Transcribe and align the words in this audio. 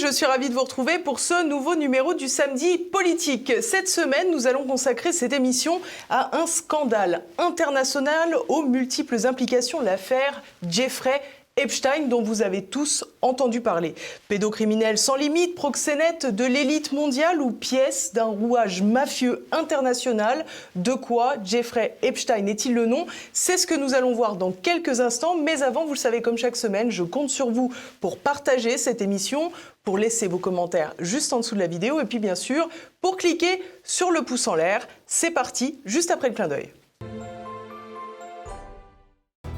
Je 0.00 0.10
suis 0.10 0.24
ravie 0.24 0.48
de 0.48 0.54
vous 0.54 0.62
retrouver 0.62 0.98
pour 0.98 1.20
ce 1.20 1.44
nouveau 1.44 1.74
numéro 1.74 2.14
du 2.14 2.26
samedi 2.26 2.78
politique. 2.78 3.52
Cette 3.60 3.86
semaine, 3.86 4.30
nous 4.30 4.46
allons 4.46 4.64
consacrer 4.64 5.12
cette 5.12 5.34
émission 5.34 5.82
à 6.08 6.38
un 6.38 6.46
scandale 6.46 7.22
international 7.36 8.34
aux 8.48 8.62
multiples 8.62 9.26
implications, 9.26 9.82
l'affaire 9.82 10.42
Jeffrey 10.66 11.20
Epstein 11.56 12.08
dont 12.08 12.22
vous 12.22 12.40
avez 12.40 12.64
tous 12.64 13.04
entendu 13.20 13.60
parler. 13.60 13.94
Pédocriminel 14.28 14.96
sans 14.96 15.16
limite, 15.16 15.54
proxénète 15.54 16.24
de 16.26 16.44
l'élite 16.44 16.92
mondiale 16.92 17.42
ou 17.42 17.50
pièce 17.50 18.14
d'un 18.14 18.24
rouage 18.24 18.82
mafieux 18.82 19.44
international. 19.52 20.46
De 20.76 20.92
quoi 20.92 21.34
Jeffrey 21.44 21.96
Epstein 22.02 22.46
est-il 22.46 22.72
le 22.72 22.86
nom? 22.86 23.06
C'est 23.34 23.58
ce 23.58 23.66
que 23.66 23.74
nous 23.74 23.94
allons 23.94 24.14
voir 24.14 24.36
dans 24.36 24.52
quelques 24.52 25.00
instants. 25.00 25.36
Mais 25.36 25.62
avant, 25.62 25.84
vous 25.84 25.92
le 25.92 25.98
savez, 25.98 26.22
comme 26.22 26.38
chaque 26.38 26.56
semaine, 26.56 26.90
je 26.90 27.02
compte 27.02 27.28
sur 27.28 27.50
vous 27.50 27.70
pour 28.00 28.16
partager 28.16 28.78
cette 28.78 29.02
émission, 29.02 29.52
pour 29.90 29.98
laisser 29.98 30.28
vos 30.28 30.38
commentaires 30.38 30.94
juste 31.00 31.32
en 31.32 31.38
dessous 31.38 31.56
de 31.56 31.58
la 31.58 31.66
vidéo 31.66 32.00
et 32.00 32.04
puis 32.04 32.20
bien 32.20 32.36
sûr 32.36 32.68
pour 33.00 33.16
cliquer 33.16 33.60
sur 33.82 34.12
le 34.12 34.22
pouce 34.22 34.46
en 34.46 34.54
l'air. 34.54 34.86
C'est 35.04 35.32
parti, 35.32 35.80
juste 35.84 36.12
après 36.12 36.28
le 36.28 36.34
clin 36.36 36.46
d'œil. 36.46 36.72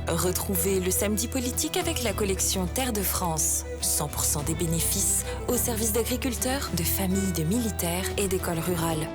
Retrouvez 0.09 0.81
le 0.81 0.91
samedi 0.91 1.29
politique 1.29 1.77
avec 1.77 2.03
la 2.03 2.15
collection 2.15 2.65
Terre 2.65 2.95
de 2.95 3.03
France. 3.03 3.67
100% 3.83 4.47
des 4.47 4.55
bénéfices 4.55 5.27
au 5.49 5.59
service 5.59 5.93
d'agriculteurs, 5.93 6.71
de 6.79 6.83
familles, 6.83 7.33
de 7.37 7.43
militaires 7.43 8.09
et 8.17 8.27
d'écoles 8.27 8.59
rurales. 8.59 9.07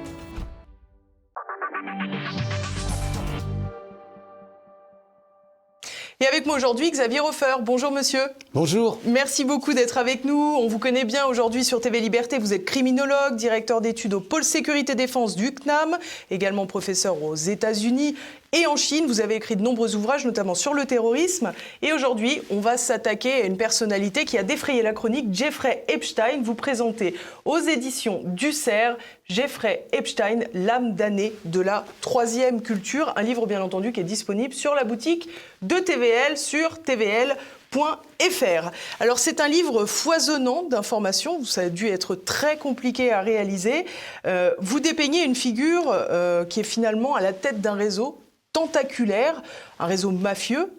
Et 6.20 6.26
avec 6.26 6.48
moi 6.48 6.56
aujourd'hui, 6.56 6.90
Xavier 6.90 7.20
Hofer. 7.20 7.58
Bonjour 7.62 7.92
monsieur. 7.92 8.24
Bonjour. 8.56 9.00
Merci 9.06 9.44
beaucoup 9.44 9.74
d'être 9.74 10.00
avec 10.00 10.26
nous. 10.26 10.56
On 10.58 10.68
vous 10.68 10.80
connaît 10.80 11.04
bien 11.04 11.28
aujourd'hui 11.28 11.64
sur 11.64 11.80
TV 11.80 12.00
Liberté. 12.00 12.40
Vous 12.40 12.54
êtes 12.54 12.66
criminologue, 12.66 13.36
directeur 13.36 13.82
d'études 13.82 14.16
au 14.16 14.20
pôle 14.20 14.44
sécurité 14.44 14.96
défense 14.96 15.36
du 15.36 15.54
CNAM, 15.54 15.96
également 16.32 16.66
professeur 16.66 17.22
aux 17.22 17.36
États-Unis 17.36 18.16
et 18.54 18.66
en 18.68 18.76
Chine. 18.76 19.06
Vous 19.08 19.22
avez 19.22 19.36
écrit 19.36 19.56
de 19.56 19.62
nombreux 19.62 19.96
ouvrages, 19.96 20.26
notamment 20.26 20.56
sur 20.56 20.74
le 20.74 20.86
terrorisme. 20.86 21.54
Et 21.82 21.94
aujourd'hui, 21.94 22.42
on 22.50 22.60
va 22.60 22.78
s'attaquer 22.78 23.34
à 23.34 23.46
une 23.46 23.58
personnalité 23.58 24.26
qui 24.26 24.38
a 24.38 24.44
défrayé 24.44 24.82
la 24.82 24.94
chronique, 24.94 25.28
Jeffrey 25.32 25.84
Epstein. 25.88 26.42
Vous 26.42 26.56
présentez 26.56 27.16
aux 27.46 27.60
éditions 27.60 28.22
du 28.24 28.52
CERF 28.52 28.98
Jeffrey 29.30 29.86
Epstein, 29.92 30.46
l'âme 30.54 30.96
damnée 30.96 31.34
de 31.44 31.60
la 31.60 31.86
troisième 32.02 32.62
culture. 32.62 33.14
Un 33.18 33.24
livre, 33.24 33.46
bien 33.46 33.62
entendu, 33.62 33.92
qui 33.92 34.00
est 34.00 34.06
disponible 34.06 34.54
sur 34.54 34.74
la 34.74 34.86
boutique 34.86 35.28
de 35.62 35.76
TVL 35.76 36.38
sur 36.38 36.82
tvl.fr. 36.82 38.72
Alors 39.02 39.20
c'est 39.20 39.42
un 39.42 39.50
livre 39.50 39.86
foisonnant 39.86 40.64
d'informations, 40.64 41.44
ça 41.44 41.62
a 41.62 41.70
dû 41.70 41.88
être 41.88 42.16
très 42.16 42.58
compliqué 42.58 43.12
à 43.12 43.22
réaliser. 43.22 43.86
Euh, 44.26 44.54
vous 44.60 44.80
dépeignez 44.80 45.26
une 45.26 45.36
figure 45.36 45.84
euh, 45.88 46.46
qui 46.46 46.62
est 46.62 46.64
finalement 46.64 47.16
à 47.16 47.22
la 47.22 47.34
tête 47.34 47.60
d'un 47.60 47.74
réseau 47.74 48.18
tentaculaire, 48.58 49.44
un 49.78 49.86
réseau 49.86 50.10
mafieux, 50.10 50.74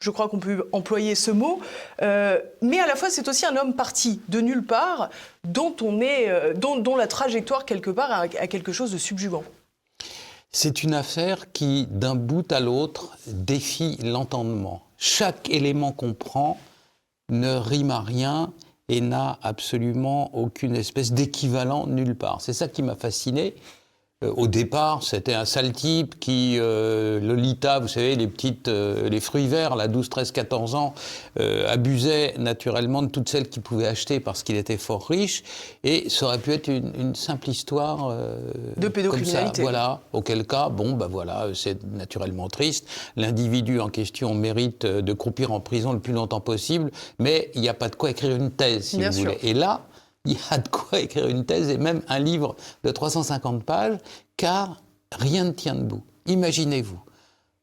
je 0.00 0.10
crois 0.10 0.28
qu'on 0.28 0.40
peut 0.40 0.68
employer 0.72 1.14
ce 1.14 1.30
mot, 1.30 1.60
euh, 2.02 2.40
mais 2.62 2.80
à 2.80 2.86
la 2.88 2.96
fois 2.96 3.10
c'est 3.10 3.28
aussi 3.28 3.46
un 3.46 3.56
homme 3.56 3.74
parti 3.74 4.20
de 4.26 4.40
nulle 4.40 4.64
part, 4.64 5.08
dont, 5.44 5.76
on 5.82 6.00
est, 6.00 6.28
euh, 6.28 6.52
dont, 6.52 6.96
la 6.96 7.06
trajectoire 7.06 7.64
quelque 7.64 7.90
part 7.90 8.10
a, 8.10 8.28
quelque 8.28 8.72
chose 8.72 8.90
de 8.90 8.98
subjugant. 8.98 9.44
C'est 10.50 10.82
une 10.82 10.94
affaire 10.94 11.52
qui, 11.52 11.86
d'un 11.90 12.16
bout 12.16 12.50
à 12.50 12.58
l'autre, 12.58 13.16
défie 13.28 13.98
l'entendement. 14.02 14.82
Chaque 14.98 15.48
élément 15.48 15.92
qu'on 15.92 16.14
prend 16.14 16.58
ne 17.30 17.54
rime 17.54 17.92
à 17.92 18.00
rien 18.00 18.52
et 18.88 19.00
n'a 19.00 19.38
absolument 19.42 20.34
aucune 20.34 20.74
espèce 20.74 21.12
d'équivalent 21.12 21.86
nulle 21.86 22.16
part. 22.16 22.40
C'est 22.40 22.52
ça 22.52 22.66
qui 22.66 22.82
m'a 22.82 22.96
fasciné. 22.96 23.54
Euh, 24.22 24.32
au 24.36 24.46
départ, 24.46 25.02
c'était 25.02 25.34
un 25.34 25.44
sale 25.44 25.72
type 25.72 26.18
qui, 26.20 26.56
euh, 26.58 27.20
Lolita, 27.20 27.78
vous 27.78 27.88
savez, 27.88 28.14
les 28.14 28.26
petites, 28.26 28.68
euh, 28.68 29.08
les 29.08 29.20
fruits 29.20 29.46
verts, 29.46 29.76
là, 29.76 29.88
12, 29.88 30.08
13, 30.08 30.32
14 30.32 30.74
ans, 30.74 30.94
abusait 31.66 32.34
naturellement 32.38 33.02
de 33.02 33.08
toutes 33.08 33.28
celles 33.28 33.48
qu'il 33.48 33.62
pouvait 33.62 33.86
acheter 33.86 34.20
parce 34.20 34.42
qu'il 34.42 34.56
était 34.56 34.76
fort 34.76 35.06
riche. 35.08 35.42
Et 35.82 36.08
ça 36.08 36.26
aurait 36.26 36.38
pu 36.38 36.52
être 36.52 36.68
une, 36.68 37.14
simple 37.14 37.50
histoire 37.50 38.14
de 38.76 38.88
pédocriminalité. 38.88 39.62
voilà. 39.62 40.00
Auquel 40.12 40.46
cas, 40.46 40.68
bon, 40.68 40.92
bah 40.92 41.08
voilà, 41.10 41.48
c'est 41.54 41.82
naturellement 41.84 42.48
triste. 42.48 42.86
L'individu 43.16 43.80
en 43.80 43.88
question 43.88 44.34
mérite 44.34 44.86
de 44.86 45.12
croupir 45.12 45.52
en 45.52 45.60
prison 45.60 45.92
le 45.92 45.98
plus 45.98 46.12
longtemps 46.12 46.40
possible, 46.40 46.90
mais 47.18 47.50
il 47.54 47.60
n'y 47.60 47.68
a 47.68 47.74
pas 47.74 47.88
de 47.88 47.96
quoi 47.96 48.10
écrire 48.10 48.36
une 48.36 48.50
thèse, 48.50 48.84
si 48.84 49.02
vous 49.02 49.12
voulez. 49.12 49.38
Et 49.42 49.54
là, 49.54 49.82
il 50.26 50.32
y 50.32 50.38
a 50.50 50.58
de 50.58 50.68
quoi 50.68 51.00
écrire 51.00 51.26
une 51.26 51.44
thèse 51.44 51.68
et 51.68 51.78
même 51.78 52.02
un 52.08 52.18
livre 52.18 52.56
de 52.84 52.90
350 52.90 53.64
pages, 53.64 53.98
car 54.36 54.80
rien 55.12 55.44
ne 55.44 55.50
tient 55.50 55.74
debout. 55.74 56.02
Imaginez-vous. 56.26 57.00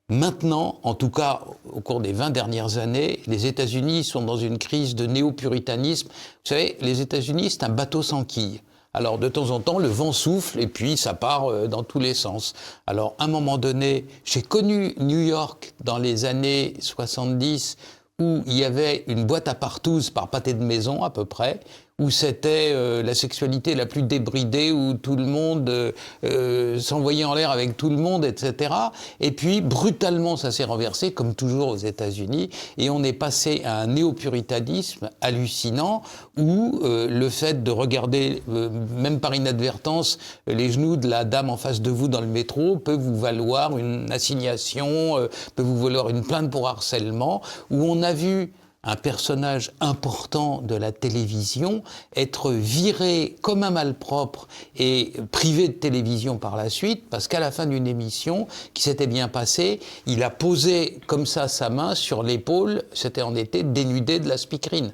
Maintenant, 0.09 0.79
en 0.81 0.95
tout 0.95 1.11
cas 1.11 1.41
au 1.71 1.81
cours 1.81 2.01
des 2.01 2.13
20 2.13 2.31
dernières 2.31 2.79
années, 2.79 3.21
les 3.27 3.45
États-Unis 3.45 4.03
sont 4.03 4.23
dans 4.23 4.37
une 4.37 4.57
crise 4.57 4.95
de 4.95 5.05
néo-puritanisme. 5.05 6.07
Vous 6.07 6.49
savez, 6.49 6.77
les 6.81 6.99
États-Unis, 6.99 7.51
c'est 7.51 7.63
un 7.63 7.69
bateau 7.69 8.01
sans 8.01 8.23
quille. 8.23 8.61
Alors 8.93 9.19
de 9.19 9.29
temps 9.29 9.51
en 9.51 9.59
temps, 9.59 9.77
le 9.77 9.87
vent 9.87 10.11
souffle 10.11 10.59
et 10.59 10.65
puis 10.65 10.97
ça 10.97 11.13
part 11.13 11.51
euh, 11.51 11.67
dans 11.67 11.83
tous 11.83 11.99
les 11.99 12.15
sens. 12.15 12.55
Alors 12.87 13.13
à 13.19 13.25
un 13.25 13.27
moment 13.27 13.59
donné, 13.59 14.07
j'ai 14.25 14.41
connu 14.41 14.95
New 14.97 15.19
York 15.19 15.73
dans 15.83 15.99
les 15.99 16.25
années 16.25 16.73
70 16.79 17.77
où 18.19 18.41
il 18.47 18.57
y 18.57 18.65
avait 18.65 19.03
une 19.07 19.25
boîte 19.25 19.47
à 19.47 19.53
partouze 19.53 20.09
par 20.09 20.29
pâté 20.29 20.53
de 20.53 20.63
maison 20.63 21.03
à 21.03 21.11
peu 21.11 21.23
près, 21.23 21.59
où 21.99 22.09
c'était 22.09 22.71
euh, 22.73 23.03
la 23.03 23.13
sexualité 23.13 23.75
la 23.75 23.85
plus 23.85 24.01
débridée, 24.01 24.71
où 24.71 24.93
tout 24.93 25.15
le 25.15 25.25
monde 25.25 25.69
euh, 25.69 25.91
euh, 26.23 26.79
s'envoyait 26.79 27.25
en 27.25 27.33
l'air 27.33 27.51
avec 27.51 27.77
tout 27.77 27.89
le 27.89 27.97
monde, 27.97 28.25
etc. 28.25 28.73
Et 29.19 29.31
puis, 29.31 29.61
brutalement, 29.61 30.37
ça 30.37 30.51
s'est 30.51 30.63
renversé, 30.63 31.11
comme 31.11 31.35
toujours 31.35 31.67
aux 31.67 31.77
États-Unis, 31.77 32.49
et 32.77 32.89
on 32.89 33.03
est 33.03 33.13
passé 33.13 33.61
à 33.65 33.81
un 33.81 33.87
néopuritanisme 33.87 35.09
hallucinant, 35.21 36.01
où 36.37 36.79
le 36.83 37.29
fait 37.29 37.63
de 37.63 37.71
regarder, 37.71 38.41
même 38.47 39.19
par 39.19 39.35
inadvertance, 39.35 40.17
les 40.47 40.71
genoux 40.71 40.95
de 40.95 41.07
la 41.07 41.25
dame 41.25 41.49
en 41.49 41.57
face 41.57 41.81
de 41.81 41.89
vous 41.89 42.07
dans 42.07 42.21
le 42.21 42.27
métro 42.27 42.77
peut 42.77 42.95
vous 42.95 43.19
valoir 43.19 43.77
une 43.77 44.11
assignation, 44.11 45.15
peut 45.55 45.63
vous 45.63 45.81
valoir 45.81 46.09
une 46.09 46.23
plainte 46.23 46.49
pour 46.49 46.67
harcèlement, 46.69 47.41
où 47.69 47.83
on 47.83 48.01
a 48.03 48.13
vu 48.13 48.53
un 48.83 48.95
personnage 48.95 49.71
important 49.81 50.61
de 50.61 50.75
la 50.75 50.91
télévision 50.91 51.83
être 52.15 52.51
viré 52.51 53.35
comme 53.41 53.63
un 53.63 53.71
malpropre 53.71 54.47
et 54.77 55.13
privé 55.31 55.67
de 55.67 55.73
télévision 55.73 56.37
par 56.37 56.55
la 56.55 56.69
suite, 56.69 57.09
parce 57.09 57.27
qu'à 57.27 57.39
la 57.39 57.51
fin 57.51 57.65
d'une 57.65 57.87
émission 57.87 58.47
qui 58.73 58.83
s'était 58.83 59.07
bien 59.07 59.27
passée, 59.27 59.79
il 60.05 60.23
a 60.23 60.29
posé 60.29 60.99
comme 61.07 61.25
ça 61.25 61.47
sa 61.47 61.69
main 61.69 61.93
sur 61.95 62.23
l'épaule, 62.23 62.83
c'était 62.93 63.21
en 63.21 63.35
été, 63.35 63.63
dénudé 63.63 64.19
de 64.19 64.29
la 64.29 64.37
speakerine. 64.37 64.93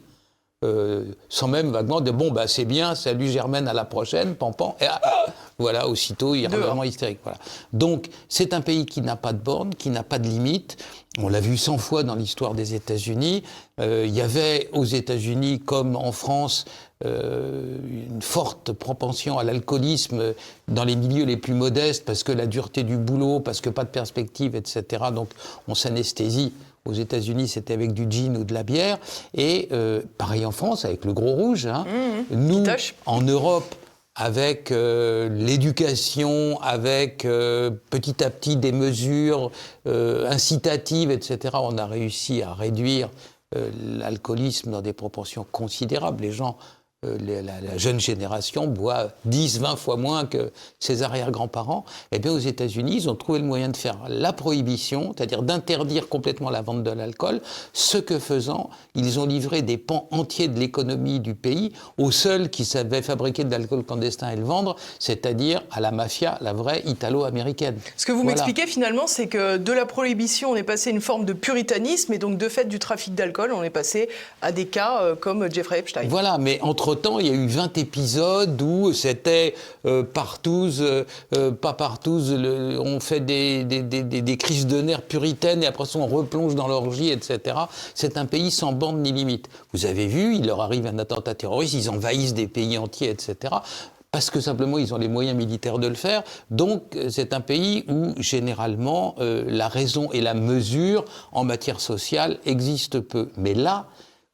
Euh, 0.65 1.03
sans 1.29 1.47
même 1.47 1.71
vaguement 1.71 2.01
de 2.01 2.11
bon 2.11 2.31
bah 2.31 2.47
c'est 2.47 2.65
bien, 2.65 2.95
salut 2.95 3.27
Germaine, 3.27 3.67
à 3.67 3.73
la 3.73 3.85
prochaine, 3.85 4.35
pampan, 4.35 4.75
et 4.81 4.85
ah, 4.85 4.99
voilà, 5.59 5.87
aussitôt 5.87 6.33
il 6.33 6.45
est 6.45 6.47
vraiment 6.47 6.83
hystérique. 6.83 7.19
Voilà. 7.23 7.37
Donc 7.71 8.07
c'est 8.29 8.53
un 8.53 8.61
pays 8.61 8.85
qui 8.85 9.01
n'a 9.01 9.15
pas 9.15 9.33
de 9.33 9.37
bornes, 9.37 9.75
qui 9.75 9.89
n'a 9.89 10.03
pas 10.03 10.17
de 10.17 10.27
limites. 10.27 10.77
On 11.19 11.29
l'a 11.29 11.39
vu 11.39 11.55
100 11.55 11.77
fois 11.77 12.03
dans 12.03 12.15
l'histoire 12.15 12.55
des 12.55 12.73
États-Unis. 12.73 13.43
Euh, 13.79 14.05
il 14.07 14.13
y 14.13 14.21
avait 14.21 14.69
aux 14.73 14.83
États-Unis, 14.83 15.61
comme 15.61 15.95
en 15.95 16.11
France, 16.11 16.65
euh, 17.05 17.77
une 18.09 18.21
forte 18.21 18.73
propension 18.73 19.37
à 19.37 19.43
l'alcoolisme 19.43 20.33
dans 20.67 20.83
les 20.83 20.95
milieux 20.95 21.25
les 21.25 21.37
plus 21.37 21.53
modestes, 21.53 22.05
parce 22.05 22.23
que 22.23 22.31
la 22.31 22.47
dureté 22.47 22.83
du 22.83 22.97
boulot, 22.97 23.39
parce 23.39 23.61
que 23.61 23.69
pas 23.69 23.83
de 23.83 23.89
perspective, 23.89 24.55
etc. 24.55 25.05
Donc 25.13 25.29
on 25.67 25.75
s'anesthésie 25.75 26.53
aux 26.85 26.93
États-Unis, 26.93 27.47
c'était 27.47 27.73
avec 27.73 27.93
du 27.93 28.05
gin 28.09 28.37
ou 28.37 28.43
de 28.43 28.53
la 28.53 28.63
bière. 28.63 28.99
Et 29.33 29.67
euh, 29.71 30.01
pareil 30.17 30.45
en 30.45 30.51
France, 30.51 30.85
avec 30.85 31.05
le 31.05 31.13
gros 31.13 31.33
rouge. 31.33 31.65
Hein. 31.65 31.85
Mmh. 32.31 32.35
Nous, 32.35 32.63
en 33.05 33.21
Europe, 33.21 33.75
avec 34.15 34.71
euh, 34.71 35.27
l'éducation, 35.29 36.59
avec 36.61 37.25
euh, 37.25 37.71
petit 37.89 38.23
à 38.23 38.29
petit 38.29 38.55
des 38.55 38.71
mesures 38.71 39.51
incitatives, 39.85 41.11
etc., 41.11 41.55
on 41.61 41.77
a 41.77 41.85
réussi 41.85 42.41
à 42.41 42.53
réduire 42.53 43.09
l'alcoolisme 43.53 44.71
dans 44.71 44.81
des 44.81 44.91
proportions 44.91 45.45
considérables. 45.49 46.23
Les 46.23 46.31
gens 46.31 46.57
euh, 47.05 47.41
la, 47.41 47.77
jeune 47.77 47.99
génération 47.99 48.67
boit 48.67 49.09
10, 49.25 49.59
20 49.59 49.75
fois 49.75 49.97
moins 49.97 50.25
que 50.25 50.51
ses 50.79 51.03
arrière-grands-parents, 51.03 51.85
eh 52.11 52.19
bien 52.19 52.31
aux 52.31 52.39
États-Unis, 52.39 52.95
ils 52.95 53.09
ont 53.09 53.15
trouvé 53.15 53.39
le 53.39 53.45
moyen 53.45 53.69
de 53.69 53.77
faire 53.77 53.97
la 54.07 54.33
prohibition, 54.33 55.13
c'est-à-dire 55.15 55.41
d'interdire 55.41 56.09
complètement 56.09 56.49
la 56.49 56.61
vente 56.61 56.83
de 56.83 56.91
l'alcool, 56.91 57.41
ce 57.73 57.97
que 57.97 58.19
faisant, 58.19 58.69
ils 58.95 59.19
ont 59.19 59.25
livré 59.25 59.61
des 59.61 59.77
pans 59.77 60.07
entiers 60.11 60.47
de 60.47 60.59
l'économie 60.59 61.19
du 61.19 61.35
pays 61.35 61.73
aux 61.97 62.11
seuls 62.11 62.49
qui 62.49 62.65
savaient 62.65 63.01
fabriquer 63.01 63.43
de 63.43 63.51
l'alcool 63.51 63.83
clandestin 63.83 64.31
et 64.31 64.35
le 64.35 64.43
vendre, 64.43 64.75
c'est-à-dire 64.99 65.61
à 65.71 65.79
la 65.79 65.91
mafia, 65.91 66.37
la 66.41 66.53
vraie 66.53 66.81
italo-américaine. 66.85 67.77
Ce 67.97 68.05
que 68.05 68.11
vous 68.11 68.23
m'expliquez 68.23 68.67
finalement, 68.67 69.07
c'est 69.07 69.27
que 69.27 69.57
de 69.57 69.71
la 69.71 69.85
prohibition, 69.85 70.51
on 70.51 70.55
est 70.55 70.63
passé 70.63 70.89
à 70.89 70.93
une 70.93 71.01
forme 71.01 71.25
de 71.25 71.33
puritanisme 71.33 72.13
et 72.13 72.17
donc 72.17 72.37
de 72.37 72.49
fait 72.49 72.65
du 72.65 72.79
trafic 72.79 73.15
d'alcool, 73.15 73.51
on 73.53 73.63
est 73.63 73.69
passé 73.69 74.09
à 74.41 74.51
des 74.51 74.65
cas 74.65 75.01
euh, 75.01 75.15
comme 75.15 75.51
Jeffrey 75.51 75.79
Epstein. 75.79 76.07
Voilà, 76.07 76.37
mais 76.37 76.59
entre-temps, 76.95 77.19
il 77.19 77.27
y 77.27 77.29
a 77.29 77.33
eu 77.33 77.47
20 77.47 77.77
épisodes 77.77 78.61
où 78.61 78.93
c'était 78.93 79.53
euh, 79.85 80.03
partout, 80.03 80.69
euh, 80.79 81.03
pas 81.51 81.73
partout, 81.73 82.21
on 82.79 83.01
fait 83.01 83.19
des, 83.19 84.37
crises 84.39 84.65
de 84.65 84.81
nerfs 84.81 85.01
puritaines 85.01 85.61
et 85.63 85.65
après 85.65 85.85
ça 85.85 85.99
on 85.99 86.07
replonge 86.07 86.55
dans 86.55 86.69
l'orgie, 86.69 87.09
etc. 87.09 87.57
C'est 87.95 88.17
un 88.17 88.25
pays 88.25 88.49
sans 88.49 88.71
bande 88.71 88.99
ni 88.99 89.11
limite. 89.11 89.49
Vous 89.73 89.85
avez 89.85 90.07
vu, 90.07 90.35
il 90.35 90.47
leur 90.47 90.61
arrive 90.61 90.87
un 90.87 90.97
attentat 90.97 91.35
terroriste, 91.35 91.73
ils 91.73 91.89
envahissent 91.89 92.33
des 92.33 92.47
pays 92.47 92.77
entiers, 92.77 93.09
etc 93.09 93.55
parce 94.11 94.29
que 94.29 94.39
simplement 94.39 94.77
ils 94.77 94.93
ont 94.93 94.97
les 94.97 95.09
moyens 95.09 95.35
militaires 95.35 95.77
de 95.77 95.87
le 95.87 95.93
faire. 95.93 96.23
Donc 96.49 96.97
c'est 97.09 97.33
un 97.33 97.41
pays 97.41 97.83
où 97.89 98.13
généralement 98.17 99.15
la 99.19 99.67
raison 99.67 100.09
et 100.13 100.21
la 100.21 100.33
mesure 100.33 101.03
en 101.33 101.43
matière 101.43 101.81
sociale 101.81 102.37
existent 102.45 103.01
peu. 103.01 103.27
Mais 103.35 103.53
là, 103.53 103.87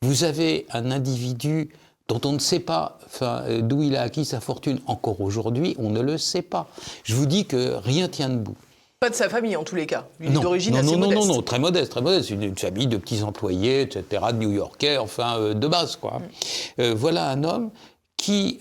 vous 0.04 0.24
avez 0.24 0.68
un 0.72 0.92
individu 0.92 1.70
dont 2.12 2.30
on 2.30 2.34
ne 2.34 2.40
sait 2.40 2.60
pas 2.60 2.98
euh, 3.22 3.62
d'où 3.62 3.84
il 3.84 3.96
a 3.96 4.02
acquis 4.02 4.26
sa 4.26 4.40
fortune 4.40 4.80
encore 4.88 5.22
aujourd'hui, 5.22 5.76
on 5.80 5.90
ne 5.90 6.02
le 6.02 6.18
sait 6.18 6.42
pas. 6.42 6.68
Je 7.04 7.16
vous 7.16 7.26
dis 7.26 7.46
que 7.46 7.76
rien 7.76 8.08
tient 8.08 8.30
debout. 8.30 8.56
Pas 9.00 9.10
de 9.10 9.16
sa 9.16 9.30
famille 9.30 9.56
en 9.56 9.64
tous 9.64 9.76
les 9.76 9.88
cas. 9.88 10.06
Il 10.20 10.34
d'origine 10.34 10.76
assez 10.76 10.92
non, 10.92 10.98
modeste. 10.98 11.22
Non, 11.22 11.26
non, 11.28 11.36
non, 11.36 11.42
très 11.42 11.58
modeste, 11.58 11.92
très 11.92 12.02
modeste. 12.02 12.30
Une, 12.30 12.44
une 12.44 12.58
famille 12.58 12.88
de 12.88 12.98
petits 12.98 13.24
employés, 13.24 13.82
etc., 13.82 14.24
de 14.32 14.38
New-Yorkais, 14.38 14.98
enfin 14.98 15.40
euh, 15.40 15.54
de 15.54 15.68
base, 15.68 15.96
quoi. 15.96 16.20
Mm. 16.20 16.82
Euh, 16.82 16.94
voilà 16.96 17.30
un 17.30 17.44
homme 17.44 17.72
qui, 18.18 18.60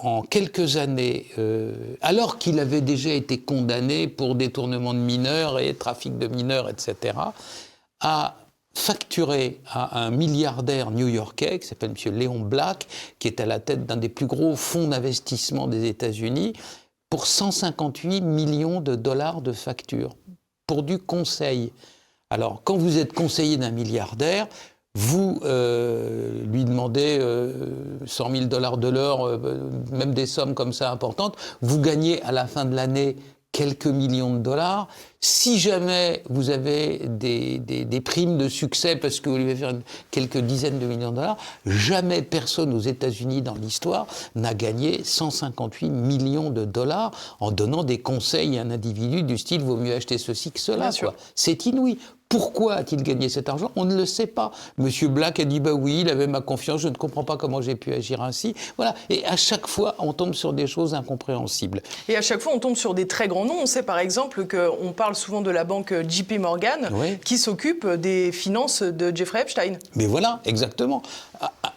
en 0.00 0.22
quelques 0.22 0.76
années, 0.76 1.28
alors 2.00 2.38
qu'il 2.38 2.58
avait 2.58 2.80
déjà 2.80 3.10
été 3.10 3.38
condamné 3.38 4.08
pour 4.08 4.34
détournement 4.34 4.92
de 4.92 4.98
mineurs 4.98 5.60
et 5.60 5.72
trafic 5.74 6.18
de 6.18 6.26
mineurs, 6.26 6.68
etc., 6.68 7.14
a 8.00 8.34
facturé 8.74 9.60
à 9.66 10.04
un 10.04 10.10
milliardaire 10.10 10.90
new-yorkais 10.90 11.58
qui 11.58 11.66
s'appelle 11.66 11.92
M. 12.04 12.14
Léon 12.14 12.40
Black, 12.40 12.86
qui 13.18 13.28
est 13.28 13.40
à 13.40 13.46
la 13.46 13.60
tête 13.60 13.86
d'un 13.86 13.96
des 13.96 14.08
plus 14.08 14.26
gros 14.26 14.56
fonds 14.56 14.88
d'investissement 14.88 15.66
des 15.66 15.86
États-Unis, 15.86 16.54
pour 17.10 17.26
158 17.26 18.22
millions 18.22 18.80
de 18.80 18.94
dollars 18.94 19.42
de 19.42 19.52
factures, 19.52 20.16
pour 20.66 20.82
du 20.82 20.98
conseil. 20.98 21.72
Alors, 22.30 22.62
quand 22.64 22.78
vous 22.78 22.96
êtes 22.96 23.12
conseiller 23.12 23.58
d'un 23.58 23.70
milliardaire, 23.70 24.48
vous 24.94 25.40
euh, 25.44 26.42
lui 26.44 26.64
demandez 26.64 27.18
100 27.18 27.24
euh, 27.24 28.32
000 28.34 28.46
dollars 28.46 28.78
de 28.78 28.88
l'heure, 28.88 29.26
euh, 29.26 29.70
même 29.90 30.12
des 30.12 30.26
sommes 30.26 30.54
comme 30.54 30.72
ça 30.72 30.90
importantes, 30.90 31.36
vous 31.62 31.80
gagnez 31.80 32.22
à 32.22 32.32
la 32.32 32.46
fin 32.46 32.64
de 32.64 32.74
l'année 32.74 33.16
quelques 33.52 33.86
millions 33.86 34.34
de 34.34 34.38
dollars. 34.38 34.88
Si 35.20 35.60
jamais 35.60 36.22
vous 36.28 36.50
avez 36.50 37.02
des, 37.06 37.58
des, 37.58 38.00
primes 38.00 38.38
de 38.38 38.48
succès 38.48 38.96
parce 38.96 39.20
que 39.20 39.30
vous 39.30 39.36
lui 39.36 39.54
faire 39.54 39.74
quelques 40.10 40.38
dizaines 40.38 40.80
de 40.80 40.86
millions 40.86 41.10
de 41.10 41.16
dollars, 41.16 41.36
jamais 41.64 42.22
personne 42.22 42.72
aux 42.74 42.80
États-Unis 42.80 43.42
dans 43.42 43.54
l'histoire 43.54 44.06
n'a 44.34 44.54
gagné 44.54 45.04
158 45.04 45.90
millions 45.90 46.50
de 46.50 46.64
dollars 46.64 47.12
en 47.38 47.52
donnant 47.52 47.84
des 47.84 47.98
conseils 47.98 48.58
à 48.58 48.62
un 48.62 48.70
individu 48.70 49.22
du 49.22 49.38
style 49.38 49.60
vaut 49.60 49.76
mieux 49.76 49.94
acheter 49.94 50.18
ceci 50.18 50.50
que 50.50 50.58
cela. 50.58 50.90
C'est 51.36 51.66
inouï. 51.66 51.98
Pourquoi 52.32 52.76
a-t-il 52.76 53.02
gagné 53.02 53.28
cet 53.28 53.50
argent? 53.50 53.70
On 53.76 53.84
ne 53.84 53.94
le 53.94 54.06
sait 54.06 54.26
pas. 54.26 54.52
Monsieur 54.78 55.08
Black 55.08 55.38
a 55.38 55.44
dit 55.44 55.60
bah 55.60 55.74
oui, 55.74 56.00
il 56.00 56.08
avait 56.08 56.26
ma 56.26 56.40
confiance, 56.40 56.80
je 56.80 56.88
ne 56.88 56.94
comprends 56.94 57.24
pas 57.24 57.36
comment 57.36 57.60
j'ai 57.60 57.74
pu 57.74 57.92
agir 57.92 58.22
ainsi. 58.22 58.54
Voilà. 58.78 58.94
Et 59.10 59.22
à 59.26 59.36
chaque 59.36 59.66
fois, 59.66 59.96
on 59.98 60.14
tombe 60.14 60.32
sur 60.32 60.54
des 60.54 60.66
choses 60.66 60.94
incompréhensibles. 60.94 61.82
Et 62.08 62.16
à 62.16 62.22
chaque 62.22 62.40
fois, 62.40 62.54
on 62.54 62.58
tombe 62.58 62.74
sur 62.74 62.94
des 62.94 63.06
très 63.06 63.28
grands 63.28 63.44
noms. 63.44 63.58
On 63.60 63.66
sait 63.66 63.82
par 63.82 63.98
exemple 63.98 64.46
qu'on 64.46 64.92
parle 64.92 65.14
souvent 65.14 65.42
de 65.42 65.50
la 65.50 65.64
banque 65.64 65.92
JP 66.08 66.38
Morgan 66.38 66.88
qui 67.22 67.36
s'occupe 67.36 67.86
des 67.86 68.32
finances 68.32 68.82
de 68.82 69.14
Jeffrey 69.14 69.42
Epstein. 69.42 69.74
Mais 69.94 70.06
voilà, 70.06 70.40
exactement. 70.46 71.02
Ah, 71.38 71.52
ah, 71.62 71.74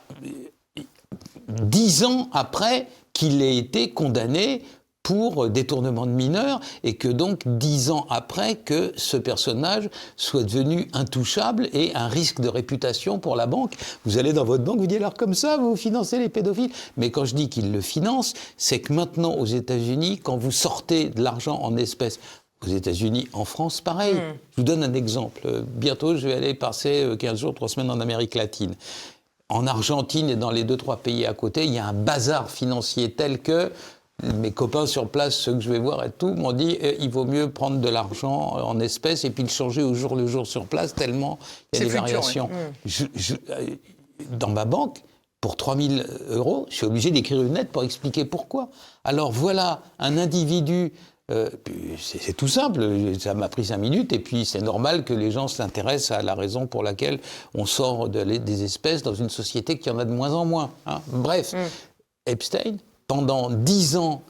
dix 1.49 2.05
ans 2.05 2.29
après 2.31 2.87
qu'il 3.11 3.41
ait 3.41 3.57
été 3.57 3.89
condamné 3.89 4.63
pour 5.05 5.49
détournement 5.49 6.07
de 6.07 6.11
mineurs 6.11 6.59
et 6.83 6.95
que 6.95 7.07
donc 7.07 7.41
dix 7.45 7.91
ans 7.91 8.07
après 8.09 8.55
que 8.55 8.91
ce 8.97 9.17
personnage 9.17 9.87
soit 10.17 10.43
devenu 10.43 10.87
intouchable 10.93 11.69
et 11.73 11.95
un 11.95 12.07
risque 12.07 12.41
de 12.41 12.49
réputation 12.49 13.19
pour 13.19 13.35
la 13.35 13.45
banque. 13.45 13.75
Vous 14.03 14.17
allez 14.17 14.33
dans 14.33 14.43
votre 14.43 14.63
banque, 14.63 14.79
vous 14.79 14.87
dites 14.87 14.97
alors 14.97 15.13
comme 15.13 15.35
ça, 15.35 15.57
vous 15.57 15.75
financez 15.75 16.17
les 16.17 16.27
pédophiles. 16.27 16.71
Mais 16.97 17.11
quand 17.11 17.23
je 17.23 17.35
dis 17.35 17.49
qu'il 17.49 17.71
le 17.71 17.81
finance, 17.81 18.33
c'est 18.57 18.79
que 18.79 18.93
maintenant 18.93 19.35
aux 19.35 19.45
États-Unis, 19.45 20.19
quand 20.23 20.37
vous 20.37 20.51
sortez 20.51 21.09
de 21.09 21.21
l'argent 21.21 21.59
en 21.61 21.77
espèces, 21.77 22.19
aux 22.65 22.69
États-Unis, 22.69 23.27
en 23.33 23.45
France, 23.45 23.81
pareil. 23.81 24.15
Hmm. 24.15 24.37
Je 24.53 24.57
vous 24.57 24.63
donne 24.63 24.83
un 24.83 24.93
exemple. 24.95 25.41
Bientôt, 25.67 26.15
je 26.15 26.27
vais 26.27 26.33
aller 26.33 26.55
passer 26.55 27.07
15 27.19 27.31
euh, 27.31 27.35
jours, 27.35 27.53
3 27.53 27.69
semaines 27.69 27.91
en 27.91 27.99
Amérique 27.99 28.33
latine. 28.33 28.73
En 29.49 29.67
Argentine 29.67 30.31
et 30.31 30.35
dans 30.35 30.49
les 30.49 30.63
deux, 30.63 30.77
trois 30.77 30.97
pays 30.97 31.23
à 31.27 31.33
côté, 31.35 31.65
il 31.65 31.73
y 31.73 31.77
a 31.77 31.85
un 31.85 31.93
bazar 31.93 32.49
financier 32.49 33.11
tel 33.11 33.39
que 33.39 33.71
mes 34.23 34.51
copains 34.51 34.85
sur 34.85 35.09
place, 35.09 35.35
ceux 35.35 35.53
que 35.53 35.59
je 35.59 35.69
vais 35.69 35.79
voir 35.79 36.03
et 36.03 36.11
tout, 36.11 36.33
m'ont 36.33 36.53
dit 36.53 36.77
eh, 36.79 36.97
il 36.99 37.09
vaut 37.09 37.25
mieux 37.25 37.49
prendre 37.49 37.79
de 37.79 37.89
l'argent 37.89 38.31
en 38.31 38.79
espèces 38.79 39.25
et 39.25 39.29
puis 39.29 39.43
le 39.43 39.49
changer 39.49 39.83
au 39.83 39.93
jour 39.93 40.15
le 40.15 40.25
jour 40.27 40.47
sur 40.47 40.65
place, 40.65 40.95
tellement 40.95 41.37
il 41.73 41.79
y 41.79 41.81
a 41.81 41.85
des 41.85 41.91
variations. 41.91 42.47
Mm. 42.47 43.03
Euh, 43.49 43.67
dans 44.31 44.49
ma 44.49 44.65
banque, 44.65 45.01
pour 45.41 45.57
3000 45.57 46.05
euros, 46.29 46.65
je 46.69 46.75
suis 46.75 46.85
obligé 46.85 47.11
d'écrire 47.11 47.41
une 47.41 47.53
lettre 47.53 47.71
pour 47.71 47.83
expliquer 47.83 48.25
pourquoi. 48.25 48.69
Alors 49.03 49.31
voilà 49.31 49.81
un 49.99 50.17
individu. 50.17 50.93
Euh, 51.31 51.49
c'est 51.99 52.33
tout 52.33 52.47
simple, 52.47 52.87
ça 53.19 53.33
m'a 53.33 53.49
pris 53.49 53.65
cinq 53.65 53.79
minutes, 53.79 54.13
et 54.13 54.19
puis 54.19 54.45
c'est 54.45 54.61
normal 54.61 55.03
que 55.03 55.13
les 55.13 55.31
gens 55.31 55.47
s'intéressent 55.47 56.17
à 56.17 56.21
la 56.21 56.35
raison 56.35 56.67
pour 56.67 56.83
laquelle 56.83 57.19
on 57.55 57.65
sort 57.65 58.09
des 58.09 58.63
espèces 58.63 59.01
dans 59.01 59.15
une 59.15 59.29
société 59.29 59.79
qui 59.79 59.89
en 59.89 59.97
a 59.97 60.05
de 60.05 60.11
moins 60.11 60.33
en 60.33 60.45
moins. 60.45 60.71
Hein. 60.85 61.01
Bref, 61.07 61.53
mm. 61.53 62.27
Epstein, 62.27 62.77
pendant 63.07 63.49
10 63.49 63.97
ans 63.97 64.21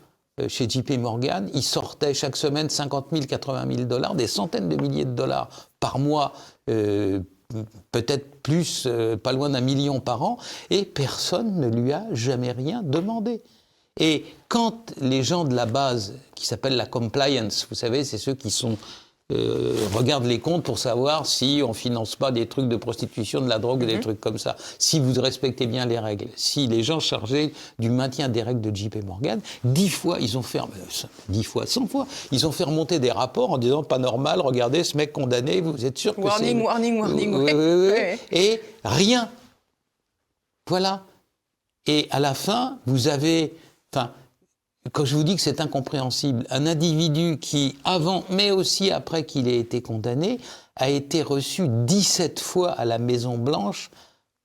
euh, 0.41 0.49
chez 0.49 0.67
JP 0.69 0.97
Morgan, 0.99 1.49
il 1.53 1.63
sortait 1.63 2.13
chaque 2.13 2.35
semaine 2.35 2.69
50 2.69 3.07
000, 3.11 3.25
80 3.25 3.73
000 3.75 3.87
dollars, 3.87 4.15
des 4.15 4.27
centaines 4.27 4.67
de 4.67 4.75
milliers 4.75 5.05
de 5.05 5.13
dollars 5.13 5.49
par 5.79 5.97
mois, 5.97 6.33
euh, 6.69 7.21
peut-être 7.91 8.41
plus, 8.41 8.83
euh, 8.85 9.15
pas 9.15 9.31
loin 9.31 9.49
d'un 9.49 9.61
million 9.61 10.01
par 10.01 10.23
an, 10.23 10.37
et 10.69 10.83
personne 10.83 11.59
ne 11.59 11.67
lui 11.67 11.93
a 11.93 12.05
jamais 12.11 12.51
rien 12.51 12.83
demandé. 12.83 13.41
Et 13.97 14.25
quand 14.49 14.93
les 14.99 15.23
gens 15.23 15.45
de 15.45 15.55
la 15.55 15.65
base, 15.65 16.15
qui 16.35 16.45
s'appellent 16.45 16.75
la 16.75 16.85
compliance, 16.85 17.65
vous 17.69 17.75
savez, 17.75 18.03
c'est 18.03 18.17
ceux 18.17 18.33
qui 18.33 18.51
sont 18.51 18.77
euh, 19.31 19.75
regarde 19.93 20.25
les 20.25 20.39
comptes 20.39 20.63
pour 20.63 20.77
savoir 20.77 21.25
si 21.25 21.63
on 21.65 21.73
finance 21.73 22.15
pas 22.15 22.31
des 22.31 22.45
trucs 22.45 22.67
de 22.67 22.75
prostitution, 22.75 23.41
de 23.41 23.49
la 23.49 23.57
drogue, 23.57 23.83
des 23.83 23.95
mhm. 23.95 24.01
trucs 24.01 24.21
comme 24.21 24.37
ça. 24.37 24.55
Si 24.77 24.99
vous 24.99 25.19
respectez 25.19 25.65
bien 25.65 25.87
les 25.87 25.97
règles, 25.97 26.27
si 26.35 26.67
les 26.67 26.83
gens 26.83 26.99
chargés 26.99 27.51
du 27.79 27.89
maintien 27.89 28.29
des 28.29 28.43
règles 28.43 28.61
de 28.61 28.75
JP 28.75 29.03
Morgan, 29.03 29.41
dix 29.63 29.89
fois 29.89 30.17
ils 30.19 30.37
ont 30.37 30.43
fait, 30.43 30.59
euh, 30.59 31.07
dix 31.29 31.43
fois, 31.43 31.65
cent 31.65 31.87
fois, 31.87 32.05
ils 32.31 32.45
ont 32.45 32.51
fait 32.51 32.65
remonter 32.65 32.99
des 32.99 33.11
rapports 33.11 33.51
en 33.51 33.57
disant 33.57 33.81
pas 33.81 33.97
normal, 33.97 34.41
regardez 34.41 34.83
ce 34.83 34.95
mec 34.95 35.11
condamné, 35.11 35.59
vous 35.59 35.85
êtes 35.85 35.97
sûr 35.97 36.15
que 36.15 36.21
c'est 36.21 36.27
warning, 36.27 36.61
warning, 36.61 36.99
warning, 36.99 38.15
et 38.31 38.61
rien. 38.83 39.29
Voilà. 40.69 41.03
Et 41.87 42.07
à 42.11 42.19
la 42.19 42.35
fin, 42.35 42.77
vous 42.85 43.07
avez, 43.07 43.55
enfin 43.91 44.11
quand 44.91 45.05
je 45.05 45.15
vous 45.15 45.23
dis 45.23 45.35
que 45.35 45.41
c'est 45.41 45.61
incompréhensible, 45.61 46.45
un 46.49 46.67
individu 46.67 47.37
qui, 47.39 47.77
avant, 47.83 48.23
mais 48.29 48.51
aussi 48.51 48.91
après 48.91 49.25
qu'il 49.25 49.47
ait 49.47 49.57
été 49.57 49.81
condamné, 49.81 50.39
a 50.75 50.89
été 50.89 51.21
reçu 51.21 51.67
17 51.67 52.39
fois 52.39 52.71
à 52.71 52.85
la 52.85 52.97
Maison-Blanche 52.97 53.89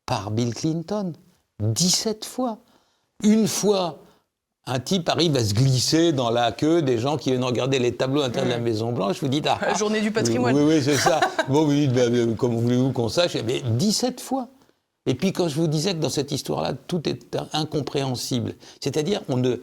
par 0.06 0.30
Bill 0.30 0.54
Clinton. 0.54 1.12
17 1.61 2.25
fois. 2.25 2.59
Une 3.23 3.47
fois, 3.47 3.99
un 4.66 4.78
type 4.78 5.09
arrive 5.09 5.37
à 5.37 5.44
se 5.44 5.52
glisser 5.52 6.12
dans 6.12 6.30
la 6.30 6.52
queue 6.52 6.80
des 6.80 6.99
gens 6.99 7.16
qui 7.18 7.30
viennent 7.30 7.44
regarder 7.44 7.78
les 7.78 7.94
tableaux 7.94 8.23
intérieurs 8.23 8.47
de 8.47 8.59
la 8.59 8.64
Maison-Blanche. 8.64 9.20
Vous 9.20 9.28
dites, 9.28 9.47
ah, 9.47 9.59
La 9.61 9.75
journée 9.75 10.00
du 10.00 10.11
patrimoine. 10.11 10.56
Oui, 10.56 10.62
oui, 10.62 10.82
c'est 10.82 10.97
ça. 10.97 11.20
bon, 11.49 11.66
vous 11.66 11.73
dites, 11.73 11.92
ben, 11.92 12.14
euh, 12.14 12.35
comment 12.35 12.59
voulez-vous 12.59 12.92
qu'on 12.92 13.09
sache? 13.09 13.37
Mais 13.44 13.61
17 13.61 14.20
fois. 14.20 14.49
Et 15.06 15.14
puis 15.14 15.32
quand 15.32 15.49
je 15.49 15.56
vous 15.56 15.66
disais 15.66 15.94
que 15.94 15.99
dans 15.99 16.11
cette 16.11 16.30
histoire-là, 16.30 16.75
tout 16.87 17.09
est 17.09 17.37
incompréhensible, 17.52 18.54
c'est-à-dire 18.80 19.23
on 19.28 19.38
ne, 19.38 19.56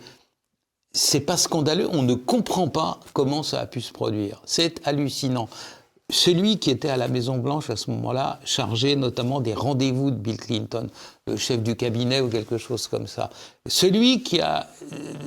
c'est 0.98 1.20
pas 1.20 1.38
scandaleux, 1.38 1.88
on 1.92 2.02
ne 2.02 2.16
comprend 2.16 2.68
pas 2.68 3.00
comment 3.14 3.44
ça 3.44 3.62
a 3.62 3.68
pu 3.68 3.82
se 3.82 3.94
produire. 3.94 4.42
C'est 4.46 4.86
hallucinant. 4.86 5.48
celui 6.10 6.58
qui 6.58 6.72
était 6.72 6.90
à 6.90 6.96
la 6.96 7.10
Maison 7.10 7.38
Blanche 7.38 7.70
à 7.70 7.76
ce 7.76 7.92
moment-là, 7.92 8.40
chargé 8.46 8.96
notamment 8.96 9.42
des 9.42 9.54
rendez-vous 9.54 10.10
de 10.10 10.16
Bill 10.16 10.38
Clinton, 10.38 10.88
le 11.28 11.36
chef 11.36 11.62
du 11.62 11.76
cabinet 11.76 12.22
ou 12.22 12.30
quelque 12.30 12.58
chose 12.58 12.88
comme 12.88 13.08
ça, 13.08 13.30
celui 13.68 14.24
qui 14.24 14.40
a 14.40 14.68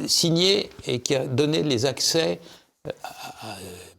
signé 0.07 0.71
et 0.87 1.00
qui 1.00 1.15
a 1.15 1.27
donné 1.27 1.62
les 1.62 1.85
accès 1.85 2.41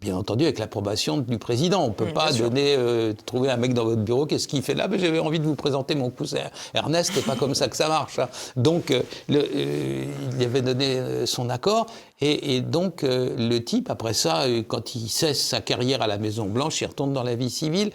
bien 0.02 0.18
entendu 0.18 0.46
avec 0.46 0.58
l'approbation 0.58 1.18
du 1.18 1.38
président. 1.38 1.84
On 1.84 1.90
ne 1.90 1.94
peut 1.94 2.12
pas 2.12 2.34
donner, 2.34 2.76
euh, 2.76 3.14
trouver 3.28 3.52
un 3.52 3.58
mec 3.58 3.76
dans 3.76 3.86
votre 3.86 4.02
bureau, 4.02 4.26
qu'est-ce 4.26 4.48
qu'il 4.48 4.64
fait 4.64 4.74
là? 4.74 4.88
Ben, 4.88 5.00
J'avais 5.00 5.20
envie 5.20 5.40
de 5.40 5.46
vous 5.46 5.56
présenter 5.56 5.94
mon 5.94 6.10
cousin 6.10 6.50
Ernest, 6.74 7.12
c'est 7.14 7.26
pas 7.26 7.36
comme 7.36 7.54
ça 7.54 7.68
que 7.68 7.76
ça 7.76 7.88
marche. 7.88 8.18
Hein. 8.18 8.30
Donc, 8.56 8.90
euh, 8.90 9.04
le, 9.30 9.40
euh, 9.56 10.06
il 10.36 10.44
avait 10.44 10.64
donné 10.64 11.28
son 11.28 11.50
accord, 11.52 11.86
et, 12.20 12.62
donc 12.62 13.02
le 13.04 13.60
type, 13.60 13.90
après 13.90 14.14
ça, 14.14 14.46
quand 14.68 14.94
il 14.94 15.10
cesse 15.10 15.42
sa 15.44 15.60
carrière 15.62 16.02
à 16.02 16.08
la 16.08 16.18
Maison-Blanche, 16.18 16.82
il 16.82 16.86
retourne 16.86 17.14
dans 17.14 17.24
la 17.24 17.36
vie 17.36 17.50
civile. 17.50 17.92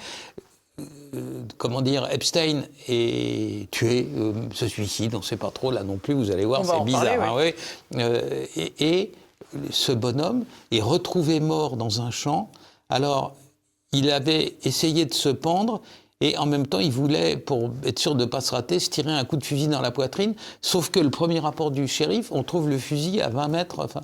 comment 1.58 1.80
dire, 1.80 2.08
Epstein 2.10 2.64
est 2.88 3.70
tué, 3.70 4.08
se 4.52 4.66
suicide, 4.66 5.14
on 5.14 5.18
ne 5.18 5.24
sait 5.24 5.36
pas 5.36 5.50
trop 5.52 5.70
là 5.70 5.84
non 5.84 5.96
plus, 5.96 6.14
vous 6.14 6.32
allez 6.32 6.44
voir, 6.44 6.64
c'est 6.64 6.84
bizarre. 6.84 7.38
Hein, 7.38 7.50
et 8.80 9.12
ce 9.70 9.92
bonhomme 9.92 10.44
est 10.70 10.82
retrouvé 10.82 11.40
mort 11.40 11.76
dans 11.76 12.00
un 12.00 12.10
champ. 12.10 12.50
Alors, 12.88 13.34
il 13.92 14.10
avait 14.10 14.56
essayé 14.64 15.04
de 15.04 15.14
se 15.14 15.28
pendre 15.28 15.80
et 16.20 16.36
en 16.38 16.46
même 16.46 16.66
temps, 16.66 16.80
il 16.80 16.90
voulait, 16.90 17.36
pour 17.36 17.70
être 17.84 17.98
sûr 17.98 18.14
de 18.14 18.24
ne 18.24 18.28
pas 18.28 18.40
se 18.40 18.54
rater, 18.54 18.78
se 18.78 18.88
tirer 18.88 19.12
un 19.12 19.24
coup 19.24 19.36
de 19.36 19.44
fusil 19.44 19.68
dans 19.68 19.82
la 19.82 19.90
poitrine. 19.90 20.34
Sauf 20.62 20.90
que 20.90 20.98
le 20.98 21.10
premier 21.10 21.40
rapport 21.40 21.70
du 21.70 21.86
shérif, 21.86 22.32
on 22.32 22.42
trouve 22.42 22.70
le 22.70 22.78
fusil 22.78 23.20
à 23.20 23.28
20 23.28 23.48
mètres. 23.48 23.80
Enfin, 23.80 24.00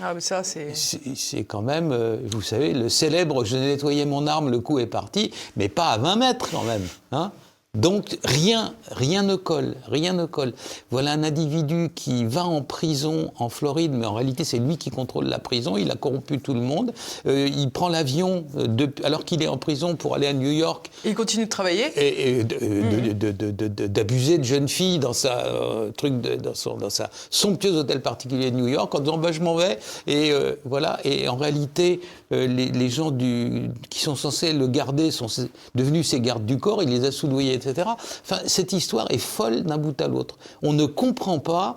ah, 0.00 0.12
mais 0.12 0.20
ça, 0.20 0.42
c'est. 0.42 0.74
C'est 0.74 1.44
quand 1.44 1.62
même, 1.62 1.92
euh, 1.92 2.16
vous 2.24 2.42
savez, 2.42 2.72
le 2.72 2.88
célèbre 2.88 3.44
je 3.44 3.56
nettoyé 3.56 4.04
mon 4.04 4.26
arme, 4.26 4.50
le 4.50 4.58
coup 4.58 4.80
est 4.80 4.86
parti, 4.86 5.30
mais 5.56 5.68
pas 5.68 5.92
à 5.92 5.98
20 5.98 6.16
mètres 6.16 6.48
quand 6.50 6.64
même. 6.64 6.86
Hein 7.12 7.30
donc 7.74 8.18
rien, 8.24 8.72
rien 8.90 9.22
ne 9.22 9.34
colle, 9.34 9.74
rien 9.88 10.12
ne 10.12 10.26
colle. 10.26 10.52
Voilà 10.90 11.12
un 11.12 11.24
individu 11.24 11.90
qui 11.94 12.24
va 12.24 12.44
en 12.44 12.62
prison 12.62 13.32
en 13.38 13.48
Floride, 13.48 13.92
mais 13.92 14.06
en 14.06 14.14
réalité 14.14 14.44
c'est 14.44 14.58
lui 14.58 14.76
qui 14.76 14.90
contrôle 14.90 15.26
la 15.26 15.40
prison. 15.40 15.76
Il 15.76 15.90
a 15.90 15.96
corrompu 15.96 16.38
tout 16.38 16.54
le 16.54 16.60
monde. 16.60 16.92
Euh, 17.26 17.48
il 17.52 17.70
prend 17.70 17.88
l'avion 17.88 18.44
euh, 18.56 18.86
alors 19.02 19.24
qu'il 19.24 19.42
est 19.42 19.48
en 19.48 19.56
prison 19.56 19.96
pour 19.96 20.14
aller 20.14 20.28
à 20.28 20.32
New 20.32 20.50
York. 20.50 20.88
il 21.04 21.14
continue 21.14 21.46
de 21.46 21.50
travailler? 21.50 21.86
Et, 21.96 22.44
d'abuser 22.44 24.38
de, 24.38 24.44
jeunes 24.44 24.68
filles 24.68 25.00
dans 25.00 25.12
sa 25.12 25.46
euh, 25.46 25.90
truc, 25.90 26.20
dans, 26.20 26.54
son, 26.54 26.76
dans 26.76 26.90
sa 26.90 27.10
somptueuse 27.30 27.76
hôtel 27.76 28.02
particulier 28.02 28.52
de 28.52 28.56
New 28.56 28.68
York 28.68 28.94
en 28.94 29.00
disant 29.00 29.18
bah, 29.18 29.32
je 29.32 29.40
m'en 29.40 29.56
vais. 29.56 29.78
Et 30.06 30.32
voilà. 30.64 31.00
Et 31.04 31.28
en 31.28 31.36
réalité, 31.36 32.00
les, 32.30 32.88
gens 32.88 33.10
du, 33.10 33.70
qui 33.90 33.98
sont 34.00 34.14
censés 34.14 34.52
le 34.52 34.68
garder 34.68 35.10
sont 35.10 35.26
devenus 35.74 36.08
ses 36.08 36.20
gardes 36.20 36.46
du 36.46 36.58
corps. 36.58 36.82
Il 36.82 36.90
les 36.90 37.04
a 37.04 37.10
soudoyés 37.10 37.54
Enfin, 38.22 38.40
cette 38.46 38.72
histoire 38.72 39.06
est 39.10 39.18
folle 39.18 39.62
d'un 39.62 39.78
bout 39.78 39.98
à 40.00 40.08
l'autre. 40.08 40.38
On 40.62 40.72
ne 40.72 40.86
comprend 40.86 41.38
pas. 41.38 41.76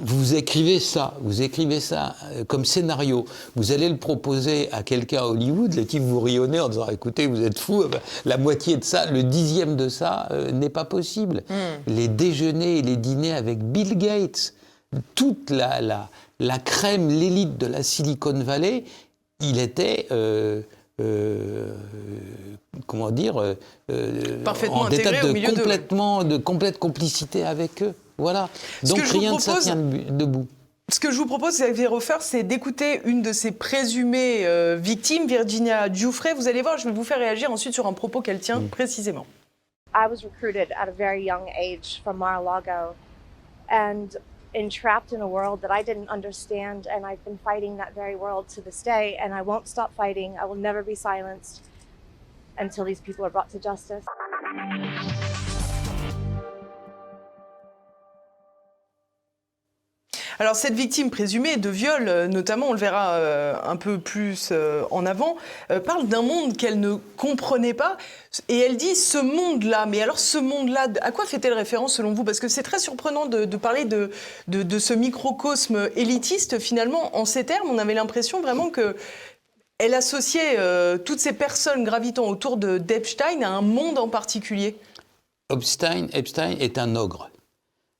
vous 0.00 0.34
écrivez 0.34 0.80
ça, 0.80 1.14
vous 1.20 1.42
écrivez 1.42 1.78
ça 1.78 2.16
euh, 2.32 2.44
comme 2.44 2.64
scénario, 2.64 3.26
vous 3.56 3.72
allez 3.72 3.90
le 3.90 3.98
proposer 3.98 4.72
à 4.72 4.82
quelqu'un 4.82 5.18
à 5.18 5.26
Hollywood, 5.26 5.74
les 5.74 5.84
types 5.84 6.02
vous 6.02 6.20
rionnez 6.20 6.60
en 6.60 6.70
disant 6.70 6.88
écoutez, 6.88 7.26
vous 7.26 7.42
êtes 7.42 7.58
fou, 7.58 7.84
la 8.24 8.38
moitié 8.38 8.78
de 8.78 8.84
ça, 8.84 9.10
le 9.10 9.22
dixième 9.22 9.76
de 9.76 9.90
ça 9.90 10.28
euh, 10.30 10.50
n'est 10.50 10.70
pas 10.70 10.86
possible. 10.86 11.42
Hmm. 11.50 11.92
Les 11.92 12.08
déjeuners 12.08 12.78
et 12.78 12.82
les 12.82 12.96
dîners 12.96 13.34
avec 13.34 13.58
Bill 13.58 13.98
Gates, 13.98 14.54
toute 15.14 15.50
la, 15.50 16.08
la, 16.38 16.58
crème, 16.58 17.08
l'élite 17.08 17.58
de 17.58 17.66
la 17.66 17.82
Silicon 17.82 18.42
Valley, 18.42 18.84
il 19.40 19.58
était. 19.58 20.06
Euh, 20.10 20.62
euh, 21.00 21.74
comment 22.86 23.10
dire, 23.10 23.40
euh, 23.40 23.54
euh, 23.90 24.42
Parfaitement 24.44 24.82
en 24.82 24.90
état 24.90 25.10
de 25.10 25.46
complètement, 25.46 26.24
de 26.24 26.36
complète 26.36 26.78
complicité 26.78 27.44
avec 27.44 27.82
eux. 27.82 27.94
Voilà. 28.18 28.48
Donc 28.82 29.00
rien 29.00 29.34
ne 29.34 29.38
ça 29.38 29.56
tient 29.58 29.76
debout. 29.76 30.46
Ce 30.92 31.00
que 31.00 31.10
je 31.10 31.16
vous 31.16 31.26
propose, 31.26 31.54
Xavier 31.54 31.86
Roffer, 31.86 32.16
c'est 32.20 32.42
d'écouter 32.42 33.00
une 33.04 33.22
de 33.22 33.32
ces 33.32 33.52
présumées 33.52 34.46
victimes, 34.76 35.26
Virginia 35.26 35.90
Giuffre. 35.90 36.28
Vous 36.36 36.48
allez 36.48 36.60
voir, 36.60 36.76
je 36.76 36.84
vais 36.84 36.94
vous 36.94 37.04
faire 37.04 37.18
réagir 37.18 37.50
ensuite 37.50 37.72
sur 37.72 37.86
un 37.86 37.94
propos 37.94 38.20
qu'elle 38.20 38.40
tient 38.40 38.60
mm. 38.60 38.68
précisément. 38.68 39.26
I 39.94 40.06
was 40.08 40.24
recruited 40.24 40.72
at 40.72 40.88
a 40.88 40.92
very 40.92 41.22
young 41.22 41.48
age 41.50 42.00
from 42.02 42.16
Mar-a-Lago, 42.16 42.94
and 43.68 44.16
entrapped 44.54 45.12
in 45.12 45.20
a 45.20 45.28
world 45.28 45.62
that 45.62 45.70
I 45.70 45.82
didn't 45.82 46.08
understand, 46.08 46.86
and 46.86 47.06
I've 47.06 47.24
been 47.24 47.38
fighting 47.38 47.76
that 47.78 47.94
very 47.94 48.16
world 48.16 48.48
to 48.50 48.60
this 48.60 48.82
day, 48.82 49.16
and 49.16 49.32
I 49.32 49.42
won't 49.42 49.66
stop 49.66 49.94
fighting. 49.94 50.36
I 50.38 50.44
will 50.44 50.56
never 50.56 50.82
be 50.82 50.94
silenced 50.94 51.62
until 52.58 52.84
these 52.84 53.00
people 53.00 53.24
are 53.24 53.30
brought 53.30 53.50
to 53.50 53.58
justice. 53.58 54.04
Alors 60.42 60.56
cette 60.56 60.74
victime 60.74 61.08
présumée 61.08 61.56
de 61.56 61.68
viol, 61.68 62.08
euh, 62.08 62.26
notamment, 62.26 62.70
on 62.70 62.72
le 62.72 62.78
verra 62.78 63.12
euh, 63.12 63.54
un 63.62 63.76
peu 63.76 64.00
plus 64.00 64.48
euh, 64.50 64.82
en 64.90 65.06
avant, 65.06 65.36
parle 65.86 66.08
d'un 66.08 66.22
monde 66.22 66.56
qu'elle 66.56 66.80
ne 66.80 66.96
comprenait 67.16 67.74
pas. 67.74 67.96
Et 68.48 68.58
elle 68.58 68.76
dit 68.76 68.96
ce 68.96 69.18
monde-là. 69.18 69.86
Mais 69.86 70.02
alors 70.02 70.18
ce 70.18 70.38
monde-là, 70.38 70.88
à 71.00 71.12
quoi 71.12 71.26
fait-elle 71.26 71.52
référence 71.52 71.94
selon 71.94 72.12
vous? 72.12 72.24
Parce 72.24 72.40
que 72.40 72.48
c'est 72.48 72.64
très 72.64 72.80
surprenant 72.80 73.26
de, 73.26 73.44
parler 73.56 73.84
de, 73.84 74.10
de, 74.48 74.78
ce 74.80 74.92
microcosme 74.94 75.88
élitiste. 75.94 76.58
Finalement, 76.58 77.16
en 77.16 77.24
ces 77.24 77.46
termes, 77.46 77.70
on 77.70 77.78
avait 77.78 77.94
l'impression 77.94 78.40
vraiment 78.42 78.68
que 78.68 78.96
elle 79.78 79.94
associait 79.94 80.58
toutes 81.04 81.20
ces 81.20 81.34
personnes 81.34 81.84
gravitant 81.84 82.26
autour 82.26 82.56
de 82.56 82.78
d'Epstein 82.78 83.42
à 83.42 83.48
un 83.48 83.62
monde 83.62 83.98
en 83.98 84.08
particulier. 84.08 84.76
Epstein, 85.52 86.08
Epstein 86.12 86.56
est 86.58 86.78
un 86.78 86.96
ogre. 86.96 87.31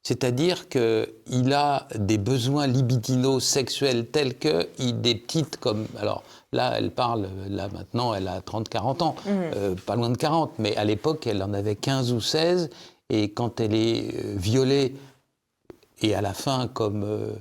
C'est-à-dire 0.02 0.68
qu'il 0.68 1.52
a 1.52 1.86
des 1.94 2.18
besoins 2.18 2.66
libidinaux 2.66 3.38
sexuels 3.38 4.06
tels 4.06 4.36
que 4.36 4.68
il, 4.78 5.00
des 5.00 5.14
petites 5.14 5.58
comme... 5.58 5.86
Alors 5.98 6.24
là, 6.52 6.74
elle 6.76 6.90
parle, 6.90 7.28
là 7.48 7.68
maintenant, 7.72 8.12
elle 8.12 8.26
a 8.26 8.40
30-40 8.40 9.02
ans, 9.02 9.14
mhm. 9.24 9.32
euh, 9.54 9.74
pas 9.86 9.94
loin 9.94 10.10
de 10.10 10.16
40, 10.16 10.58
mais 10.58 10.76
à 10.76 10.84
l'époque, 10.84 11.26
elle 11.26 11.42
en 11.42 11.54
avait 11.54 11.76
15 11.76 12.12
ou 12.12 12.20
16, 12.20 12.70
et 13.10 13.30
quand 13.30 13.60
elle 13.60 13.74
est 13.74 14.14
euh, 14.14 14.34
violée, 14.36 14.96
et 16.00 16.14
à 16.14 16.20
la 16.20 16.34
fin, 16.34 16.68
comme... 16.68 17.04
Euh, 17.04 17.32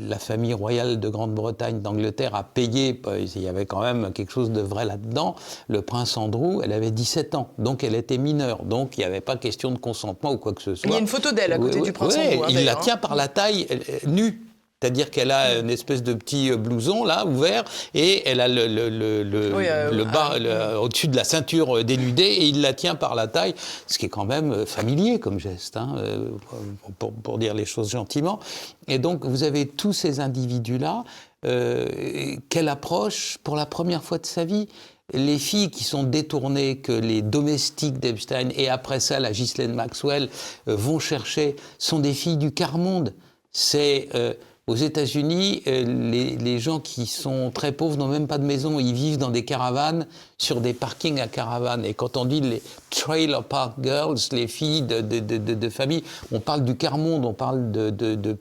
la 0.00 0.18
famille 0.18 0.54
royale 0.54 0.98
de 0.98 1.08
Grande-Bretagne, 1.08 1.80
d'Angleterre 1.80 2.34
a 2.34 2.44
payé, 2.44 3.00
il 3.34 3.42
y 3.42 3.48
avait 3.48 3.66
quand 3.66 3.80
même 3.80 4.12
quelque 4.12 4.32
chose 4.32 4.50
de 4.50 4.62
vrai 4.62 4.86
là-dedans, 4.86 5.36
le 5.68 5.82
prince 5.82 6.16
Andrew, 6.16 6.62
elle 6.64 6.72
avait 6.72 6.90
17 6.90 7.34
ans, 7.34 7.50
donc 7.58 7.84
elle 7.84 7.94
était 7.94 8.16
mineure, 8.18 8.64
donc 8.64 8.96
il 8.96 9.00
n'y 9.00 9.06
avait 9.06 9.20
pas 9.20 9.36
question 9.36 9.70
de 9.70 9.78
consentement 9.78 10.32
ou 10.32 10.38
quoi 10.38 10.54
que 10.54 10.62
ce 10.62 10.74
soit. 10.74 10.88
Il 10.88 10.92
y 10.92 10.96
a 10.96 11.00
une 11.00 11.06
photo 11.06 11.32
d'elle 11.32 11.52
à 11.52 11.58
côté 11.58 11.80
du 11.82 11.92
prince 11.92 12.16
Andrew. 12.16 12.44
Hein, 12.44 12.48
il 12.48 12.64
la 12.64 12.76
tient 12.76 12.96
par 12.96 13.14
la 13.14 13.28
taille, 13.28 13.66
nue. 14.06 14.42
C'est-à-dire 14.82 15.10
qu'elle 15.10 15.30
a 15.30 15.58
une 15.58 15.70
espèce 15.70 16.02
de 16.02 16.12
petit 16.12 16.50
euh, 16.50 16.58
blouson 16.58 17.06
là 17.06 17.24
ouvert 17.24 17.64
et 17.94 18.28
elle 18.28 18.42
a 18.42 18.48
le, 18.48 18.66
le, 18.66 18.90
le, 18.90 19.22
le, 19.22 19.52
euh, 19.54 20.04
bas 20.04 20.34
ah, 20.34 20.78
au-dessus 20.82 21.08
de 21.08 21.16
la 21.16 21.24
ceinture 21.24 21.78
euh, 21.78 21.82
dénudée 21.82 22.24
et 22.24 22.44
il 22.44 22.60
la 22.60 22.74
tient 22.74 22.94
par 22.94 23.14
la 23.14 23.26
taille, 23.26 23.54
ce 23.86 23.96
qui 23.96 24.04
est 24.04 24.10
quand 24.10 24.26
même 24.26 24.66
familier 24.66 25.18
comme 25.18 25.40
geste, 25.40 25.78
hein, 25.78 25.96
pour, 26.98 27.10
pour, 27.10 27.38
dire 27.38 27.54
les 27.54 27.64
choses 27.64 27.88
gentiment. 27.90 28.38
Et 28.86 28.98
donc 28.98 29.24
vous 29.24 29.44
avez 29.44 29.66
tous 29.66 29.94
ces 29.94 30.20
individus-là 30.20 31.04
euh, 31.46 32.36
qu'elle 32.50 32.68
approche 32.68 33.38
pour 33.42 33.56
la 33.56 33.64
première 33.64 34.02
fois 34.02 34.18
de 34.18 34.26
sa 34.26 34.44
vie 34.44 34.68
les 35.14 35.38
filles 35.38 35.70
qui 35.70 35.84
sont 35.84 36.02
détournées, 36.02 36.78
que 36.78 36.92
les 36.92 37.22
domestiques 37.22 37.98
d'Epstein 37.98 38.50
et 38.54 38.68
après 38.68 39.00
ça 39.00 39.20
la 39.20 39.32
Ghislaine 39.32 39.72
Maxwell 39.72 40.28
vont 40.66 40.98
chercher, 40.98 41.56
sont 41.78 42.00
des 42.00 42.12
filles 42.12 42.36
du 42.36 42.52
quart-monde. 42.52 43.14
C'est 43.52 44.08
aux 44.68 44.74
États-Unis, 44.74 45.62
euh, 45.68 45.84
les, 45.84 46.58
gens 46.58 46.80
qui 46.80 47.06
sont 47.06 47.52
très 47.54 47.70
pauvres 47.70 47.96
n'ont 47.96 48.08
même 48.08 48.26
pas 48.26 48.38
de 48.38 48.44
maison. 48.44 48.80
Ils 48.80 48.94
vivent 48.94 49.18
dans 49.18 49.30
des 49.30 49.44
caravanes, 49.44 50.08
sur 50.38 50.60
des 50.60 50.72
parkings 50.74 51.20
à 51.20 51.28
caravanes. 51.28 51.84
Et 51.84 51.94
quand 51.94 52.16
on 52.16 52.24
dit 52.24 52.40
les 52.40 52.62
trailer 52.90 53.44
park 53.44 53.74
girls, 53.80 54.18
les 54.32 54.48
filles 54.48 54.82
de, 54.82 55.00
de, 55.00 55.68
famille, 55.68 56.02
on 56.32 56.40
parle 56.40 56.64
du 56.64 56.76
quart-monde, 56.76 57.24
on 57.24 57.32
parle 57.32 57.70
de, 57.70 58.36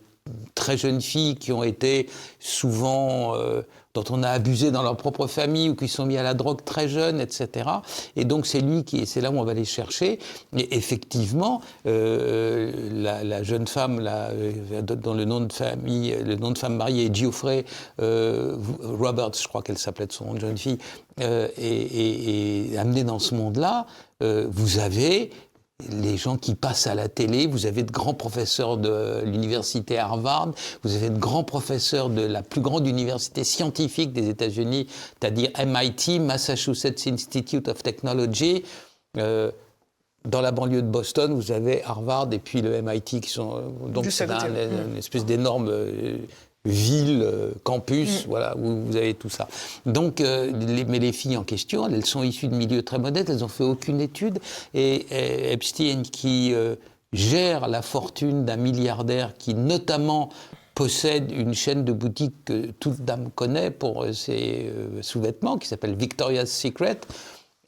très 0.56 0.78
jeunes 0.78 1.02
filles 1.02 1.36
qui 1.36 1.52
ont 1.52 1.64
été 1.64 2.10
souvent 2.40 3.36
euh, 3.36 3.62
dont 3.96 4.04
on 4.10 4.22
a 4.24 4.30
abusé 4.30 4.70
dans 4.72 4.84
leur 4.84 4.98
propre 4.98 5.26
famille 5.26 5.70
ou 5.70 5.76
qui 5.76 5.88
sont 5.88 6.06
mis 6.06 6.18
à 6.18 6.24
la 6.24 6.34
drogue 6.34 6.64
très 6.64 6.88
jeunes, 6.88 7.20
etc. 7.20 7.70
Et 8.16 8.26
donc 8.26 8.46
c'est 8.46 8.60
lui 8.60 8.84
qui, 8.84 9.08
c'est 9.08 9.22
là 9.22 9.32
où 9.32 9.40
on 9.40 9.44
va 9.44 9.54
les 9.54 9.66
chercher. 9.66 10.20
Et 10.56 10.76
effectivement, 10.76 11.62
euh, 11.88 12.72
la, 12.94 13.42
jeune 13.44 13.68
femme, 13.68 14.02
là, 14.02 14.30
euh, 14.32 14.82
dont 14.82 15.14
le 15.14 15.26
nom 15.26 15.40
de 15.42 15.52
famille, 15.52 16.16
le 16.24 16.36
nom 16.36 16.52
de 16.52 16.58
femme 16.58 16.76
mariée 16.76 17.06
est 17.06 17.16
Geoffrey 17.16 17.66
euh, 18.02 18.58
Roberts, 18.84 19.40
je 19.42 19.48
crois 19.48 19.62
qu'elle 19.62 19.78
s'appelait 19.78 20.08
de 20.08 20.12
son 20.12 20.38
jeune 20.38 20.58
fille, 20.58 20.78
est, 21.18 22.78
amenée 22.78 23.06
dans 23.06 23.20
ce 23.20 23.34
monde-là. 23.36 23.86
vous 24.20 24.80
avez 24.80 25.32
les 25.90 26.18
gens 26.18 26.38
qui 26.38 26.56
passent 26.56 26.88
à 26.88 26.96
la 26.96 27.08
télé. 27.08 27.48
Vous 27.48 27.66
avez 27.66 27.84
de 27.84 27.92
grands 27.92 28.14
professeurs 28.14 28.78
de 28.78 29.22
l'université 29.26 29.98
Harvard, 29.98 30.52
vous 30.84 30.96
avez 30.96 31.10
de 31.10 31.18
grands 31.18 31.44
professeurs 31.44 32.10
de 32.10 32.22
la 32.22 32.42
plus 32.42 32.62
grande 32.62 32.88
université 32.88 33.44
scientifique 33.44 34.14
des 34.14 34.30
États-Unis, 34.30 34.88
c'est-à-dire 35.20 35.50
MIT, 35.66 36.20
Massachusetts 36.20 37.08
Institute 37.08 37.68
of 37.68 37.84
Technology. 37.84 38.64
Euh, 39.18 39.52
dans 40.26 40.42
la 40.42 40.52
banlieue 40.52 40.82
de 40.82 40.88
Boston, 40.88 41.34
vous 41.34 41.52
avez 41.52 41.84
Harvard 41.84 42.30
et 42.32 42.40
puis 42.40 42.62
le 42.62 42.82
MIT 42.82 43.22
qui 43.22 43.30
sont 43.30 43.58
euh, 43.58 43.90
donc 43.90 44.08
c'est 44.10 44.26
une 44.26 44.98
espèce 44.98 45.24
d'énorme 45.24 45.68
euh, 45.70 46.18
ville, 46.66 47.22
euh, 47.24 47.52
campus, 47.64 48.26
mm. 48.26 48.30
voilà, 48.30 48.58
où 48.58 48.86
vous 48.86 48.96
avez 48.96 49.14
tout 49.14 49.30
ça. 49.30 49.48
Donc, 49.86 50.20
mais 50.22 51.00
les 51.00 51.12
filles 51.12 51.38
en 51.38 51.44
question, 51.44 51.88
elles 51.88 52.06
sont 52.06 52.24
issues 52.24 52.48
de 52.48 52.56
milieux 52.56 52.84
très 52.84 52.98
modestes, 52.98 53.30
elles 53.30 53.40
n'ont 53.40 53.48
fait 53.48 53.64
aucune 53.64 54.02
étude. 54.02 54.40
Et, 54.74 55.06
Epstein, 55.52 56.04
qui 56.04 56.54
gère 57.14 57.68
la 57.68 57.82
fortune 57.82 58.46
d'un 58.46 58.58
milliardaire 58.58 59.34
qui, 59.38 59.54
notamment, 59.54 60.30
possède 60.74 61.32
une 61.32 61.54
chaîne 61.54 61.86
de 61.86 61.94
boutiques 61.94 62.46
que 62.46 62.72
toute 62.72 63.02
dame 63.02 63.30
connaît 63.34 63.72
pour 63.72 64.06
ses 64.14 64.72
sous-vêtements, 65.02 65.58
qui 65.58 65.68
s'appelle 65.68 65.96
Victoria's 65.96 66.52
Secret. 66.52 67.00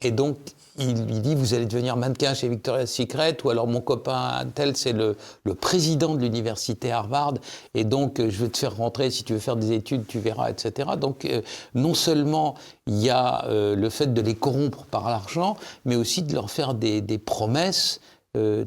Et 0.02 0.10
donc, 0.10 0.36
il 0.78 1.06
lui 1.06 1.20
dit 1.20 1.34
Vous 1.34 1.54
allez 1.54 1.66
devenir 1.66 1.96
mannequin 1.96 2.34
chez 2.34 2.48
Victoria's 2.48 2.90
Secret, 2.90 3.36
ou 3.44 3.50
alors 3.50 3.66
mon 3.66 3.80
copain 3.80 4.44
tel, 4.54 4.76
c'est 4.76 4.92
le, 4.92 5.16
président 5.60 6.14
de 6.14 6.20
l'université 6.20 6.92
Harvard, 6.92 7.34
et 7.74 7.84
donc 7.84 8.20
euh, 8.20 8.30
je 8.30 8.44
vais 8.44 8.48
te 8.48 8.58
faire 8.58 8.76
rentrer, 8.76 9.10
si 9.10 9.24
tu 9.24 9.34
veux 9.34 9.38
faire 9.38 9.56
des 9.56 9.72
études, 9.72 10.06
tu 10.06 10.18
verras, 10.18 10.50
etc. 10.50 10.90
Donc, 11.00 11.24
euh, 11.24 11.42
non 11.74 11.94
seulement 11.94 12.54
il 12.86 12.98
y 12.98 13.10
a 13.10 13.44
euh, 13.46 13.74
le 13.74 13.90
fait 13.90 14.12
de 14.12 14.20
les 14.20 14.34
corrompre 14.34 14.84
par 14.84 15.08
l'argent, 15.08 15.56
mais 15.84 15.96
aussi 15.96 16.22
de 16.22 16.32
leur 16.34 16.50
faire 16.50 16.74
des, 16.74 17.02
promesses 17.18 18.00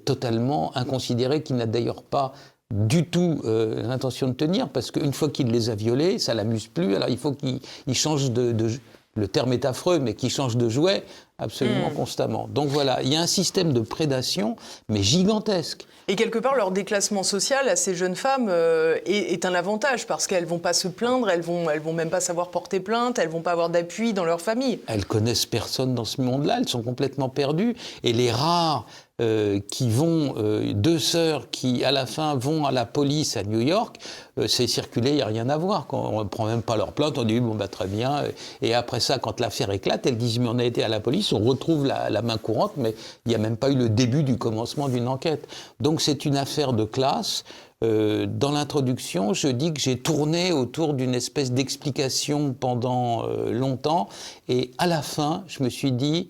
totalement 0.06 0.76
inconsidérées, 0.76 1.44
qu'il 1.44 1.56
n'a 1.56 1.66
d'ailleurs 1.66 2.04
pas 2.04 2.34
du 2.74 3.08
tout 3.08 3.42
l'intention 3.44 4.28
de 4.28 4.34
tenir, 4.34 4.68
parce 4.68 4.92
qu'une 4.92 5.14
fois 5.14 5.30
qu'il 5.30 5.48
les 5.48 5.70
a 5.70 5.76
violées, 5.76 6.20
ça 6.20 6.34
l'amuse 6.34 6.68
plus, 6.68 6.96
alors 6.96 7.08
il 7.08 7.18
faut 7.18 7.32
qu'il 7.32 7.62
change 7.94 8.32
de, 8.32 8.52
de 8.52 8.70
le 9.16 9.28
terme 9.28 9.54
est 9.54 9.66
affreux, 9.66 10.00
mais 10.00 10.14
qui 10.14 10.30
change 10.30 10.58
de 10.58 10.70
jouet 10.70 11.04
absolument 11.38 11.90
hmm. 11.90 11.96
constamment. 11.96 12.48
Donc 12.50 12.70
voilà, 12.70 13.02
il 13.02 13.12
y 13.12 13.16
a 13.16 13.22
un 13.22 13.28
système 13.28 13.74
de 13.74 13.82
prédation, 13.82 14.56
mais 14.90 15.02
gigantesque. 15.02 15.88
Et 16.08 16.16
quelque 16.16 16.40
part, 16.40 16.56
leur 16.56 16.72
déclassement 16.72 17.24
social 17.24 17.70
à 17.70 17.76
ces 17.76 17.96
jeunes 17.96 18.16
femmes 18.16 18.48
euh, 18.50 18.98
est, 19.06 19.46
un 19.46 19.54
avantage 19.54 20.08
parce 20.08 20.28
qu'elles 20.28 20.46
vont 20.46 20.60
pas 20.60 20.74
se 20.74 20.88
plaindre, 20.88 21.30
elles 21.30 21.42
vont, 21.42 21.70
elles 21.70 21.80
vont 21.80 21.94
même 21.94 22.10
pas 22.10 22.20
savoir 22.20 22.50
porter 22.50 22.80
plainte, 22.80 23.18
elles 23.18 23.30
vont 23.30 23.42
pas 23.42 23.52
avoir 23.52 23.70
d'appui 23.70 24.14
dans 24.14 24.26
leur 24.26 24.42
famille. 24.42 24.80
Elles 24.88 25.06
connaissent 25.06 25.46
personne 25.46 25.96
dans 25.96 26.06
ce 26.06 26.22
monde-là, 26.22 26.58
elles 26.60 26.68
sont 26.68 26.82
complètement 26.82 27.30
perdues. 27.30 27.76
Et 28.04 28.14
les 28.14 28.32
rares 28.32 28.86
euh, 29.22 29.60
qui 29.70 29.88
vont, 29.88 30.34
euh, 30.38 30.74
deux 30.74 30.98
sœurs 30.98 31.52
qui 31.52 31.84
à 31.84 31.92
la 31.92 32.08
fin 32.08 32.34
vont 32.34 32.66
à 32.66 32.72
la 32.72 32.86
police 32.86 33.38
à 33.38 33.44
New 33.44 33.60
York, 33.60 33.98
euh, 34.40 34.48
c'est 34.48 34.66
circulé, 34.66 35.12
il 35.12 35.16
n'y 35.18 35.22
a 35.22 35.28
rien 35.28 35.48
à 35.50 35.58
voir. 35.58 35.86
On 35.92 36.24
ne 36.24 36.28
prend 36.28 36.48
même 36.48 36.64
pas 36.64 36.76
leur 36.76 36.92
plainte, 36.94 37.20
on 37.20 37.24
dit 37.24 37.40
bon 37.40 37.54
bah 37.54 37.68
très 37.68 37.86
bien. 37.86 38.24
Et 38.64 38.74
après 38.74 39.00
ça, 39.00 39.20
quand 39.20 39.40
l'affaire 39.40 39.70
éclate, 39.70 40.08
elles 40.08 40.18
disent 40.18 40.40
mais 40.40 40.48
on 40.50 40.58
a 40.58 40.64
été 40.64 40.84
à 40.84 40.88
la 40.88 41.00
police, 41.00 41.34
on 41.34 41.40
retrouve 41.40 41.86
la, 41.86 42.10
la 42.10 42.24
main 42.24 42.38
courante, 42.38 42.74
mais 42.78 42.96
il 43.28 43.30
n'y 43.30 43.36
a 43.36 43.38
même 43.38 43.58
pas 43.58 43.70
eu 43.70 43.76
le 43.76 43.90
début 43.90 44.24
du 44.24 44.40
commencement 44.40 44.90
d'une 44.90 45.08
enquête. 45.08 45.48
Donc 45.80 46.02
c'est 46.02 46.26
une 46.26 46.38
affaire 46.38 46.74
de 46.74 46.86
classe. 46.86 47.44
dans 47.82 48.52
l'introduction, 48.52 49.34
je 49.34 49.50
dis 49.50 49.72
que 49.72 49.82
j'ai 49.82 50.00
tourné 50.00 50.52
autour 50.52 50.96
d'une 50.96 51.14
espèce 51.14 51.52
d'explication 51.52 52.56
pendant 52.60 53.28
longtemps, 53.52 54.08
et 54.50 54.72
à 54.78 54.88
la 54.88 55.02
fin, 55.02 55.44
je 55.48 55.64
me 55.64 55.70
suis 55.70 55.92
dit, 55.92 56.30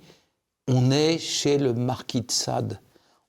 on 0.72 0.90
est 0.90 1.18
chez 1.18 1.58
le 1.58 1.74
marquis 1.74 2.22
de 2.22 2.32
Sade. 2.32 2.80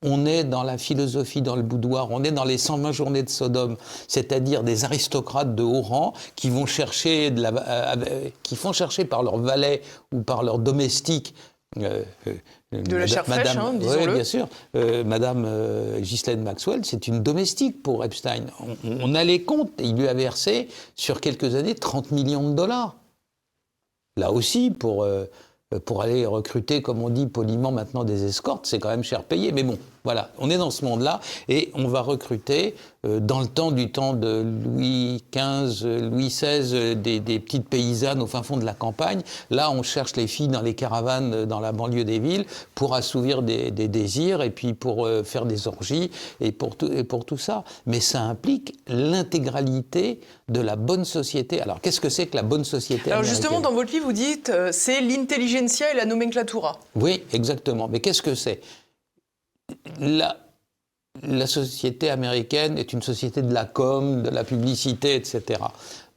On 0.05 0.25
est 0.25 0.43
dans 0.43 0.63
la 0.63 0.77
philosophie, 0.77 1.41
dans 1.41 1.55
le 1.55 1.61
boudoir, 1.61 2.09
on 2.11 2.23
est 2.23 2.31
dans 2.31 2.43
les 2.43 2.57
120 2.57 2.91
journées 2.91 3.23
de 3.23 3.29
Sodome, 3.29 3.77
c'est-à-dire 4.07 4.63
des 4.63 4.83
aristocrates 4.83 5.55
de 5.55 5.63
haut 5.63 5.81
rang 5.81 6.13
qui 6.35 6.49
vont 6.49 6.65
chercher, 6.65 7.31
de 7.31 7.41
la, 7.41 7.49
euh, 7.49 7.95
euh, 8.09 8.29
qui 8.43 8.57
font 8.57 8.73
chercher 8.73 9.05
par 9.05 9.23
leurs 9.23 9.37
valets 9.37 9.81
ou 10.11 10.21
par 10.21 10.43
leurs 10.43 10.59
domestiques 10.59 11.33
euh, 11.77 12.03
de 12.71 12.95
la 12.95 13.07
chair 13.07 13.25
fraîche, 13.25 13.55
hein, 13.55 13.73
disons-le. 13.73 14.07
Oui, 14.07 14.13
bien 14.13 14.23
sûr. 14.23 14.47
Madame 15.05 15.47
Ghislaine 15.99 16.43
Maxwell, 16.43 16.83
c'est 16.83 17.07
une 17.07 17.23
domestique 17.23 17.81
pour 17.81 18.03
Epstein. 18.03 18.45
On, 18.83 19.15
a 19.15 19.23
les 19.23 19.43
comptes. 19.43 19.71
Il 19.79 19.95
lui 19.95 20.07
a 20.07 20.13
versé, 20.13 20.67
sur 20.95 21.21
quelques 21.21 21.55
années, 21.55 21.75
30 21.75 22.11
millions 22.11 22.49
de 22.49 22.55
dollars. 22.55 22.95
Là 24.17 24.31
aussi, 24.31 24.69
pour 24.69 25.07
pour 25.79 26.01
aller 26.01 26.25
recruter, 26.25 26.81
comme 26.81 27.01
on 27.01 27.09
dit 27.09 27.27
poliment 27.27 27.71
maintenant, 27.71 28.03
des 28.03 28.25
escortes, 28.25 28.65
c'est 28.65 28.79
quand 28.79 28.89
même 28.89 29.03
cher 29.03 29.23
payé. 29.23 29.51
Mais 29.51 29.63
bon, 29.63 29.77
voilà, 30.03 30.31
on 30.37 30.49
est 30.49 30.57
dans 30.57 30.71
ce 30.71 30.83
monde-là 30.83 31.21
et 31.47 31.71
on 31.73 31.87
va 31.87 32.01
recruter 32.01 32.75
euh, 33.05 33.19
dans 33.19 33.41
le 33.41 33.47
temps 33.47 33.71
du 33.71 33.91
temps 33.91 34.13
de 34.13 34.43
Louis 34.65 35.23
XV, 35.33 36.09
Louis 36.09 36.27
XVI, 36.27 36.71
euh, 36.73 36.95
des, 36.95 37.19
petites 37.39 37.67
paysannes 37.67 38.21
au 38.21 38.27
fin 38.27 38.43
fond 38.43 38.57
de 38.57 38.65
la 38.65 38.73
campagne. 38.73 39.21
Là, 39.49 39.71
on 39.71 39.83
cherche 39.83 40.15
les 40.15 40.27
filles 40.27 40.47
dans 40.47 40.61
les 40.61 40.73
caravanes 40.73 41.33
euh, 41.33 41.45
dans 41.45 41.59
la 41.59 41.71
banlieue 41.71 42.03
des 42.03 42.19
villes 42.19 42.45
pour 42.75 42.95
assouvir 42.95 43.41
des, 43.41 43.71
désirs 43.71 44.41
et 44.41 44.49
puis 44.49 44.73
pour 44.73 45.07
faire 45.23 45.45
des 45.45 45.67
orgies 45.67 46.09
et 46.39 46.51
pour, 46.51 46.75
tout, 46.75 46.91
et 46.91 47.03
pour 47.03 47.25
tout 47.25 47.37
ça. 47.37 47.63
Mais 47.85 47.99
ça 47.99 48.21
implique 48.21 48.77
l'intégralité 48.87 50.19
de 50.49 50.61
la 50.61 50.75
bonne 50.75 51.05
société. 51.05 51.61
Alors, 51.61 51.81
qu'est-ce 51.81 51.99
que 51.99 52.09
c'est 52.09 52.27
que 52.27 52.35
la 52.35 52.43
bonne 52.43 52.63
société 52.63 53.11
Alors, 53.11 53.23
justement, 53.23 53.59
dans 53.59 53.71
votre 53.71 53.91
livre, 53.91 54.05
vous 54.05 54.13
dites 54.13 54.51
c'est 54.71 55.01
l'intelligentsia 55.01 55.91
et 55.91 55.95
la 55.95 56.05
nomenclatura. 56.05 56.79
Oui, 56.95 57.23
exactement. 57.33 57.87
Mais 57.87 57.99
qu'est-ce 57.99 58.21
que 58.21 58.35
c'est? 58.35 58.61
La, 59.99 60.37
société 61.47 62.09
américaine 62.09 62.77
est 62.77 62.93
une 62.93 63.01
société 63.01 63.41
de 63.41 63.53
la 63.53 63.65
com, 63.65 64.23
de 64.23 64.29
la 64.29 64.43
publicité, 64.43 65.15
etc. 65.15 65.59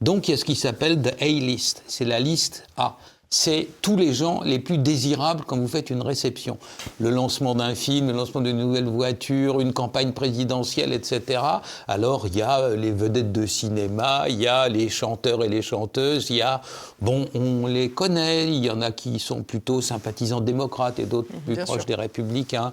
Donc 0.01 0.27
il 0.27 0.31
y 0.31 0.33
a 0.33 0.37
ce 0.37 0.45
qui 0.45 0.55
s'appelle 0.55 1.01
the 1.01 1.13
A-list, 1.21 1.83
c'est 1.87 2.05
la 2.05 2.19
liste 2.19 2.67
A 2.77 2.97
c'est 3.29 3.67
tous 3.81 3.97
les 3.97 4.13
gens 4.13 4.41
les 4.43 4.59
plus 4.59 4.77
désirables 4.77 5.43
quand 5.45 5.57
vous 5.57 5.67
faites 5.67 5.89
une 5.89 6.01
réception. 6.01 6.57
Le 6.99 7.09
lancement 7.09 7.55
d'un 7.55 7.75
film, 7.75 8.07
le 8.07 8.13
lancement 8.13 8.41
d'une 8.41 8.57
nouvelle 8.57 8.87
voiture, 8.87 9.59
une 9.59 9.73
campagne 9.73 10.13
présidentielle, 10.13 10.93
etc. 10.93 11.41
Alors 11.87 12.27
il 12.27 12.37
y 12.37 12.41
a 12.41 12.59
euh, 12.59 12.75
les 12.75 12.91
vedettes 12.91 13.33
de 13.33 13.45
cinéma, 13.45 14.25
il 14.29 14.39
y 14.39 14.47
a 14.47 14.69
les 14.69 14.87
chanteurs 14.87 15.43
et 15.43 15.49
les 15.49 15.61
chanteuses, 15.61 16.29
il 16.29 16.37
y 16.37 16.41
a, 16.41 16.61
bon, 17.01 17.25
on 17.33 17.67
les 17.67 17.89
connaît, 17.89 18.47
il 18.47 18.63
y 18.63 18.69
en 18.69 18.81
a 18.81 18.91
qui 18.91 19.19
sont 19.19 19.43
plutôt 19.43 19.81
sympathisants 19.81 20.41
démocrates 20.41 20.99
et 20.99 21.05
d'autres 21.05 21.33
plus 21.45 21.57
proches 21.57 21.85
des 21.85 21.95
républicains. 21.95 22.71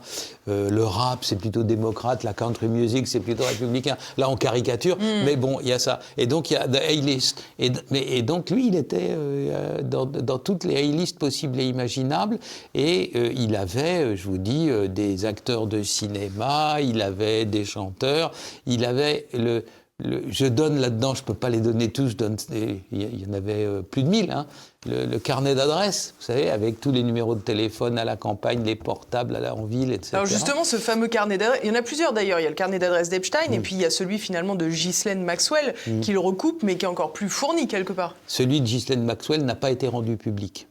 Euh, 0.49 0.71
le 0.71 0.85
rap, 0.85 1.25
c'est 1.25 1.37
plutôt 1.37 1.63
démocrate, 1.63 2.23
la 2.23 2.33
country 2.33 2.69
music, 2.69 3.09
c'est 3.09 3.21
plutôt 3.21 3.45
républicain. 3.45 3.97
Là, 4.19 4.29
on 4.29 4.37
caricature, 4.37 4.97
hmm. 4.97 5.25
mais 5.25 5.37
bon, 5.37 5.59
il 5.61 5.69
y 5.69 5.73
a 5.73 5.79
ça. 5.79 6.01
Et 6.17 6.27
donc, 6.27 6.51
il 6.51 6.55
y 6.55 6.57
a 6.57 6.69
The 6.69 6.77
A-List. 6.77 7.43
Et, 7.59 7.73
et, 7.93 8.23
donc, 8.23 8.51
lui, 8.51 8.69
il 8.69 8.77
était 8.77 9.09
euh, 9.11 9.83
dans, 9.83 10.07
dans 10.07 10.39
toutes 10.45 10.65
les 10.65 10.77
A-listes 10.77 11.19
possibles 11.19 11.59
et 11.59 11.67
imaginables. 11.67 12.39
Et 12.75 13.11
euh, 13.17 13.33
il 13.35 13.57
avait, 13.57 14.05
euh, 14.05 14.17
je 14.17 14.25
vous 14.25 14.39
dis, 14.39 14.71
euh, 14.71 14.87
des 14.87 15.25
acteurs 15.25 15.67
de 15.67 15.83
cinéma, 15.83 16.81
il 16.81 17.03
avait 17.03 17.45
des 17.45 17.65
chanteurs, 17.65 18.33
il 18.67 18.85
avait 18.85 19.27
le. 19.33 19.65
Je 20.03 20.47
donne 20.47 20.81
là-dedans, 20.81 21.15
je 21.15 21.23
ne 21.23 21.27
peux 21.27 21.35
pas 21.35 21.51
les 21.51 21.61
donner 21.61 21.91
tous, 21.91 22.09
je 22.09 22.17
donne, 22.17 22.37
il 22.51 23.21
y 23.21 23.27
en 23.29 23.33
avait 23.33 23.67
plus 23.83 24.03
de 24.03 24.09
1000, 24.09 24.31
hein, 24.33 24.47
le, 24.87 25.19
carnet 25.19 25.55
d'adresses, 25.55 26.15
vous 26.19 26.25
savez, 26.25 26.51
avec 26.51 26.81
tous 26.81 26.93
les 26.93 27.03
numéros 27.03 27.35
de 27.35 27.41
téléphone 27.41 27.99
à 27.99 28.05
la 28.05 28.17
campagne, 28.17 28.65
les 28.65 28.77
portables 28.77 29.37
à 29.37 29.41
la, 29.41 29.55
en 29.55 29.65
ville, 29.65 29.93
etc. 29.93 30.11
Alors 30.15 30.27
justement, 30.27 30.65
ce 30.65 30.77
fameux 30.77 31.09
carnet 31.09 31.39
d'adresses, 31.39 31.61
il 31.63 31.69
y 31.69 31.73
en 31.73 31.79
a 31.79 31.83
plusieurs 31.83 32.13
d'ailleurs. 32.13 32.41
Il 32.41 32.43
y 32.43 32.47
a 32.47 32.51
le 32.51 32.55
carnet 32.55 32.79
d'adresses 32.79 33.09
d'Epstein 33.09 33.53
et 33.53 33.59
mm. 33.59 33.63
puis 33.63 33.75
il 33.75 33.81
y 33.81 33.85
a 33.85 33.91
celui 33.91 34.19
finalement 34.19 34.55
de 34.55 34.69
Ghislaine 34.69 35.23
Maxwell 35.23 35.75
mm. 35.87 36.01
qui 36.01 36.13
le 36.13 36.19
recoupe 36.19 36.63
mais 36.63 36.77
qui 36.77 36.85
est 36.85 36.89
encore 36.89 37.13
plus 37.13 37.29
fourni 37.29 37.67
quelque 37.69 37.93
part. 37.93 38.17
Celui 38.27 38.61
de 38.61 38.67
Ghislaine 38.67 39.05
Maxwell 39.05 39.45
n'a 39.45 39.55
pas 39.55 39.71
été 39.71 39.89
rendu 39.89 40.17
public. 40.17 40.67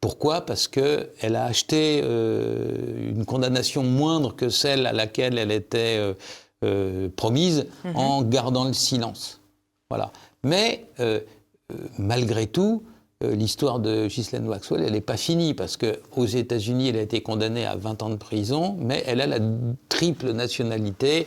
Pourquoi? 0.00 0.40
Parce 0.40 0.66
qu'elle 0.66 1.36
a 1.36 1.44
acheté 1.44 2.00
euh, 2.02 3.10
une 3.10 3.24
condamnation 3.24 3.84
moindre 3.84 4.34
que 4.34 4.48
celle 4.48 4.86
à 4.86 4.92
laquelle 4.92 5.38
elle 5.38 5.52
était 5.52 5.96
euh, 5.98 6.14
euh, 6.62 7.08
promise 7.14 7.66
mm-hmm. 7.84 7.96
en 7.96 8.22
gardant 8.22 8.64
le 8.64 8.72
silence. 8.72 9.40
Voilà. 9.90 10.12
Mais 10.42 10.86
malgré 11.98 12.46
tout, 12.46 12.82
euh, 13.22 13.34
l'histoire 13.34 13.78
de 13.78 14.06
Ghislaine 14.06 14.48
Waxwell, 14.48 14.82
elle 14.82 14.92
n'est 14.92 15.00
pas 15.00 15.16
finie, 15.16 15.54
parce 15.54 15.76
qu'aux 15.76 16.26
États-Unis, 16.26 16.88
elle 16.88 16.96
a 16.96 17.02
été 17.02 17.20
condamnée 17.20 17.66
à 17.66 17.76
20 17.76 18.02
ans 18.02 18.10
de 18.10 18.16
prison, 18.16 18.76
mais 18.80 19.02
elle 19.06 19.20
a 19.20 19.26
la 19.26 19.38
triple 19.88 20.32
nationalité 20.32 21.26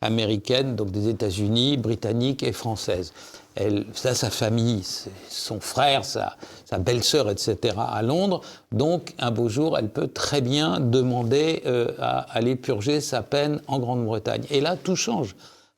américaine, 0.00 0.76
donc 0.76 0.90
des 0.90 1.08
États-Unis, 1.08 1.76
britannique 1.76 2.42
et 2.42 2.52
française. 2.52 3.12
Elle, 3.56 3.86
ça, 3.94 4.14
sa 4.14 4.30
famille, 4.30 4.82
son 5.28 5.60
frère, 5.60 6.04
sa, 6.04 6.36
belle-sœur, 6.78 7.30
etc., 7.30 7.74
à 7.78 8.02
Londres. 8.02 8.42
Donc, 8.70 9.14
un 9.18 9.30
beau 9.30 9.48
jour, 9.48 9.78
elle 9.78 9.88
peut 9.88 10.08
très 10.08 10.40
bien 10.40 10.78
demander 10.78 11.62
euh, 11.66 11.92
à 11.98 12.20
aller 12.36 12.54
purger 12.54 13.00
sa 13.00 13.22
peine 13.22 13.60
en 13.66 13.78
Grande-Bretagne. 13.78 14.44
Et 14.50 14.60
là, 14.60 14.76
tout 14.76 14.96
change. 14.96 15.34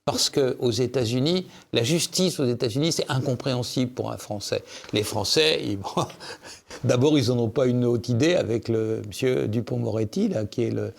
Parce 0.09 0.31
qu'aux 0.31 0.71
États-Unis, 0.71 1.47
la 1.75 1.83
justice 1.83 2.41
aux 2.41 2.47
États-Unis, 2.47 2.93
c'est 2.93 3.11
incompréhensible 3.11 3.93
pour 3.93 4.11
un 4.11 4.17
Français. 4.17 4.65
Les 4.95 5.03
Français, 5.03 5.61
d'abord, 6.85 7.19
ils 7.19 7.29
n'en 7.29 7.41
ont 7.41 7.51
pas 7.51 7.67
une 7.67 7.85
haute 7.85 8.09
idée 8.09 8.35
avec 8.35 8.69
le 8.69 9.03
monsieur 9.07 9.49
Dupont-Moretti, 9.49 10.31
qui 10.51 10.63
est 10.63 10.71
le 10.71 10.95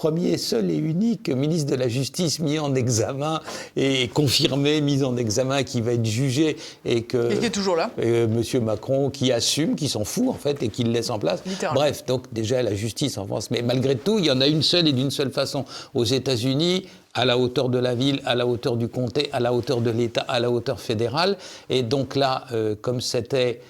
premier, 0.00 0.38
seul 0.38 0.70
et 0.70 0.78
unique 0.78 1.28
ministre 1.28 1.70
de 1.70 1.76
la 1.76 1.86
Justice 1.86 2.38
mis 2.38 2.58
en 2.58 2.74
examen 2.74 3.42
et 3.76 4.08
confirmé, 4.08 4.80
mis 4.80 5.04
en 5.04 5.14
examen, 5.18 5.62
qui 5.62 5.82
va 5.82 5.92
être 5.92 6.06
jugé 6.06 6.56
et 6.86 7.02
que. 7.02 7.30
Et 7.30 7.36
qui 7.36 7.44
est 7.44 7.50
toujours 7.50 7.76
là. 7.76 7.90
Euh, 7.98 8.26
Monsieur 8.26 8.60
Macron 8.60 9.10
qui 9.10 9.30
assume, 9.30 9.76
qui 9.76 9.90
s'en 9.90 10.04
fout 10.04 10.28
en 10.30 10.32
fait 10.32 10.62
et 10.62 10.68
qui 10.68 10.84
le 10.84 10.90
laisse 10.90 11.10
en 11.10 11.18
place. 11.18 11.42
Bref, 11.74 12.06
donc 12.06 12.32
déjà 12.32 12.62
la 12.62 12.74
justice 12.74 13.18
en 13.18 13.26
France. 13.26 13.50
Mais 13.50 13.60
malgré 13.60 13.94
tout, 13.94 14.18
il 14.18 14.24
y 14.24 14.30
en 14.30 14.40
a 14.40 14.46
une 14.46 14.62
seule 14.62 14.88
et 14.88 14.92
d'une 14.92 15.10
seule 15.10 15.32
façon. 15.32 15.66
Aux 15.92 16.04
États-Unis, 16.04 16.86
à 17.12 17.26
la 17.26 17.36
hauteur 17.36 17.68
de 17.68 17.78
la 17.78 17.94
ville, 17.94 18.22
à 18.24 18.34
la 18.34 18.46
hauteur 18.46 18.78
du 18.78 18.88
comté, 18.88 19.28
à 19.34 19.40
la 19.40 19.52
hauteur 19.52 19.82
de 19.82 19.90
l'État, 19.90 20.24
à 20.28 20.40
la 20.40 20.50
hauteur 20.50 20.80
fédérale. 20.80 21.36
Et 21.68 21.82
donc 21.82 22.16
là, 22.16 22.46
euh, 22.52 22.74
comme 22.80 23.02
c'était 23.02 23.60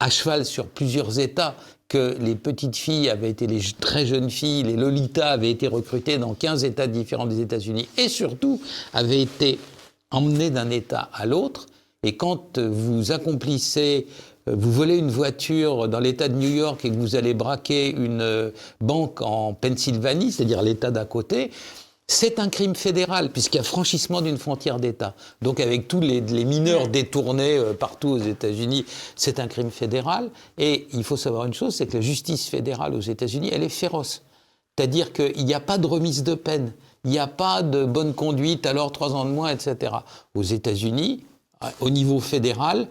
à 0.00 0.10
cheval 0.10 0.44
sur 0.44 0.66
plusieurs 0.66 1.18
États, 1.18 1.56
que 1.88 2.16
les 2.20 2.34
petites 2.34 2.76
filles 2.76 3.08
avaient 3.08 3.30
été 3.30 3.46
les 3.46 3.60
très 3.80 4.06
jeunes 4.06 4.30
filles, 4.30 4.64
les 4.64 4.76
Lolita 4.76 5.28
avaient 5.28 5.50
été 5.50 5.68
recrutées 5.68 6.18
dans 6.18 6.34
15 6.34 6.64
États 6.64 6.88
différents 6.88 7.26
des 7.26 7.40
États-Unis 7.40 7.88
et 7.96 8.08
surtout 8.08 8.60
avaient 8.92 9.22
été 9.22 9.58
emmenées 10.10 10.50
d'un 10.50 10.70
État 10.70 11.08
à 11.12 11.26
l'autre. 11.26 11.66
Et 12.02 12.16
quand 12.16 12.58
vous 12.58 13.12
accomplissez, 13.12 14.06
euh, 14.48 14.54
vous 14.56 14.72
volez 14.72 14.96
une 14.96 15.10
voiture 15.10 15.88
dans 15.88 16.00
l'État 16.00 16.28
de 16.28 16.34
New 16.34 16.50
York 16.50 16.84
et 16.84 16.90
que 16.90 16.96
vous 16.96 17.16
allez 17.16 17.34
braquer 17.34 17.90
une 17.90 18.20
euh, 18.20 18.50
banque 18.80 19.22
en 19.22 19.54
Pennsylvanie, 19.54 20.32
c'est-à-dire 20.32 20.62
l'État 20.62 20.90
d'à 20.90 21.04
côté, 21.04 21.50
c'est 22.08 22.38
un 22.38 22.48
crime 22.48 22.76
fédéral, 22.76 23.30
puisqu'il 23.32 23.56
y 23.56 23.60
a 23.60 23.64
franchissement 23.64 24.20
d'une 24.20 24.38
frontière 24.38 24.78
d'État. 24.78 25.14
Donc 25.42 25.58
avec 25.58 25.88
tous 25.88 26.00
les, 26.00 26.20
mineurs 26.20 26.88
détournés 26.88 27.56
euh, 27.56 27.72
partout 27.72 28.10
aux 28.10 28.18
États-Unis, 28.18 28.84
c'est 29.16 29.40
un 29.40 29.48
crime 29.48 29.70
fédéral. 29.70 30.30
Et 30.56 30.86
il 30.92 31.02
faut 31.02 31.16
savoir 31.16 31.46
une 31.46 31.54
chose, 31.54 31.74
c'est 31.74 31.86
que 31.86 31.94
la 31.94 32.00
justice 32.00 32.48
fédérale 32.48 32.94
aux 32.94 33.00
États-Unis, 33.00 33.50
elle 33.52 33.64
est 33.64 33.68
féroce. 33.68 34.22
C'est-à-dire 34.76 35.12
qu'il 35.12 35.44
n'y 35.44 35.54
a 35.54 35.60
pas 35.60 35.78
de 35.78 35.86
remise 35.86 36.22
de 36.22 36.34
peine, 36.34 36.72
il 37.04 37.10
n'y 37.10 37.18
a 37.18 37.26
pas 37.26 37.62
de 37.62 37.84
bonne 37.84 38.14
conduite, 38.14 38.66
alors 38.66 38.92
trois 38.92 39.14
ans 39.14 39.24
de 39.24 39.30
moins, 39.30 39.48
etc. 39.48 39.94
Aux 40.34 40.42
États-Unis, 40.42 41.24
au 41.80 41.90
niveau 41.90 42.20
fédéral, 42.20 42.88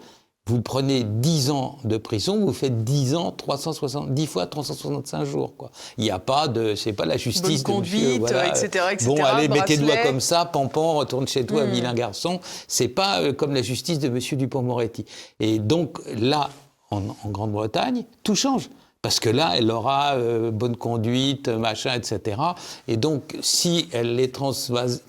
vous 0.48 0.62
prenez 0.62 1.02
10 1.02 1.50
ans 1.50 1.78
de 1.84 1.96
prison, 1.96 2.38
vous 2.38 2.52
faites 2.52 2.84
10 2.84 3.16
ans, 3.16 3.32
360, 3.32 4.14
10 4.14 4.26
fois 4.26 4.46
365 4.46 5.24
jours. 5.24 5.56
Quoi. 5.56 5.70
Il 5.98 6.04
n'y 6.04 6.10
a 6.10 6.20
pas 6.20 6.46
de, 6.46 6.76
c'est 6.76 6.92
pas 6.92 7.04
la 7.04 7.16
justice 7.16 7.64
Bonne 7.64 7.76
conduite, 7.76 8.22
etc., 8.22 8.84
etc., 8.92 9.06
Bon, 9.06 9.22
allez, 9.24 9.48
mets 9.48 9.64
tes 9.64 9.76
doigts 9.76 9.96
comme 10.04 10.20
ça, 10.20 10.44
pampan, 10.44 10.94
retourne 10.94 11.26
chez 11.26 11.44
toi, 11.44 11.64
mmh. 11.64 11.70
vilain 11.70 11.94
garçon. 11.94 12.40
C'est 12.68 12.88
pas 12.88 13.20
euh, 13.20 13.32
comme 13.32 13.54
la 13.54 13.62
justice 13.62 13.98
de 13.98 14.08
Monsieur 14.08 14.36
Dupont-Moretti. 14.36 15.04
Et 15.40 15.58
donc 15.58 15.98
là, 16.16 16.50
en 16.90 17.02
Grande-Bretagne, 17.26 18.04
tout 18.22 18.36
change 18.36 18.70
parce 19.02 19.20
que 19.20 19.30
là, 19.30 19.52
elle 19.56 19.70
aura 19.70 20.14
euh, 20.14 20.50
bonne 20.50 20.76
conduite, 20.76 21.48
machin, 21.48 21.94
etc. 21.94 22.40
Et 22.88 22.96
donc, 22.96 23.36
si 23.40 23.88
elle 23.92 24.18
est 24.18 24.34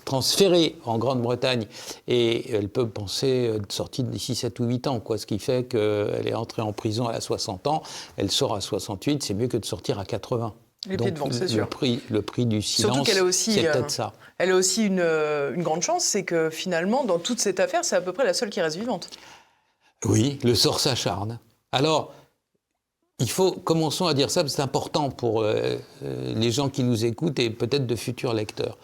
transférée 0.04 0.76
en 0.84 0.98
Grande-Bretagne, 0.98 1.66
et 2.06 2.52
elle 2.52 2.68
peut 2.68 2.88
penser 2.88 3.52
de 3.58 3.72
sortir 3.72 4.04
d'ici 4.04 4.34
7 4.34 4.60
ou 4.60 4.64
8 4.64 4.86
ans, 4.86 5.00
quoi, 5.00 5.18
ce 5.18 5.26
qui 5.26 5.38
fait 5.38 5.64
qu'elle 5.64 6.26
est 6.26 6.34
entrée 6.34 6.62
en 6.62 6.72
prison 6.72 7.08
à 7.08 7.20
60 7.20 7.66
ans, 7.66 7.82
elle 8.16 8.30
sort 8.30 8.54
à 8.54 8.60
68, 8.60 9.22
c'est 9.22 9.34
mieux 9.34 9.48
que 9.48 9.56
de 9.56 9.64
sortir 9.64 9.98
à 9.98 10.04
80. 10.04 10.54
Les 10.86 10.96
pieds 10.96 11.10
devant, 11.10 11.30
c'est 11.32 11.48
sûr. 11.48 11.60
Le 11.60 11.66
prix, 11.66 12.00
le 12.08 12.22
prix 12.22 12.46
du 12.46 12.62
silence, 12.62 13.08
c'est 13.32 13.62
peut-être 13.62 13.76
euh, 13.76 13.88
ça. 13.88 14.12
Elle 14.38 14.52
a 14.52 14.56
aussi 14.56 14.86
une, 14.86 15.00
euh, 15.00 15.52
une 15.54 15.62
grande 15.62 15.82
chance, 15.82 16.04
c'est 16.04 16.24
que 16.24 16.50
finalement, 16.50 17.04
dans 17.04 17.18
toute 17.18 17.40
cette 17.40 17.58
affaire, 17.58 17.84
c'est 17.84 17.96
à 17.96 18.00
peu 18.00 18.12
près 18.12 18.24
la 18.24 18.32
seule 18.32 18.50
qui 18.50 18.60
reste 18.60 18.76
vivante. 18.76 19.10
Oui, 20.04 20.38
le 20.44 20.54
sort 20.54 20.78
s'acharne. 20.78 21.40
Alors, 21.72 22.14
il 23.20 23.30
faut, 23.30 23.52
commençons 23.52 24.06
à 24.06 24.14
dire 24.14 24.30
ça, 24.30 24.46
c'est 24.46 24.62
important 24.62 25.10
pour 25.10 25.42
euh, 25.42 25.76
euh, 26.04 26.34
les 26.34 26.52
gens 26.52 26.68
qui 26.68 26.84
nous 26.84 27.04
écoutent 27.04 27.38
et 27.38 27.50
peut-être 27.50 27.86
de 27.86 27.96
futurs 27.96 28.32
lecteurs. 28.32 28.78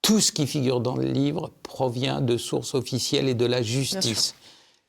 Tout 0.00 0.20
ce 0.20 0.32
qui 0.32 0.46
figure 0.46 0.80
dans 0.80 0.96
le 0.96 1.06
livre 1.06 1.50
provient 1.62 2.20
de 2.20 2.36
sources 2.36 2.74
officielles 2.74 3.28
et 3.28 3.34
de 3.34 3.46
la 3.46 3.62
justice. 3.62 4.34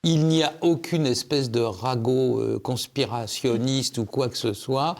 Il 0.04 0.28
n'y 0.28 0.44
a 0.44 0.54
aucune 0.62 1.06
espèce 1.06 1.50
de 1.50 1.62
ragot 1.62 2.40
euh, 2.40 2.60
conspirationniste 2.60 3.98
ou 3.98 4.06
quoi 4.06 4.30
que 4.30 4.38
ce 4.38 4.54
soit, 4.54 4.96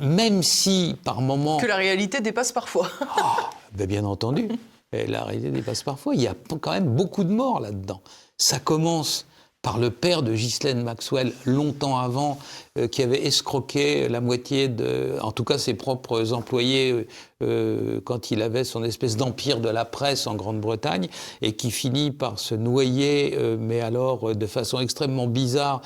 même 0.00 0.42
si 0.42 0.94
par 1.02 1.22
moment... 1.22 1.58
Que 1.58 1.66
la 1.66 1.76
réalité 1.76 2.20
dépasse 2.20 2.52
parfois. 2.52 2.88
Ah, 3.16 3.50
ben 3.72 3.86
bien 3.86 4.04
entendu, 4.04 4.48
la 4.92 5.24
réalité 5.24 5.50
dépasse 5.50 5.82
parfois. 5.82 6.14
Il 6.14 6.20
y 6.20 6.26
a 6.26 6.34
quand 6.60 6.72
même 6.72 6.94
beaucoup 6.94 7.24
de 7.24 7.32
morts 7.32 7.60
là-dedans. 7.60 8.02
Ça 8.36 8.58
commence 8.58 9.26
par 9.62 9.78
le 9.78 9.90
père 9.90 10.24
de 10.24 10.34
Ghislaine 10.34 10.82
Maxwell 10.82 11.32
longtemps 11.46 11.98
avant, 11.98 12.38
euh, 12.78 12.88
qui 12.88 13.02
avait 13.02 13.24
escroqué 13.24 14.08
la 14.08 14.20
moitié 14.20 14.68
de, 14.68 15.16
en 15.22 15.30
tout 15.30 15.44
cas 15.44 15.56
ses 15.56 15.74
propres 15.74 16.32
employés, 16.32 16.90
euh, 16.90 17.06
euh, 17.42 18.00
quand 18.04 18.32
il 18.32 18.42
avait 18.42 18.64
son 18.64 18.82
espèce 18.82 19.16
d'empire 19.16 19.60
de 19.60 19.68
la 19.68 19.84
presse 19.84 20.26
en 20.26 20.34
Grande-Bretagne, 20.34 21.08
et 21.42 21.52
qui 21.54 21.70
finit 21.70 22.10
par 22.10 22.40
se 22.40 22.56
noyer, 22.56 23.38
mais 23.58 23.80
alors 23.80 24.34
de 24.34 24.46
façon 24.46 24.80
extrêmement 24.80 25.28
bizarre, 25.28 25.80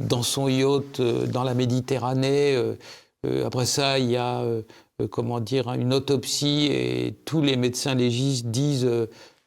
dans 0.00 0.22
son 0.22 0.48
yacht 0.48 1.00
dans 1.00 1.42
la 1.42 1.54
Méditerranée. 1.54 2.56
après 3.44 3.66
ça, 3.66 3.98
il 3.98 4.10
y 4.10 4.16
a, 4.16 4.44
comment 5.10 5.40
dire, 5.40 5.72
une 5.72 5.94
autopsie, 5.94 6.68
et 6.70 7.14
tous 7.24 7.40
les 7.40 7.56
médecins 7.56 7.94
légistes 7.94 8.46
disent 8.46 8.88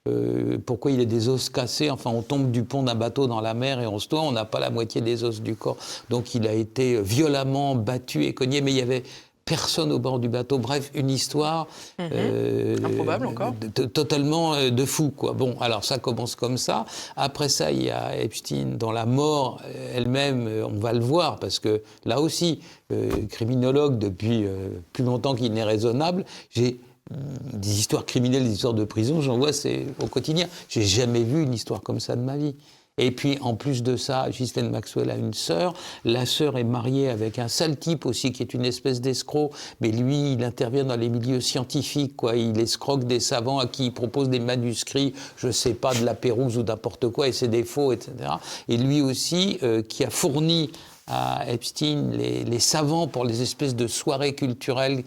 euh, 0.07 0.57
pourquoi 0.65 0.91
il 0.91 1.01
a 1.01 1.05
des 1.05 1.27
os 1.27 1.49
cassés? 1.49 1.89
Enfin, 1.89 2.09
on 2.09 2.21
tombe 2.21 2.51
du 2.51 2.63
pont 2.63 2.83
d'un 2.83 2.95
bateau 2.95 3.27
dans 3.27 3.41
la 3.41 3.53
mer 3.53 3.81
et 3.81 3.87
on 3.87 3.99
se 3.99 4.07
tourne, 4.07 4.27
on 4.27 4.31
n'a 4.31 4.45
pas 4.45 4.59
la 4.59 4.69
moitié 4.69 5.01
des 5.01 5.23
os 5.23 5.41
du 5.41 5.55
corps. 5.55 5.77
Donc 6.09 6.35
il 6.35 6.47
a 6.47 6.53
été 6.53 7.01
violemment 7.01 7.75
battu 7.75 8.23
et 8.23 8.33
cogné, 8.33 8.61
mais 8.61 8.71
il 8.71 8.77
y 8.77 8.81
avait 8.81 9.03
personne 9.43 9.91
au 9.91 9.99
bord 9.99 10.19
du 10.19 10.29
bateau. 10.29 10.57
Bref, 10.57 10.89
une 10.93 11.09
histoire 11.09 11.67
mhm. 11.97 12.09
euh, 12.13 12.77
improbable 12.85 13.25
encore, 13.25 13.53
totalement 13.93 14.53
euh, 14.53 14.69
de 14.69 14.85
fou 14.85 15.09
quoi. 15.09 15.33
Bon, 15.33 15.57
alors 15.59 15.83
ça 15.83 15.97
commence 15.97 16.35
comme 16.35 16.57
ça. 16.57 16.85
Après 17.17 17.49
ça, 17.49 17.71
il 17.71 17.83
y 17.83 17.89
a 17.89 18.15
Epstein 18.15 18.77
dont 18.77 18.91
la 18.91 19.05
mort 19.05 19.61
elle-même, 19.93 20.47
on 20.65 20.79
va 20.79 20.93
le 20.93 21.01
voir 21.01 21.39
parce 21.39 21.59
que 21.59 21.81
là 22.05 22.21
aussi, 22.21 22.59
criminologue 23.29 23.99
depuis 23.99 24.45
plus 24.93 25.03
longtemps 25.03 25.35
qu'il 25.35 25.51
n'est 25.53 25.63
raisonnable, 25.63 26.25
j'ai 26.49 26.79
des 27.11 27.79
histoires 27.79 28.05
criminelles, 28.05 28.43
des 28.43 28.53
histoires 28.53 28.73
de 28.73 28.83
prison, 28.83 29.21
j'en 29.21 29.37
vois 29.37 29.53
c'est 29.53 29.87
au 29.99 30.07
quotidien. 30.07 30.47
J'ai 30.67 30.83
jamais 30.83 31.23
vu 31.23 31.43
une 31.43 31.53
histoire 31.53 31.81
comme 31.81 31.99
ça 31.99 32.15
de 32.15 32.21
ma 32.21 32.37
vie. 32.37 32.55
Et 32.99 33.11
puis, 33.11 33.37
en 33.41 33.55
plus 33.55 33.81
de 33.81 33.95
ça, 33.95 34.27
Ghislaine 34.29 34.69
Maxwell 34.69 35.09
a 35.09 35.15
une 35.15 35.33
sœur. 35.33 35.73
La 36.03 36.25
sœur 36.25 36.57
est 36.57 36.65
mariée 36.65 37.09
avec 37.09 37.39
un 37.39 37.47
sale 37.47 37.77
type 37.77 38.05
aussi, 38.05 38.33
qui 38.33 38.43
est 38.43 38.53
une 38.53 38.65
espèce 38.65 38.99
d'escroc. 38.99 39.51
Mais 39.79 39.89
lui, 39.89 40.33
il 40.33 40.43
intervient 40.43 40.83
dans 40.83 40.97
les 40.97 41.07
milieux 41.07 41.39
scientifiques, 41.39 42.17
quoi. 42.17 42.35
Il 42.35 42.59
escroque 42.59 43.05
des 43.05 43.21
savants 43.21 43.59
à 43.59 43.67
qui 43.67 43.85
il 43.85 43.93
propose 43.93 44.29
des 44.29 44.39
manuscrits, 44.39 45.13
je 45.37 45.49
sais 45.49 45.73
pas, 45.73 45.93
de 45.93 46.03
la 46.03 46.13
Pérouse 46.13 46.57
ou 46.57 46.63
n'importe 46.63 47.07
quoi, 47.07 47.29
et 47.29 47.47
des 47.47 47.63
faux, 47.63 47.93
etc. 47.93 48.11
Et 48.67 48.75
lui 48.75 49.01
aussi, 49.01 49.59
euh, 49.63 49.81
qui 49.81 50.03
a 50.03 50.09
fourni 50.09 50.69
à 51.07 51.49
Epstein 51.49 52.11
les 52.11 52.59
savants 52.59 53.07
pour 53.07 53.25
les 53.25 53.41
espèces 53.41 53.75
de 53.75 53.87
soirées 53.87 54.35
culturelles 54.35 55.03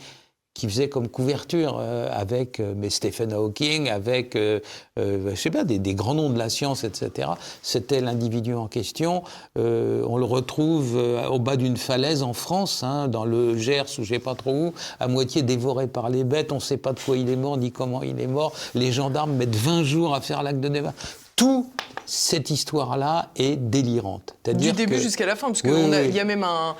qui 0.54 0.68
faisait 0.68 0.88
comme 0.88 1.08
couverture 1.08 1.78
euh, 1.80 2.08
avec 2.12 2.60
euh, 2.60 2.74
mais 2.76 2.90
Stephen 2.90 3.32
Hawking, 3.32 3.88
avec, 3.88 4.36
euh, 4.36 4.60
je 4.96 5.34
sais 5.34 5.50
pas, 5.50 5.64
des, 5.64 5.94
grands 5.94 6.14
noms 6.14 6.30
de 6.30 6.38
la 6.38 6.50
science, 6.50 6.84
etc. 6.84 7.30
C'était 7.62 8.00
l'individu 8.00 8.54
en 8.54 8.66
question. 8.66 9.22
on 9.56 10.16
le 10.16 10.24
retrouve 10.24 10.96
au 11.30 11.38
bas 11.38 11.56
d'une 11.56 11.76
falaise 11.76 12.22
en 12.22 12.32
France, 12.32 12.82
hein, 12.82 13.08
dans 13.08 13.24
le 13.24 13.56
Gers 13.56 13.98
ou 13.98 14.04
je 14.04 14.14
sais 14.14 14.18
pas 14.18 14.34
trop 14.34 14.52
où, 14.52 14.72
à 15.00 15.08
moitié 15.08 15.42
dévoré 15.42 15.86
par 15.86 16.10
les 16.10 16.24
bêtes. 16.24 16.52
On 16.52 16.56
ne 16.56 16.60
sait 16.60 16.76
pas 16.76 16.92
de 16.92 17.00
quoi 17.00 17.16
il 17.16 17.28
est 17.30 17.36
mort 17.36 17.56
ni 17.56 17.72
comment 17.72 18.02
il 18.02 18.20
est 18.20 18.26
mort. 18.26 18.52
Les 18.74 18.92
gendarmes 18.92 19.34
mettent 19.34 19.56
20 19.56 19.84
jours 19.84 20.14
à 20.14 20.20
faire 20.20 20.42
l'acte 20.42 20.60
de 20.60 20.68
débat. 20.68 20.94
Tout 21.36 21.71
cette 22.06 22.50
histoire-là 22.50 23.30
est 23.36 23.56
délirante. 23.56 24.36
Du 24.54 24.72
début 24.72 24.98
jusqu'à 24.98 25.26
la 25.26 25.36
fin, 25.36 25.48
parce 25.48 25.62
qu'il 25.62 26.14
y 26.14 26.20
a 26.20 26.24
même 26.24 26.44
un, 26.44 26.76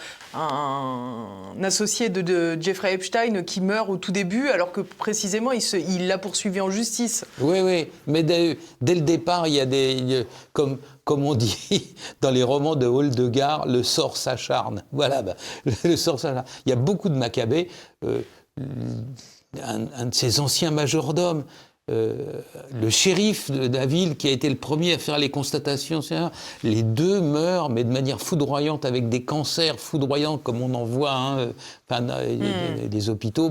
associé 1.63 2.09
de, 2.09 2.61
Jeffrey 2.61 2.95
Epstein 2.95 3.43
qui 3.43 3.61
meurt 3.61 3.89
au 3.89 3.97
tout 3.97 4.13
début, 4.13 4.49
alors 4.49 4.73
que 4.73 4.81
précisément 4.81 5.53
il 5.53 6.07
l'a 6.07 6.19
poursuivi 6.19 6.61
en 6.61 6.71
justice. 6.71 7.25
Oui, 7.41 7.61
oui, 7.61 7.89
mais 8.07 8.23
dès, 8.23 8.57
le 8.81 9.01
départ, 9.01 9.47
il 9.47 9.55
y 9.55 9.61
a 9.61 9.67
des. 9.67 10.27
comme, 10.53 10.79
comme 11.05 11.25
on 11.25 11.35
dit 11.37 11.95
dans 12.21 12.31
les 12.31 12.43
romans 12.43 12.77
de 12.77 12.87
Holdegard, 12.87 13.67
le 13.67 13.83
sort 13.83 14.17
s'acharne. 14.17 14.85
Voilà, 14.93 15.23
bah, 15.23 15.35
le 15.85 15.97
sort 15.97 16.19
s'acharne. 16.19 16.47
Il 16.67 16.71
y 16.71 16.73
a 16.73 16.77
beaucoup 16.77 17.09
de 17.09 17.17
Maccabées. 17.17 17.69
Euh, 18.05 18.23
un, 19.63 19.87
un, 19.95 20.07
de 20.07 20.15
ses 20.15 20.41
anciens 20.41 20.71
majordomes, 20.71 21.45
le 21.93 22.91
shérif 22.91 23.51
de 23.51 23.77
la 23.77 23.87
ville 23.87 24.17
qui 24.17 24.29
a 24.29 24.31
été 24.31 24.49
le 24.49 24.57
premier 24.57 24.95
à 24.95 24.99
faire 24.99 25.19
les 25.19 25.31
constatations, 25.31 26.01
les 26.63 26.83
deux 26.83 27.21
meurent, 27.21 27.69
mais 27.69 27.85
de 27.85 27.91
manière 27.91 28.21
foudroyante, 28.21 28.85
avec 28.85 29.09
des 29.09 29.25
cancers 29.25 29.79
foudroyants 29.79 30.39
comme 30.39 30.63
on 30.63 30.75
en 30.75 30.85
voit. 30.85 31.13
Hein, 31.13 31.49
hmm. 31.91 32.89
les, 32.91 33.11
hôpitaux 33.11 33.51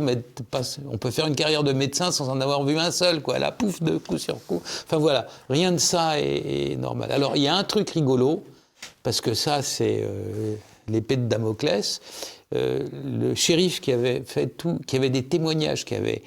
on 0.89 0.97
peut 0.97 1.12
faire 1.12 1.27
une 1.27 1.36
carrière 1.36 1.63
de 1.63 1.73
médecin 1.73 2.12
sans 2.12 2.30
en 2.30 2.41
avoir 2.41 2.63
vu 2.63 2.77
un 2.77 2.91
seul, 2.91 3.21
quoi. 3.21 3.39
La 3.39 3.51
pouf 3.51 3.82
de 3.82 3.97
coup 3.97 4.17
sur 4.17 4.43
coup. 4.45 4.62
Enfin 4.65 4.97
voilà, 4.97 5.27
rien 5.49 5.71
de 5.71 5.77
ça 5.77 6.19
est, 6.19 6.77
normal. 6.77 7.12
Alors 7.12 7.36
il 7.36 7.43
y 7.43 7.47
a 7.47 7.56
un 7.56 7.63
truc 7.63 7.89
rigolo, 7.91 8.43
parce 9.04 9.21
que 9.21 9.34
ça 9.34 9.62
c'est 9.62 10.01
euh, 10.04 10.56
l'épée 10.88 11.17
de 11.17 11.27
Damoclès. 11.27 12.01
Euh, 12.54 12.86
le 13.06 13.34
shérif 13.34 13.80
qui 13.80 13.93
avait 13.93 14.23
fait 14.25 14.47
tout, 14.47 14.80
qui 14.86 14.97
avait 14.97 15.10
des 15.10 15.23
témoignages, 15.23 15.86
qui 15.86 15.95
avait 15.95 16.21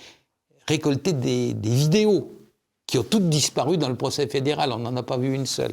récolté 0.66 1.12
des, 1.12 1.55
des 1.55 1.70
vidéos 1.70 2.31
qui 2.87 2.98
ont 2.98 3.05
toutes 3.05 3.29
disparu 3.29 3.77
dans 3.77 3.88
le 3.88 3.96
procès 3.96 4.27
fédéral. 4.27 4.72
On 4.72 4.79
n'en 4.79 4.96
a 4.96 5.03
pas 5.03 5.16
vu 5.16 5.33
une 5.35 5.46
seule. 5.46 5.72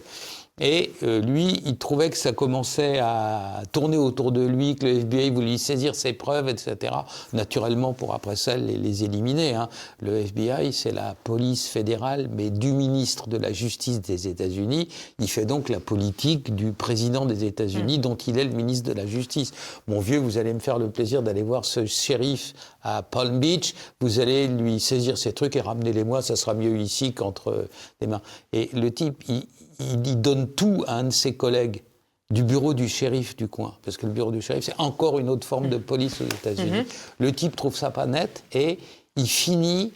Et 0.64 0.94
euh, 1.02 1.20
lui, 1.20 1.60
il 1.66 1.76
trouvait 1.78 2.12
que 2.12 2.18
ça 2.18 2.34
commençait 2.34 3.00
à 3.00 3.64
tourner 3.72 3.98
autour 3.98 4.32
de 4.32 4.46
lui, 4.46 4.76
que 4.76 4.86
le 4.86 5.00
FBI 5.00 5.32
voulait 5.32 5.58
saisir 5.58 5.96
ses 5.96 6.14
preuves, 6.14 6.50
etc. 6.50 6.94
Naturellement, 7.34 7.94
pour 7.94 8.14
après 8.14 8.36
ça, 8.36 8.56
les, 8.58 9.04
éliminer. 9.04 9.56
Hein. 9.56 9.70
Le 10.02 10.18
FBI, 10.18 10.72
c'est 10.72 10.92
la 10.92 11.16
police 11.24 11.68
fédérale, 11.68 12.30
mais 12.32 12.52
du 12.52 12.74
ministre 12.74 13.28
de 13.28 13.38
la 13.38 13.52
Justice 13.52 14.02
des 14.02 14.28
États-Unis. 14.28 14.88
Il 15.18 15.28
fait 15.28 15.46
donc 15.46 15.68
la 15.68 15.80
politique 15.80 16.54
du 16.54 16.74
président 16.74 17.26
des 17.26 17.44
États-Unis, 17.44 17.98
mm. 17.98 18.02
dont 18.02 18.16
il 18.16 18.38
est 18.38 18.46
le 18.46 18.54
ministre 18.54 18.88
de 18.88 18.96
la 18.96 19.08
Justice. 19.08 19.54
Mon 19.88 20.00
vieux, 20.00 20.20
vous 20.20 20.38
allez 20.38 20.54
me 20.54 20.60
faire 20.60 20.78
le 20.78 20.92
plaisir 20.92 21.24
d'aller 21.24 21.42
voir 21.42 21.66
ce 21.66 21.88
shérif 21.88 22.54
à 22.84 23.02
Palm 23.02 23.40
Beach. 23.40 23.74
Vous 24.00 24.20
allez 24.20 24.48
lui 24.48 24.80
saisir 24.80 25.18
ses 25.18 25.34
trucs 25.34 25.56
et 25.56 25.62
ramenez-les-moi. 25.62 26.22
Ça 26.22 26.36
sera 26.36 26.54
mieux 26.54 26.78
ici 26.78 27.14
qu'entre 27.14 27.68
les 28.00 28.06
mains. 28.06 28.22
Et 28.54 28.70
le 28.74 28.92
type, 28.92 29.24
il 29.28 29.48
il, 29.82 30.22
donne 30.22 30.48
tout 30.48 30.84
à 30.88 30.96
un 30.96 31.06
de 31.06 31.10
ses 31.10 31.36
collègues 31.36 31.84
du 32.30 32.44
bureau 32.44 32.74
du 32.74 32.88
shérif 32.88 33.36
du 33.36 33.48
coin, 33.48 33.76
parce 33.84 33.98
que 33.98 34.06
le 34.06 34.14
bureau 34.14 34.32
du 34.32 34.42
shérif, 34.42 34.64
c'est 34.64 34.80
encore 34.80 35.20
une 35.20 35.30
autre 35.30 35.46
forme 35.46 35.70
de 35.70 35.78
police 35.78 36.22
aux 36.22 36.26
États-Unis. 36.26 36.80
Mhm. 36.80 36.86
Le 37.20 37.32
type 37.34 37.56
trouve 37.56 37.76
ça 37.76 37.92
pas 37.92 38.06
net 38.06 38.44
et 38.54 38.80
il 39.18 39.28
finit, 39.28 39.92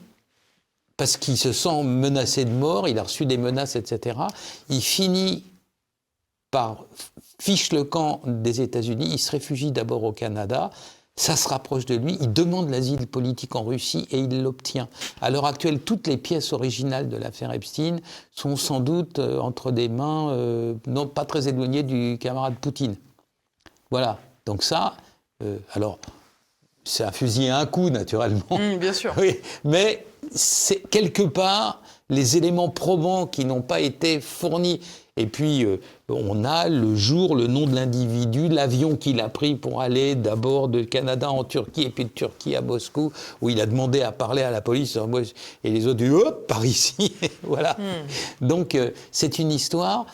parce 0.97 1.17
qu'il 1.17 1.37
se 1.37 1.53
sent 1.53 1.83
menacé 1.83 2.45
de 2.45 2.51
mort, 2.51 2.87
il 2.87 2.99
a 2.99 3.03
reçu 3.03 3.25
des 3.25 3.37
menaces, 3.37 3.75
etc., 3.75 4.17
il 4.69 4.81
finit 4.81 5.43
par 6.51 6.85
fiche 7.39 7.71
le 7.73 7.83
camp 7.83 8.21
des 8.25 8.61
États-Unis, 8.61 9.09
il 9.11 9.19
se 9.19 9.31
réfugie 9.31 9.71
d'abord 9.71 10.03
au 10.03 10.11
Canada, 10.11 10.69
ça 11.17 11.35
se 11.35 11.47
rapproche 11.47 11.85
de 11.85 11.95
lui, 11.95 12.17
il 12.19 12.33
demande 12.33 12.69
l'asile 12.69 13.07
politique 13.07 13.55
en 13.55 13.63
Russie 13.63 14.05
et 14.11 14.19
il 14.19 14.43
l'obtient. 14.43 14.89
À 15.21 15.29
l'heure 15.29 15.45
actuelle, 15.45 15.79
toutes 15.79 16.07
les 16.07 16.17
pièces 16.17 16.51
originales 16.51 17.07
de 17.07 17.15
l'affaire 17.15 17.53
Epstein 17.53 17.97
sont 18.33 18.57
sans 18.57 18.81
doute 18.81 19.19
euh, 19.19 19.39
entre 19.39 19.71
des 19.71 19.87
mains 19.87 20.29
euh, 20.31 20.73
non 20.87 21.07
pas 21.07 21.23
très 21.23 21.47
éloignées 21.47 21.83
du 21.83 22.17
camarade 22.19 22.55
Poutine. 22.55 22.95
Voilà. 23.91 24.19
Donc 24.45 24.61
ça, 24.61 24.97
euh, 25.43 25.57
alors, 25.73 25.99
c'est 26.83 27.03
un 27.03 27.11
fusil 27.11 27.49
à 27.49 27.59
un 27.59 27.65
coup, 27.65 27.89
naturellement. 27.89 28.43
Mmh, 28.51 28.77
bien 28.77 28.93
sûr. 28.93 29.13
Oui, 29.17 29.39
mais 29.63 30.05
c'est 30.33 30.81
quelque 30.89 31.23
part 31.23 31.81
les 32.09 32.37
éléments 32.37 32.69
probants 32.69 33.27
qui 33.27 33.45
n'ont 33.45 33.61
pas 33.61 33.79
été 33.79 34.21
fournis 34.21 34.79
et 35.17 35.27
puis, 35.27 35.63
euh, 35.63 35.77
on 36.09 36.43
a 36.43 36.67
le 36.67 36.93
jour, 36.93 37.37
le 37.37 37.47
nom 37.47 37.67
de 37.67 37.73
l'individu, 37.73 38.49
l'avion 38.49 38.97
qu'il 38.97 39.21
a 39.21 39.29
pris 39.29 39.55
pour 39.55 39.79
aller 39.79 40.13
d'abord 40.13 40.67
de 40.67 40.83
Canada 40.83 41.31
en 41.31 41.45
Turquie 41.45 41.83
et 41.83 41.89
puis 41.89 42.03
de 42.03 42.09
Turquie 42.09 42.53
à 42.57 42.61
Moscou, 42.61 43.13
où 43.41 43.49
il 43.49 43.61
a 43.61 43.65
demandé 43.65 44.01
à 44.01 44.11
parler 44.11 44.41
à 44.41 44.51
la 44.51 44.59
police. 44.59 44.97
Et 45.63 45.69
les 45.69 45.87
autres 45.87 46.05
hop, 46.09 46.47
par 46.47 46.65
ici. 46.65 47.13
voilà. 47.43 47.77
Hmm. 47.79 48.45
Donc, 48.45 48.75
euh, 48.75 48.91
c'est 49.11 49.39
une 49.39 49.53
histoire 49.53 50.05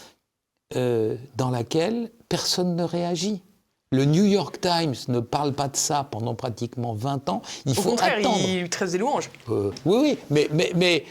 euh, 0.76 1.16
dans 1.36 1.50
laquelle 1.50 2.12
personne 2.30 2.76
ne 2.76 2.84
réagit. 2.84 3.42
Le 3.94 4.06
New 4.06 4.24
York 4.24 4.62
Times 4.62 4.96
ne 5.10 5.20
parle 5.20 5.52
pas 5.52 5.68
de 5.68 5.76
ça 5.76 6.08
pendant 6.10 6.34
pratiquement 6.34 6.94
20 6.94 7.28
ans. 7.28 7.42
Il 7.66 7.72
Au 7.72 7.82
faut 7.82 7.90
contraire, 7.90 8.20
attendre. 8.20 8.38
il 8.48 8.70
traite 8.70 8.92
des 8.92 8.98
louanges. 8.98 9.30
oui, 9.50 9.72
oui, 9.86 10.18
mais, 10.30 10.48
mais, 10.54 10.72
mais 10.76 11.06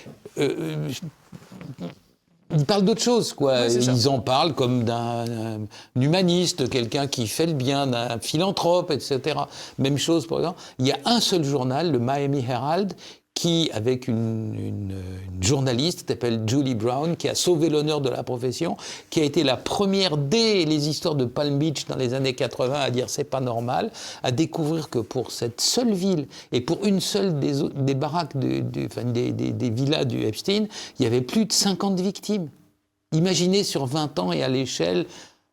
ils 2.57 2.65
parlent 2.67 2.85
d'autre 2.85 3.03
chose, 3.03 3.33
quoi. 3.35 3.67
Ils 3.67 4.09
en 4.09 4.21
parlent 4.21 4.55
comme 4.55 4.85
d'un 4.85 5.61
humaniste, 5.95 6.69
quelqu'un 6.71 7.07
qui 7.07 7.29
fait 7.29 7.47
le 7.47 7.53
bien, 7.53 7.87
d'un 7.87 8.19
philanthrope, 8.19 8.91
etc. 8.91 9.21
Même 9.79 9.99
chose, 9.99 10.27
par 10.27 10.39
exemple. 10.39 10.61
Il 10.79 10.87
y 10.89 10.93
a 10.93 10.99
un 11.05 11.21
seul 11.21 11.45
journal, 11.45 11.93
le 11.93 11.99
Miami 11.99 12.45
Herald, 12.49 12.95
qui, 13.41 13.71
avec 13.73 14.07
une, 14.07 14.55
une, 14.55 14.95
une 15.35 15.43
journaliste 15.43 16.07
s'appelle 16.07 16.43
Julie 16.47 16.75
Brown, 16.75 17.17
qui 17.17 17.27
a 17.27 17.35
sauvé 17.35 17.71
l'honneur 17.71 18.03
de 18.03 18.11
la 18.11 18.23
profession, 18.23 18.77
qui 19.09 19.19
a 19.19 19.25
été 19.25 19.45
la 19.45 19.57
première 19.57 20.19
dès 20.19 20.67
les 20.67 20.91
histoires 20.91 21.15
de 21.15 21.25
Palm 21.25 21.59
Beach 21.59 21.87
dans 21.87 21.97
les 21.97 22.13
années 22.13 22.35
80 22.35 22.79
à 22.79 22.91
dire 22.91 23.09
c'est 23.09 23.25
pas 23.25 23.41
normal, 23.41 23.93
à 24.23 24.31
découvrir 24.31 24.91
que 24.91 24.99
pour 24.99 25.31
cette 25.31 25.63
seule 25.63 25.95
ville 25.95 26.27
et 26.53 26.61
pour 26.61 26.85
une 26.85 27.01
seule 27.01 27.41
des, 27.41 27.63
des 27.77 27.95
baraques, 27.95 28.37
des, 28.37 28.61
des 28.61 29.71
villas 29.71 30.05
du 30.05 30.23
Epstein, 30.23 30.67
il 30.99 31.05
y 31.05 31.07
avait 31.07 31.23
plus 31.23 31.47
de 31.47 31.53
50 31.55 31.99
victimes. 31.99 32.51
Imaginez 33.13 33.65
sur 33.65 33.87
20 33.87 34.19
ans 34.19 34.33
et 34.33 34.43
à 34.43 34.49
l'échelle 34.49 35.07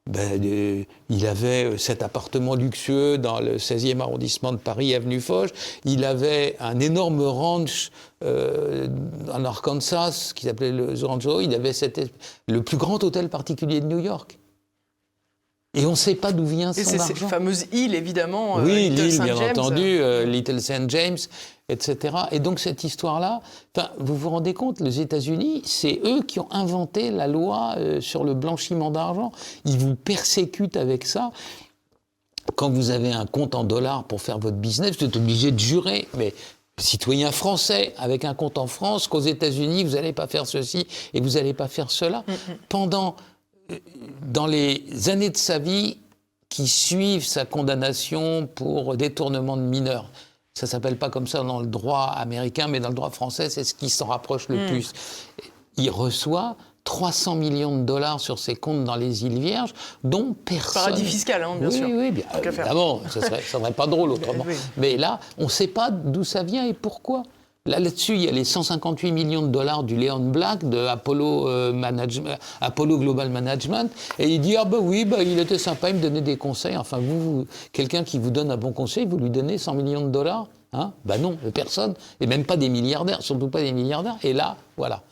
ben, 0.07 0.85
il 1.09 1.27
avait 1.27 1.65
euh, 1.65 1.77
cet 1.77 2.01
appartement 2.01 2.55
luxueux 2.55 3.17
dans 3.17 3.39
le 3.39 3.57
16e 3.57 3.99
arrondissement 3.99 4.51
de 4.51 4.57
Paris, 4.57 4.95
avenue 4.95 5.19
Foch. 5.19 5.49
Il 5.85 6.05
avait 6.05 6.55
un 6.59 6.79
énorme 6.79 7.21
ranch 7.21 7.91
euh, 8.23 8.87
en 9.31 9.43
Arkansas 9.45 10.31
qui 10.35 10.45
s'appelait 10.45 10.71
le 10.71 10.95
Zoranjo. 10.95 11.41
Il 11.41 11.53
avait 11.53 11.73
le 12.47 12.61
plus 12.63 12.77
grand 12.77 13.03
hôtel 13.03 13.29
particulier 13.29 13.81
de 13.81 13.85
New 13.85 13.99
York. 13.99 14.37
Et 15.77 15.85
on 15.85 15.91
ne 15.91 15.95
sait 15.95 16.15
pas 16.15 16.31
d'où 16.31 16.45
vient 16.45 16.73
son 16.73 16.79
argent. 16.79 16.91
Et 16.95 16.97
c'est 16.97 17.13
cette 17.13 17.29
fameuse 17.29 17.65
île, 17.71 17.95
évidemment. 17.95 18.59
Euh, 18.59 18.65
oui, 18.65 18.89
l'île, 18.89 19.21
bien 19.21 19.49
entendu, 19.49 19.99
Little 20.25 20.61
St. 20.61 20.89
James 20.89 21.17
etc. 21.69 22.15
Et 22.31 22.39
donc 22.39 22.59
cette 22.59 22.83
histoire-là, 22.83 23.41
vous 23.99 24.15
vous 24.15 24.29
rendez 24.29 24.53
compte, 24.53 24.79
les 24.79 25.01
États-Unis, 25.01 25.61
c'est 25.65 25.99
eux 26.05 26.21
qui 26.21 26.39
ont 26.39 26.51
inventé 26.51 27.11
la 27.11 27.27
loi 27.27 27.75
euh, 27.77 27.99
sur 27.99 28.23
le 28.23 28.33
blanchiment 28.33 28.91
d'argent. 28.91 29.31
Ils 29.65 29.77
vous 29.77 29.95
persécutent 29.95 30.77
avec 30.77 31.05
ça. 31.05 31.31
Quand 32.55 32.69
vous 32.69 32.91
avez 32.91 33.11
un 33.11 33.25
compte 33.25 33.55
en 33.55 33.65
dollars 33.65 34.05
pour 34.05 34.21
faire 34.21 34.39
votre 34.39 34.55
business, 34.55 34.97
vous 34.97 35.05
êtes 35.05 35.17
obligé 35.17 35.51
de 35.51 35.59
jurer. 35.59 36.07
Mais 36.15 36.33
citoyen 36.79 37.31
français 37.31 37.93
avec 37.97 38.23
un 38.23 38.33
compte 38.33 38.57
en 38.57 38.67
France, 38.67 39.07
qu'aux 39.07 39.19
États-Unis, 39.19 39.83
vous 39.83 39.95
n'allez 39.95 40.13
pas 40.13 40.27
faire 40.27 40.47
ceci 40.47 40.87
et 41.13 41.19
vous 41.19 41.31
n'allez 41.31 41.53
pas 41.53 41.67
faire 41.67 41.91
cela. 41.91 42.19
Mm. 42.19 42.33
Pendant, 42.69 43.07
euh, 43.07 43.36
dans 44.21 44.47
les 44.47 45.09
années 45.09 45.29
de 45.29 45.37
sa 45.37 45.59
vie 45.59 45.97
qui 46.49 46.67
suivent 46.67 47.25
sa 47.25 47.45
condamnation 47.45 48.47
pour 48.47 48.95
détournement 48.95 49.57
de 49.57 49.63
mineurs, 49.63 50.11
ça 50.53 50.65
s'appelle 50.65 50.97
pas 50.97 51.09
comme 51.09 51.27
ça 51.27 51.43
dans 51.43 51.59
le 51.59 51.67
droit 51.67 52.13
américain, 52.15 52.67
mais 52.67 52.79
dans 52.79 52.89
le 52.89 52.95
droit 52.95 53.11
français, 53.11 53.49
c'est 53.49 53.63
ce 53.63 53.73
qui 53.73 53.89
s'en 53.89 54.07
rapproche 54.07 54.47
le 54.49 54.65
hmm. 54.65 54.67
plus. 54.67 54.91
Il 55.77 55.91
reçoit 55.91 56.57
300 56.83 57.35
millions 57.35 57.77
de 57.77 57.83
dollars 57.83 58.19
sur 58.19 58.39
ses 58.39 58.55
comptes 58.55 58.85
dans 58.85 58.95
les 58.95 59.25
îles 59.25 59.39
Vierges, 59.39 59.73
dont 60.03 60.33
personne. 60.33 60.83
Paradis 60.85 61.03
fiscal, 61.03 61.43
hein, 61.43 61.57
bien 61.59 61.69
oui, 61.69 61.75
sûr. 61.75 61.87
Oui, 61.87 61.95
oui, 61.97 62.11
bien 62.11 62.25
évidemment, 62.43 63.01
ça 63.09 63.21
serait, 63.21 63.41
ça 63.41 63.59
serait 63.59 63.73
pas 63.73 63.87
drôle 63.87 64.11
autrement. 64.11 64.45
Mais 64.77 64.95
là, 64.95 65.19
on 65.37 65.43
ne 65.43 65.49
sait 65.49 65.67
pas 65.67 65.91
d'où 65.91 66.23
ça 66.23 66.43
vient 66.43 66.65
et 66.65 66.73
pourquoi. 66.73 67.23
Là, 67.67 67.79
là-dessus, 67.79 68.15
il 68.15 68.23
y 68.23 68.27
a 68.27 68.31
les 68.31 68.45
158 68.45 69.11
millions 69.11 69.41
de 69.41 69.49
dollars 69.49 69.83
du 69.83 69.97
Leon 69.97 70.19
Black 70.19 70.67
de 70.67 70.77
Apollo, 70.77 71.49
euh, 71.49 71.81
Apollo 72.61 72.97
Global 72.97 73.29
Management. 73.29 73.91
Et 74.17 74.29
il 74.29 74.39
dit 74.39 74.55
Ah, 74.55 74.65
ben 74.65 74.79
oui, 74.81 75.03
bah, 75.03 75.21
il 75.21 75.37
était 75.37 75.57
sympa, 75.57 75.89
il 75.89 75.97
me 75.97 76.01
donnait 76.01 76.21
des 76.21 76.37
conseils. 76.37 76.77
Enfin, 76.77 76.97
vous, 76.97 77.45
quelqu'un 77.73 78.03
qui 78.03 78.19
vous 78.19 78.31
donne 78.31 78.51
un 78.51 78.57
bon 78.57 78.71
conseil, 78.71 79.05
vous 79.05 79.17
lui 79.17 79.29
donnez 79.29 79.57
100 79.57 79.75
millions 79.75 80.05
de 80.05 80.09
dollars 80.09 80.47
Hein? 80.73 80.93
Ben 81.05 81.21
non, 81.21 81.37
personne. 81.53 81.93
Et 82.19 82.27
même 82.27 82.45
pas 82.45 82.57
des 82.57 82.69
milliardaires, 82.69 83.21
surtout 83.21 83.47
pas 83.47 83.61
des 83.61 83.71
milliardaires. 83.71 84.17
Et 84.23 84.33
là, 84.33 84.57
voilà. 84.75 85.03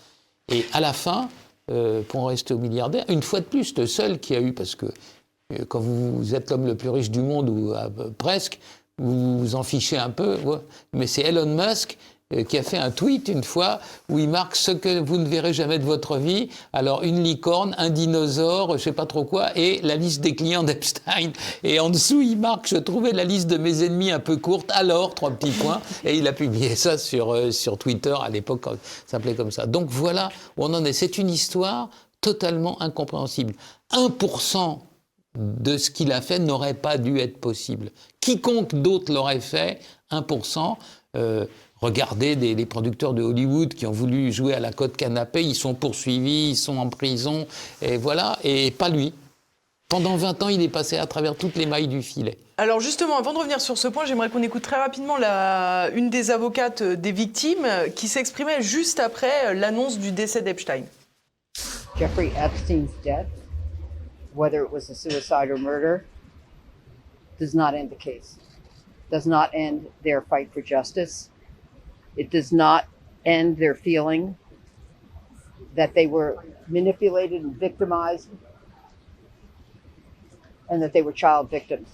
Et 0.51 0.65
à 0.73 0.81
la 0.81 0.93
fin, 0.93 1.29
euh, 1.71 2.01
pour 2.07 2.21
en 2.21 2.25
rester 2.25 2.53
aux 2.53 2.59
milliardaires, 2.59 3.05
une 3.09 3.23
fois 3.23 3.39
de 3.39 3.45
plus, 3.45 3.75
le 3.77 3.87
seul 3.87 4.19
qui 4.19 4.35
a 4.35 4.41
eu, 4.41 4.53
parce 4.53 4.75
que 4.75 4.85
euh, 4.85 5.65
quand 5.67 5.79
vous 5.79 6.35
êtes 6.35 6.51
l'homme 6.51 6.65
le 6.65 6.75
plus 6.75 6.89
riche 6.89 7.09
du 7.09 7.21
monde, 7.21 7.49
ou 7.49 7.73
presque, 8.17 8.59
vous 8.97 9.39
vous 9.39 9.55
en 9.55 9.63
fichez 9.63 9.97
un 9.97 10.09
peu, 10.09 10.37
mais 10.93 11.07
c'est 11.07 11.21
Elon 11.21 11.45
Musk 11.45 11.97
qui 12.47 12.57
a 12.57 12.63
fait 12.63 12.77
un 12.77 12.89
tweet 12.89 13.27
une 13.27 13.43
fois 13.43 13.79
où 14.09 14.17
il 14.17 14.27
marque 14.27 14.55
ce 14.55 14.71
que 14.71 14.99
vous 14.99 15.17
ne 15.17 15.27
verrez 15.27 15.53
jamais 15.53 15.77
de 15.77 15.83
votre 15.83 16.17
vie. 16.17 16.49
Alors 16.73 17.03
une 17.03 17.23
licorne, 17.23 17.75
un 17.77 17.91
dinosaure, 17.91 18.79
je 18.79 18.83
sais 18.83 18.93
pas 18.93 19.05
trop 19.05 19.25
quoi, 19.25 19.55
et 19.55 19.79
la 19.83 19.95
liste 19.95 20.21
des 20.21 20.33
clients 20.33 20.63
d'Epstein. 20.63 21.31
Et 21.63 21.79
en 21.79 21.91
dessous, 21.91 22.21
il 22.21 22.38
marque 22.38 22.67
je 22.67 22.77
trouvais 22.77 23.11
la 23.11 23.25
liste 23.25 23.47
de 23.47 23.57
mes 23.57 23.83
ennemis 23.83 24.09
un 24.09 24.19
peu 24.19 24.38
courte. 24.38 24.71
Alors 24.73 25.13
trois 25.13 25.29
petits 25.29 25.51
points. 25.51 25.81
Et 26.03 26.17
il 26.17 26.27
a 26.27 26.33
publié 26.33 26.75
ça 26.75 26.97
sur 26.97 27.31
euh, 27.31 27.51
sur 27.51 27.77
Twitter 27.77 28.15
à 28.19 28.29
l'époque, 28.29 28.65
ça 28.65 28.77
s'appelait 29.05 29.35
comme 29.35 29.51
ça. 29.51 29.67
Donc 29.67 29.88
voilà 29.89 30.29
où 30.57 30.65
on 30.65 30.73
en 30.73 30.83
est. 30.83 30.93
C'est 30.93 31.19
une 31.19 31.29
histoire 31.29 31.89
totalement 32.21 32.81
incompréhensible. 32.81 33.53
1% 33.91 34.79
de 35.35 35.77
ce 35.77 35.91
qu'il 35.91 36.11
a 36.11 36.21
fait 36.21 36.39
n'aurait 36.39 36.73
pas 36.73 36.97
dû 36.97 37.19
être 37.19 37.38
possible. 37.38 37.91
Quiconque 38.19 38.73
d'autre 38.73 39.13
l'aurait 39.13 39.41
fait, 39.41 39.79
1%. 40.11 40.75
Euh, 41.17 41.45
Regardez 41.86 42.34
les 42.34 42.65
producteurs 42.65 43.13
de 43.13 43.21
Hollywood 43.21 43.76
qui 43.76 43.86
ont 43.86 43.91
voulu 43.91 44.32
jouer 44.32 44.56
à 44.56 44.60
la 44.60 44.74
côte 44.74 44.98
canapé, 44.98 45.43
ils 45.43 45.54
sont 45.54 45.76
poursuivis, 45.76 46.50
ils 46.50 46.56
sont 46.56 46.78
en 46.78 46.89
prison, 46.89 47.45
et 47.80 47.98
voilà, 47.98 48.39
et 48.43 48.71
pas 48.71 48.89
lui. 48.89 49.13
Pendant 49.88 50.15
20 50.15 50.41
ans, 50.41 50.50
il 50.50 50.63
est 50.63 50.67
passé 50.67 50.98
à 50.98 51.06
travers 51.06 51.36
toutes 51.36 51.56
les 51.56 51.67
mailles 51.67 51.88
du 51.88 52.02
filet. 52.02 52.39
Alors 52.58 52.80
justement, 52.80 53.19
avant 53.19 53.34
de 53.34 53.38
revenir 53.38 53.62
sur 53.62 53.78
ce 53.78 53.88
point, 53.88 54.06
j'aimerais 54.06 54.32
qu'on 54.32 54.41
écoute 54.41 54.63
très 54.63 54.78
rapidement 54.78 55.19
la, 55.19 55.91
une 55.93 56.10
des 56.10 56.32
avocates 56.32 56.82
des 56.82 57.12
victimes 57.12 57.67
qui 57.95 58.08
s'exprimait 58.08 58.63
juste 58.63 59.00
après 59.00 59.54
l'annonce 59.54 60.00
du 60.00 60.12
décès 60.12 60.41
d'Epstein. 60.41 60.86
Jeffrey 62.00 62.32
Epstein's 62.36 62.89
death, 63.04 63.28
whether 64.34 64.63
it 64.63 64.71
was 64.71 64.89
a 64.89 64.95
suicide 64.95 65.52
or 65.52 65.60
murder, 65.60 66.04
does 67.39 67.54
not 67.54 67.76
end 67.76 67.91
the 67.91 68.04
case, 68.04 68.38
does 69.12 69.28
not 69.28 69.50
end 69.54 69.82
their 70.04 70.24
fight 70.28 70.50
for 70.52 70.63
justice. 70.65 71.30
It 72.17 72.30
does 72.30 72.51
not 72.51 72.86
end 73.25 73.58
their 73.58 73.75
feeling 73.75 74.36
that 75.75 75.93
they 75.93 76.08
were 76.08 76.38
manipulated 76.67 77.43
and 77.43 77.56
victimized 77.56 78.30
and 80.69 80.82
that 80.82 80.93
they 80.93 81.01
were 81.01 81.12
child 81.12 81.49
victims. 81.49 81.89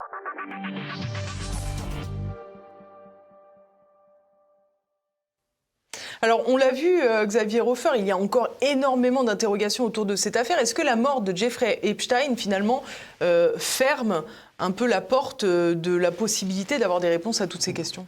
Alors, 6.24 6.48
on 6.48 6.56
l'a 6.56 6.72
vu, 6.72 7.02
euh, 7.02 7.26
Xavier 7.26 7.62
Hofer, 7.62 7.90
il 7.98 8.06
y 8.06 8.12
a 8.12 8.18
encore 8.18 8.50
énormément 8.62 9.24
d'interrogations 9.24 9.86
autour 9.86 10.06
de 10.06 10.16
cette 10.16 10.36
affaire. 10.36 10.60
Est-ce 10.60 10.76
que 10.76 10.84
la 10.84 10.96
mort 10.96 11.22
de 11.22 11.36
Jeffrey 11.36 11.80
Epstein, 11.82 12.36
finalement, 12.38 12.84
euh, 13.24 13.54
ferme 13.58 14.24
un 14.60 14.70
peu 14.70 14.86
la 14.86 15.02
porte 15.02 15.46
euh, 15.46 15.74
de 15.74 15.96
la 15.96 16.12
possibilité 16.12 16.78
d'avoir 16.78 17.00
des 17.00 17.10
réponses 17.10 17.42
à 17.42 17.48
toutes 17.48 17.64
ces 17.64 17.74
questions? 17.74 18.06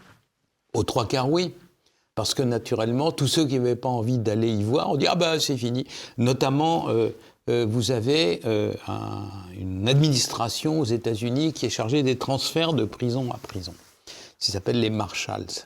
Aux 0.76 0.84
trois 0.84 1.08
quarts, 1.08 1.32
oui. 1.32 1.56
Parce 2.16 2.34
que 2.34 2.44
naturellement, 2.44 3.12
tous 3.12 3.28
ceux 3.28 3.48
qui 3.48 3.58
n'avaient 3.58 3.76
pas 3.76 3.90
envie 3.90 4.20
d'aller 4.20 4.50
y 4.50 4.64
voir, 4.64 4.92
on 4.92 4.98
dit 4.98 5.08
Ah 5.08 5.16
ben 5.16 5.40
c'est 5.40 5.58
fini. 5.58 5.86
Notamment, 6.18 6.88
vous 7.48 7.92
avez 7.92 8.42
une 9.60 9.88
administration 9.88 10.80
aux 10.80 10.86
États-Unis 10.86 11.54
qui 11.54 11.66
est 11.66 11.72
chargée 11.72 12.04
des 12.04 12.18
transferts 12.18 12.74
de 12.74 12.86
prison 12.86 13.32
à 13.32 13.38
prison. 13.38 13.74
Ça 14.38 14.54
s'appelle 14.54 14.80
les 14.80 14.92
Marshals, 14.92 15.66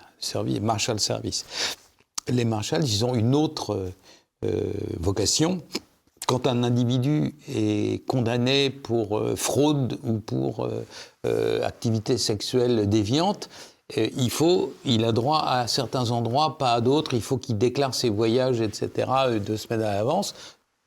Marshall 0.61 0.99
Service 1.01 1.45
les 2.29 2.45
marshals, 2.45 2.83
ils 2.85 3.05
ont 3.05 3.15
une 3.15 3.35
autre 3.35 3.91
euh, 4.45 4.73
vocation. 4.99 5.61
Quand 6.27 6.47
un 6.47 6.63
individu 6.63 7.35
est 7.47 8.05
condamné 8.05 8.69
pour 8.69 9.17
euh, 9.17 9.35
fraude 9.35 9.97
ou 10.03 10.19
pour 10.19 10.67
euh, 11.25 11.63
activité 11.63 12.17
sexuelle 12.17 12.89
déviante, 12.89 13.49
il 13.95 14.29
faut, 14.29 14.73
il 14.83 15.05
a 15.05 15.11
droit 15.11 15.43
à 15.45 15.67
certains 15.67 16.11
endroits, 16.11 16.57
pas 16.57 16.73
à 16.73 16.81
d'autres. 16.81 17.13
Il 17.13 17.21
faut 17.21 17.37
qu'il 17.37 17.57
déclare 17.57 17.93
ses 17.93 18.09
voyages, 18.09 18.59
etc. 18.59 19.09
deux 19.45 19.55
semaines 19.55 19.83
à 19.83 19.93
l'avance, 19.93 20.35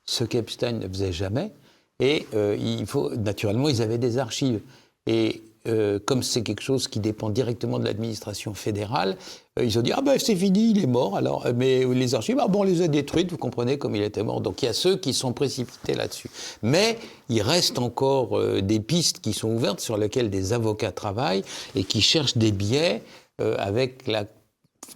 ce 0.05 0.23
qu'Epstein 0.23 0.73
ne 0.73 0.87
faisait 0.87 1.11
jamais. 1.11 1.51
Et 1.99 2.27
il 2.33 2.85
faut, 2.85 3.15
naturellement, 3.15 3.69
ils 3.69 3.81
avaient 3.81 3.97
des 3.97 4.19
archives. 4.19 4.61
Et 5.07 5.41
euh, 5.67 5.99
comme 5.99 6.23
c'est 6.23 6.41
quelque 6.41 6.61
chose 6.61 6.87
qui 6.87 6.99
dépend 6.99 7.29
directement 7.29 7.77
de 7.77 7.85
l'administration 7.85 8.53
fédérale, 8.55 9.15
euh, 9.50 9.50
ils 9.63 9.77
ont 9.77 9.81
dit 9.81 9.91
ah 9.93 10.01
ben 10.01 10.17
c'est 10.19 10.35
fini, 10.35 10.71
il 10.71 10.83
est 10.83 10.87
mort. 10.87 11.17
Alors, 11.17 11.45
euh, 11.45 11.53
mais 11.55 11.85
les 11.85 12.15
archives, 12.15 12.37
ah 12.39 12.47
bon, 12.47 12.61
on 12.61 12.63
les 12.63 12.81
a 12.81 12.87
détruites. 12.87 13.31
Vous 13.31 13.37
comprenez 13.37 13.77
comme 13.77 13.95
il 13.95 14.03
était 14.03 14.23
mort. 14.23 14.41
Donc 14.41 14.61
il 14.61 14.65
y 14.65 14.69
a 14.69 14.73
ceux 14.73 14.97
qui 14.97 15.13
sont 15.13 15.33
précipités 15.33 15.93
là-dessus. 15.93 16.29
Mais 16.61 16.97
il 17.29 17.41
reste 17.41 17.79
encore 17.79 18.39
des 18.61 18.79
pistes 18.79 19.19
qui 19.21 19.33
sont 19.33 19.49
ouvertes 19.49 19.79
sur 19.79 19.97
lesquelles 19.97 20.29
des 20.29 20.53
avocats 20.53 20.91
travaillent 20.91 21.43
et 21.75 21.83
qui 21.83 22.01
cherchent 22.01 22.37
des 22.37 22.51
biais 22.51 23.03
avec 23.39 24.07
la 24.07 24.25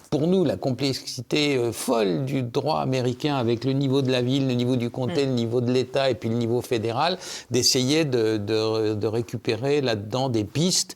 pour 0.09 0.27
nous, 0.27 0.45
la 0.45 0.55
complexité 0.55 1.57
euh, 1.57 1.71
folle 1.71 2.23
du 2.25 2.41
droit 2.41 2.79
américain 2.79 3.35
avec 3.35 3.65
le 3.65 3.73
niveau 3.73 4.01
de 4.01 4.11
la 4.11 4.21
ville, 4.21 4.47
le 4.47 4.53
niveau 4.53 4.75
du 4.75 4.89
comté, 4.89 5.25
mm. 5.25 5.29
le 5.29 5.35
niveau 5.35 5.61
de 5.61 5.71
l'État 5.71 6.09
et 6.09 6.15
puis 6.15 6.29
le 6.29 6.35
niveau 6.35 6.61
fédéral, 6.61 7.17
d'essayer 7.51 8.05
de, 8.05 9.05
récupérer 9.05 9.81
là-dedans 9.81 10.29
des 10.29 10.43
pistes 10.43 10.95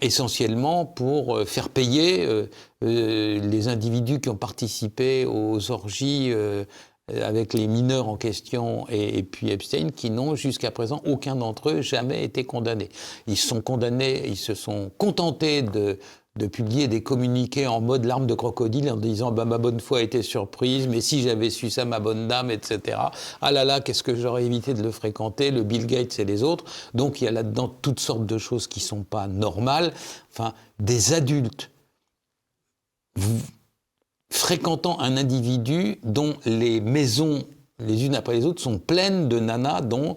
essentiellement 0.00 0.84
pour 0.84 1.36
euh, 1.36 1.44
faire 1.44 1.68
payer 1.68 2.26
euh, 2.26 2.46
les 2.80 3.68
individus 3.68 4.20
qui 4.20 4.28
ont 4.28 4.36
participé 4.36 5.26
aux 5.26 5.70
orgies 5.70 6.32
avec 7.08 7.54
les 7.54 7.66
mineurs 7.66 8.08
en 8.08 8.16
question 8.16 8.86
et, 8.88 9.22
puis 9.22 9.50
Epstein, 9.50 9.90
qui 9.90 10.10
n'ont 10.10 10.34
jusqu'à 10.34 10.70
présent 10.70 11.02
aucun 11.04 11.36
d'entre 11.36 11.70
eux 11.70 11.82
jamais 11.82 12.24
été 12.24 12.44
condamnés. 12.44 12.88
Ils 13.26 13.36
sont 13.36 13.60
condamnés, 13.60 14.22
ils 14.26 14.36
se 14.36 14.54
sont 14.54 14.90
contentés 14.96 15.62
de, 15.62 15.98
de 16.40 16.46
publier 16.46 16.88
des 16.88 17.02
communiqués 17.02 17.66
en 17.66 17.82
mode 17.82 18.06
larme 18.06 18.26
de 18.26 18.34
crocodile 18.34 18.90
en 18.90 18.96
disant 18.96 19.30
bah, 19.30 19.44
ma 19.44 19.58
bonne 19.58 19.78
foi 19.78 19.98
a 19.98 20.00
été 20.00 20.22
surprise, 20.22 20.88
mais 20.88 21.02
si 21.02 21.22
j'avais 21.22 21.50
su 21.50 21.68
ça, 21.68 21.84
ma 21.84 22.00
bonne 22.00 22.28
dame, 22.28 22.50
etc. 22.50 22.98
Ah 23.42 23.52
là 23.52 23.64
là, 23.64 23.80
qu'est-ce 23.80 24.02
que 24.02 24.16
j'aurais 24.16 24.44
évité 24.44 24.72
de 24.72 24.82
le 24.82 24.90
fréquenter, 24.90 25.50
le 25.50 25.62
Bill 25.62 25.86
Gates 25.86 26.18
et 26.18 26.24
les 26.24 26.42
autres. 26.42 26.64
Donc 26.94 27.20
il 27.20 27.26
y 27.26 27.28
a 27.28 27.30
là-dedans 27.30 27.68
toutes 27.82 28.00
sortes 28.00 28.24
de 28.24 28.38
choses 28.38 28.66
qui 28.66 28.80
ne 28.80 28.84
sont 28.84 29.02
pas 29.02 29.26
normales. 29.26 29.92
Enfin, 30.32 30.54
des 30.78 31.12
adultes 31.12 31.70
fréquentant 34.32 34.98
un 34.98 35.18
individu 35.18 35.98
dont 36.02 36.36
les 36.46 36.80
maisons, 36.80 37.42
les 37.78 38.06
unes 38.06 38.14
après 38.14 38.34
les 38.34 38.46
autres, 38.46 38.62
sont 38.62 38.78
pleines 38.78 39.28
de 39.28 39.38
nanas 39.38 39.82
dont 39.82 40.16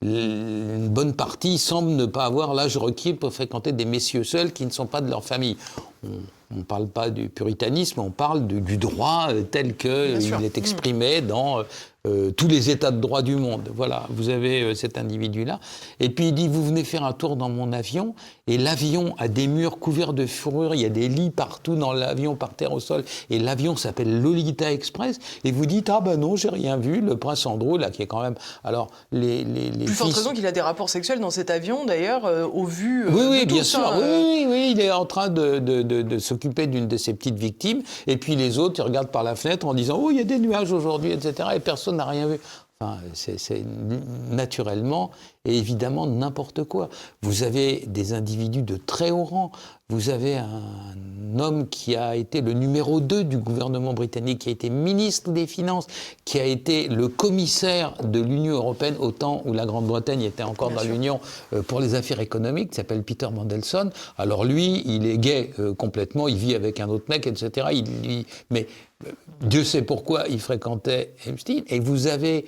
une 0.00 0.88
bonne 0.88 1.12
partie 1.12 1.58
semble 1.58 1.90
ne 1.90 2.06
pas 2.06 2.24
avoir 2.24 2.54
l'âge 2.54 2.76
requis 2.76 3.14
pour 3.14 3.32
fréquenter 3.32 3.72
des 3.72 3.84
messieurs 3.84 4.22
seuls 4.22 4.52
qui 4.52 4.64
ne 4.64 4.70
sont 4.70 4.86
pas 4.86 5.00
de 5.00 5.10
leur 5.10 5.24
famille. 5.24 5.56
On 6.04 6.56
ne 6.56 6.62
parle 6.62 6.88
pas 6.88 7.10
du 7.10 7.28
puritanisme, 7.28 8.00
on 8.00 8.10
parle 8.10 8.46
du, 8.46 8.78
droit 8.78 9.28
euh, 9.30 9.42
tel 9.42 9.76
qu'il 9.76 9.90
est 10.44 10.56
exprimé 10.56 11.20
dans 11.20 11.60
euh, 11.60 11.62
euh, 12.06 12.30
tous 12.30 12.46
les 12.46 12.70
états 12.70 12.90
de 12.90 13.00
droit 13.00 13.22
du 13.22 13.36
monde. 13.36 13.70
Voilà, 13.74 14.04
vous 14.08 14.28
avez 14.28 14.62
euh, 14.62 14.74
cet 14.74 14.98
individu-là. 14.98 15.58
Et 15.98 16.10
puis 16.10 16.28
il 16.28 16.32
dit, 16.34 16.46
vous 16.46 16.64
venez 16.64 16.84
faire 16.84 17.04
un 17.04 17.12
tour 17.12 17.34
dans 17.36 17.48
mon 17.48 17.72
avion, 17.72 18.14
et 18.46 18.56
l'avion 18.56 19.14
a 19.18 19.26
des 19.26 19.48
murs 19.48 19.78
couverts 19.78 20.12
de 20.12 20.24
fourrure, 20.24 20.74
il 20.74 20.80
y 20.80 20.84
a 20.84 20.90
des 20.90 21.08
lits 21.08 21.30
partout 21.30 21.74
dans 21.74 21.92
l'avion, 21.92 22.36
par 22.36 22.54
terre 22.54 22.72
au 22.72 22.78
sol, 22.78 23.04
et 23.30 23.40
l'avion 23.40 23.74
s'appelle 23.74 24.22
Lolita 24.22 24.72
Express, 24.72 25.18
et 25.42 25.50
vous 25.50 25.66
dites, 25.66 25.90
ah 25.90 26.00
ben 26.00 26.18
non, 26.18 26.36
j'ai 26.36 26.48
rien 26.48 26.76
vu, 26.76 27.00
le 27.00 27.16
prince 27.16 27.44
Andrew, 27.46 27.78
là, 27.78 27.90
qui 27.90 28.02
est 28.02 28.06
quand 28.06 28.22
même... 28.22 28.36
Alors, 28.62 28.90
les... 29.10 29.42
les, 29.42 29.70
les 29.70 29.84
Plus 29.86 29.94
forte 29.94 30.14
raison 30.14 30.32
qu'il 30.32 30.46
a 30.46 30.52
des 30.52 30.60
rapports 30.60 30.90
sexuels 30.90 31.18
dans 31.18 31.30
cet 31.30 31.50
avion, 31.50 31.84
d'ailleurs, 31.84 32.26
euh, 32.26 32.46
au 32.46 32.64
vu 32.64 33.08
Oui, 33.08 33.26
oui, 33.28 33.44
bien 33.44 33.64
sûr, 33.64 33.92
oui, 33.96 34.46
oui, 34.48 34.72
il 34.72 34.80
est 34.80 34.92
en 34.92 35.04
train 35.04 35.28
de, 35.28 35.58
de, 35.58 35.82
de, 35.88 36.18
s'occuper 36.18 36.66
d'une 36.66 36.86
de 36.86 36.96
ses 36.96 37.14
petites 37.14 37.38
victimes, 37.38 37.82
et 38.06 38.16
puis 38.16 38.36
les 38.36 38.58
autres, 38.58 38.80
ils 38.80 38.86
regardent 38.86 39.10
par 39.10 39.22
la 39.22 39.34
fenêtre 39.34 39.66
en 39.66 39.74
disant, 39.74 39.98
oh, 40.00 40.10
il 40.10 40.18
y 40.18 40.20
a 40.20 40.24
des 40.24 40.38
nuages 40.38 40.72
aujourd'hui, 40.72 41.10
etc., 41.12 41.50
et 41.56 41.60
personne 41.60 41.96
n'a 41.96 42.04
rien 42.04 42.26
vu. 42.26 42.38
Enfin, 42.80 42.98
c'est 43.12 43.64
naturellement 44.30 45.10
et 45.44 45.56
évidemment 45.56 46.06
n'importe 46.06 46.64
quoi. 46.64 46.88
Vous 47.22 47.42
avez 47.42 47.84
des 47.86 48.12
individus 48.12 48.62
de 48.62 48.76
très 48.76 49.10
haut 49.10 49.24
rang. 49.24 49.52
Vous 49.88 50.10
avez 50.10 50.36
un 50.36 51.38
homme 51.38 51.68
qui 51.68 51.96
a 51.96 52.16
été 52.16 52.40
le 52.40 52.52
numéro 52.52 53.00
2 53.00 53.24
du 53.24 53.38
gouvernement 53.38 53.94
britannique, 53.94 54.40
qui 54.40 54.48
a 54.48 54.52
été 54.52 54.70
ministre 54.70 55.30
des 55.30 55.46
Finances, 55.46 55.86
qui 56.24 56.38
a 56.38 56.44
été 56.44 56.88
le 56.88 57.08
commissaire 57.08 57.94
de 58.02 58.20
l'Union 58.20 58.54
européenne 58.54 58.96
au 58.98 59.12
temps 59.12 59.42
où 59.44 59.52
la 59.52 59.66
Grande-Bretagne 59.66 60.22
était 60.22 60.42
encore 60.42 60.70
dans 60.70 60.82
l'Union 60.82 61.20
euh, 61.52 61.62
pour 61.62 61.80
les 61.80 61.94
affaires 61.94 62.20
économiques, 62.20 62.70
qui 62.70 62.76
s'appelle 62.76 63.02
Peter 63.02 63.28
Mandelson. 63.30 63.90
Alors 64.16 64.44
lui, 64.44 64.82
il 64.84 65.06
est 65.06 65.18
gay 65.18 65.52
euh, 65.58 65.74
complètement, 65.74 66.28
il 66.28 66.36
vit 66.36 66.54
avec 66.54 66.80
un 66.80 66.88
autre 66.88 67.06
mec, 67.08 67.26
etc. 67.26 67.68
Il, 67.72 68.24
mais 68.50 68.66
euh, 69.06 69.10
Dieu 69.40 69.64
sait 69.64 69.82
pourquoi 69.82 70.24
il 70.28 70.40
fréquentait 70.40 71.14
Epstein. 71.26 71.62
Et 71.68 71.80
vous 71.80 72.06
avez 72.06 72.44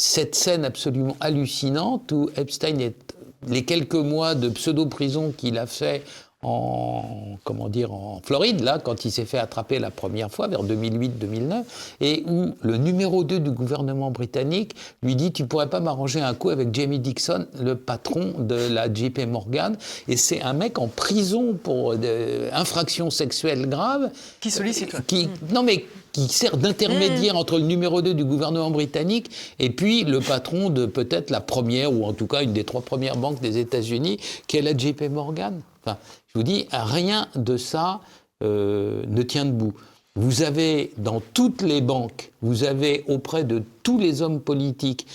cette 0.00 0.34
scène 0.34 0.64
absolument 0.64 1.14
hallucinante 1.20 2.10
où 2.12 2.30
Epstein 2.34 2.78
est 2.78 3.14
les 3.46 3.64
quelques 3.66 3.94
mois 3.94 4.34
de 4.34 4.48
pseudo-prison 4.48 5.32
qu'il 5.36 5.58
a 5.58 5.66
fait 5.66 6.02
en, 6.42 7.36
comment 7.44 7.68
dire, 7.68 7.92
en 7.92 8.22
Floride, 8.24 8.60
là, 8.60 8.78
quand 8.82 9.04
il 9.04 9.12
s'est 9.12 9.26
fait 9.26 9.38
attraper 9.38 9.78
la 9.78 9.90
première 9.90 10.30
fois, 10.30 10.48
vers 10.48 10.64
2008-2009, 10.64 11.64
et 12.00 12.24
où 12.26 12.54
le 12.62 12.78
numéro 12.78 13.24
2 13.24 13.40
du 13.40 13.50
gouvernement 13.50 14.10
britannique 14.10 14.74
lui 15.02 15.16
dit 15.16 15.32
Tu 15.32 15.44
pourrais 15.46 15.68
pas 15.68 15.80
m'arranger 15.80 16.22
un 16.22 16.32
coup 16.32 16.48
avec 16.48 16.74
Jamie 16.74 16.98
Dixon, 16.98 17.46
le 17.60 17.76
patron 17.76 18.34
de 18.38 18.54
la 18.54 18.92
JP 18.92 19.26
Morgan. 19.28 19.76
Et 20.08 20.16
c'est 20.16 20.40
un 20.40 20.54
mec 20.54 20.78
en 20.78 20.88
prison 20.88 21.58
pour 21.62 21.94
euh, 22.02 22.48
infraction 22.54 23.10
sexuelle 23.10 23.68
grave. 23.68 24.10
Qui 24.40 24.50
sollicite. 24.50 25.06
Qui, 25.06 25.28
Non, 25.52 25.62
mais 25.62 25.84
qui 26.12 26.28
sert 26.28 26.56
d'intermédiaire 26.56 27.34
mm. 27.34 27.38
entre 27.38 27.58
le 27.58 27.64
numéro 27.64 28.02
2 28.02 28.14
du 28.14 28.24
gouvernement 28.24 28.70
britannique 28.70 29.30
et 29.58 29.70
puis 29.70 30.04
le 30.04 30.20
patron 30.20 30.70
de 30.70 30.86
peut-être 30.86 31.30
la 31.30 31.40
première, 31.40 31.92
ou 31.92 32.04
en 32.04 32.12
tout 32.12 32.26
cas 32.26 32.42
une 32.42 32.52
des 32.52 32.64
trois 32.64 32.82
premières 32.82 33.16
banques 33.16 33.40
des 33.40 33.58
États-Unis, 33.58 34.18
qui 34.46 34.56
est 34.56 34.62
la 34.62 34.76
JP 34.76 35.02
Morgan. 35.10 35.60
Enfin, 35.84 35.98
je 36.28 36.38
vous 36.38 36.44
dis, 36.44 36.66
rien 36.70 37.28
de 37.34 37.56
ça 37.56 38.00
euh, 38.42 39.02
ne 39.08 39.22
tient 39.22 39.44
debout. 39.44 39.74
Vous 40.16 40.42
avez 40.42 40.92
dans 40.98 41.22
toutes 41.34 41.62
les 41.62 41.80
banques, 41.80 42.32
vous 42.42 42.64
avez 42.64 43.04
auprès 43.06 43.44
de 43.44 43.62
tous 43.82 43.98
les 43.98 44.22
hommes 44.22 44.40
politiques 44.40 45.06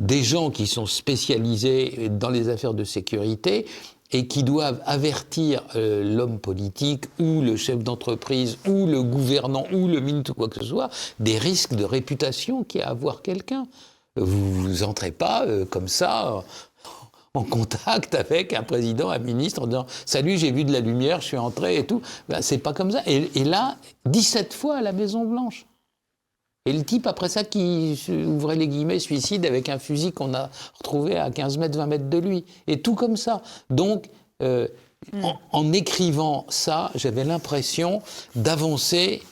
des 0.00 0.22
gens 0.22 0.50
qui 0.50 0.66
sont 0.66 0.86
spécialisés 0.86 2.08
dans 2.10 2.30
les 2.30 2.48
affaires 2.48 2.74
de 2.74 2.84
sécurité 2.84 3.66
et 4.14 4.28
qui 4.28 4.44
doivent 4.44 4.80
avertir 4.86 5.62
euh, 5.74 6.04
l'homme 6.04 6.38
politique 6.38 7.06
ou 7.18 7.42
le 7.42 7.56
chef 7.56 7.82
d'entreprise 7.82 8.58
ou 8.66 8.86
le 8.86 9.02
gouvernant 9.02 9.64
ou 9.72 9.88
le 9.88 10.00
ministre 10.00 10.30
ou 10.30 10.34
quoi 10.34 10.48
que 10.48 10.60
ce 10.60 10.64
soit 10.64 10.88
des 11.18 11.36
risques 11.36 11.74
de 11.74 11.84
réputation 11.84 12.62
qu'il 12.62 12.80
y 12.80 12.84
a 12.84 12.86
à 12.86 12.90
avoir 12.90 13.22
quelqu'un. 13.22 13.66
Vous 14.16 14.68
n'entrez 14.80 15.10
pas 15.10 15.44
euh, 15.46 15.64
comme 15.64 15.88
ça 15.88 16.44
en 17.34 17.42
contact 17.42 18.14
avec 18.14 18.52
un 18.52 18.62
président, 18.62 19.10
un 19.10 19.18
ministre, 19.18 19.62
en 19.62 19.66
disant 19.66 19.86
Salut, 20.06 20.38
j'ai 20.38 20.52
vu 20.52 20.62
de 20.62 20.72
la 20.72 20.78
lumière, 20.78 21.20
je 21.20 21.26
suis 21.26 21.36
entré 21.36 21.78
et 21.78 21.84
tout. 21.84 22.00
Ben, 22.28 22.40
c'est 22.40 22.58
pas 22.58 22.72
comme 22.72 22.92
ça. 22.92 23.02
Et, 23.06 23.28
et, 23.34 23.42
là, 23.42 23.76
17 24.06 24.54
fois 24.54 24.76
à 24.76 24.82
la 24.82 24.92
Maison-Blanche. 24.92 25.66
Et 26.66 26.72
le 26.72 26.82
type, 26.82 27.06
après 27.06 27.28
ça, 27.28 27.44
qui 27.44 28.00
ouvrait 28.26 28.56
les 28.56 28.68
guillemets, 28.68 28.98
suicide 28.98 29.44
avec 29.44 29.68
un 29.68 29.78
fusil 29.78 30.12
qu'on 30.12 30.32
a 30.32 30.48
retrouvé 30.78 31.18
à 31.18 31.30
15 31.30 31.58
mètres, 31.58 31.76
20 31.76 31.86
mètres 31.86 32.08
de 32.08 32.18
lui. 32.18 32.46
Et 32.66 32.80
tout 32.80 32.94
comme 32.94 33.18
ça. 33.18 33.42
Donc, 33.68 34.08
euh, 34.42 34.66
en, 35.52 35.72
écrivant 35.74 36.46
ça, 36.48 36.90
j'avais 36.94 37.24
l'impression 37.24 38.00
d'avancer 38.34 39.22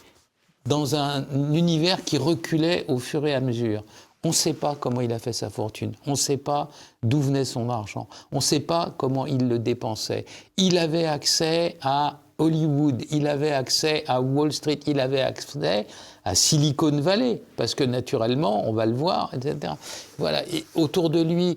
dans 0.67 0.95
un 0.95 1.25
univers 1.55 2.05
qui 2.05 2.19
reculait 2.19 2.85
au 2.89 2.99
fur 2.99 3.27
et 3.27 3.35
à 3.35 3.41
mesure. 3.41 3.83
On 4.25 4.29
ne 4.29 4.35
sait 4.35 4.53
pas 4.53 4.77
comment 4.79 5.01
il 5.01 5.13
a 5.13 5.19
fait 5.19 5.33
sa 5.33 5.51
fortune. 5.51 5.95
On 6.07 6.13
ne 6.13 6.17
sait 6.17 6.37
pas 6.37 6.69
d'où 7.03 7.21
venait 7.21 7.45
son 7.45 7.71
argent. 7.71 8.09
On 8.31 8.37
ne 8.37 8.43
sait 8.43 8.61
pas 8.61 8.95
comment 8.97 9.27
il 9.27 9.49
le 9.49 9.59
dépensait. 9.59 10.27
Il 10.57 10.79
avait 10.79 11.07
accès 11.07 11.77
à 11.81 12.21
Hollywood, 12.39 13.05
il 13.11 13.27
avait 13.27 13.53
accès 13.53 14.05
à 14.07 14.21
Wall 14.21 14.53
Street, 14.53 14.81
il 14.87 15.01
avait 15.01 15.21
accès 15.21 15.87
à 16.25 16.35
Silicon 16.35 17.01
Valley, 17.01 17.43
parce 17.57 17.75
que 17.75 17.85
naturellement, 17.85 18.69
on 18.69 18.73
va 18.73 18.87
le 18.87 18.95
voir, 18.95 19.33
etc. 19.35 19.75
Voilà. 20.19 20.47
Et 20.49 20.65
autour 20.75 21.11
de 21.11 21.21
lui, 21.21 21.57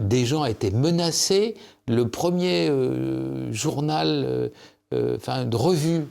des 0.00 0.24
gens 0.24 0.44
étaient 0.44 0.70
menacés. 0.70 1.54
Le 1.86 2.08
premier 2.08 2.68
euh, 2.68 3.52
journal, 3.52 4.24
euh, 4.26 4.48
euh, 4.94 5.16
enfin, 5.16 5.44
de 5.44 5.56
revue 5.56 6.06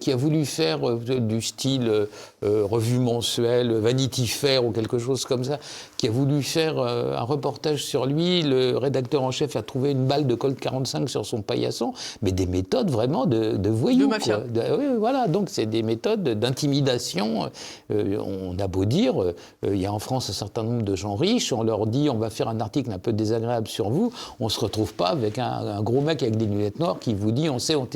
qui 0.00 0.12
a 0.12 0.16
voulu 0.16 0.44
faire 0.44 0.98
du 0.98 1.40
style 1.40 2.06
euh, 2.44 2.64
revue 2.64 2.98
mensuelle, 2.98 3.72
Vanity 3.72 4.26
Fair 4.26 4.64
ou 4.64 4.70
quelque 4.70 4.98
chose 4.98 5.24
comme 5.24 5.44
ça, 5.44 5.58
qui 5.96 6.08
a 6.08 6.10
voulu 6.10 6.42
faire 6.42 6.78
un 6.78 7.22
reportage 7.22 7.84
sur 7.84 8.06
lui. 8.06 8.42
Le 8.42 8.76
rédacteur 8.76 9.22
en 9.22 9.30
chef 9.30 9.56
a 9.56 9.62
trouvé 9.62 9.92
une 9.92 10.06
balle 10.06 10.26
de 10.26 10.34
Colt 10.34 10.58
45 10.58 11.08
sur 11.08 11.24
son 11.24 11.42
paillasson, 11.42 11.92
mais 12.22 12.32
des 12.32 12.46
méthodes 12.46 12.90
vraiment 12.90 13.26
de, 13.26 13.56
de 13.56 13.70
voyous. 13.70 14.06
De 14.06 14.06
mafia. 14.06 14.42
oui, 14.78 14.86
voilà, 14.98 15.28
donc 15.28 15.48
c'est 15.48 15.66
des 15.66 15.82
méthodes 15.82 16.22
d'intimidation. 16.22 17.50
on 17.90 18.58
a 18.58 18.66
beau 18.66 18.84
dire, 18.84 19.14
il 19.62 19.76
y 19.76 19.86
a 19.86 19.92
en 19.92 19.98
France 19.98 20.30
un 20.30 20.32
certain 20.32 20.62
nombre 20.62 20.82
de 20.82 20.96
gens 20.96 21.14
riches, 21.14 21.52
on 21.52 21.62
leur 21.62 21.86
dit 21.86 22.10
on 22.10 22.18
va 22.18 22.30
faire 22.30 22.48
un 22.48 22.60
article 22.60 22.90
un 22.92 22.98
peu 22.98 23.12
désagréable 23.12 23.68
sur 23.68 23.90
vous, 23.90 24.12
on 24.40 24.48
se 24.48 24.58
retrouve 24.58 24.94
pas 24.94 25.08
avec 25.08 25.38
un, 25.38 25.44
un 25.44 25.82
gros 25.82 26.00
mec 26.00 26.22
avec 26.22 26.36
des 26.36 26.46
lunettes 26.46 26.78
noires 26.78 26.98
qui 26.98 27.14
vous 27.14 27.32
dit 27.32 27.48
on 27.48 27.58
sait 27.58 27.74
où, 27.74 27.86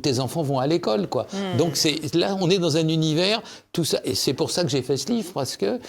tes 0.00 0.20
enfants 0.20 0.42
vont 0.42 0.58
à 0.58 0.66
l'école, 0.66 1.08
quoi. 1.08 1.26
Hmm. 1.32 1.58
Donc 1.58 1.78
là, 2.14 2.36
on 2.40 2.50
est 2.50 2.58
dans 2.58 2.76
un 2.76 2.88
univers, 2.88 3.42
tout 3.72 3.84
ça, 3.84 3.95
et 4.04 4.14
c'est 4.14 4.34
pour 4.34 4.50
ça 4.50 4.62
que 4.62 4.68
j'ai 4.68 4.82
fait 4.82 4.96
ce 4.96 5.10
livre, 5.10 5.32
parce 5.32 5.56
que 5.56 5.80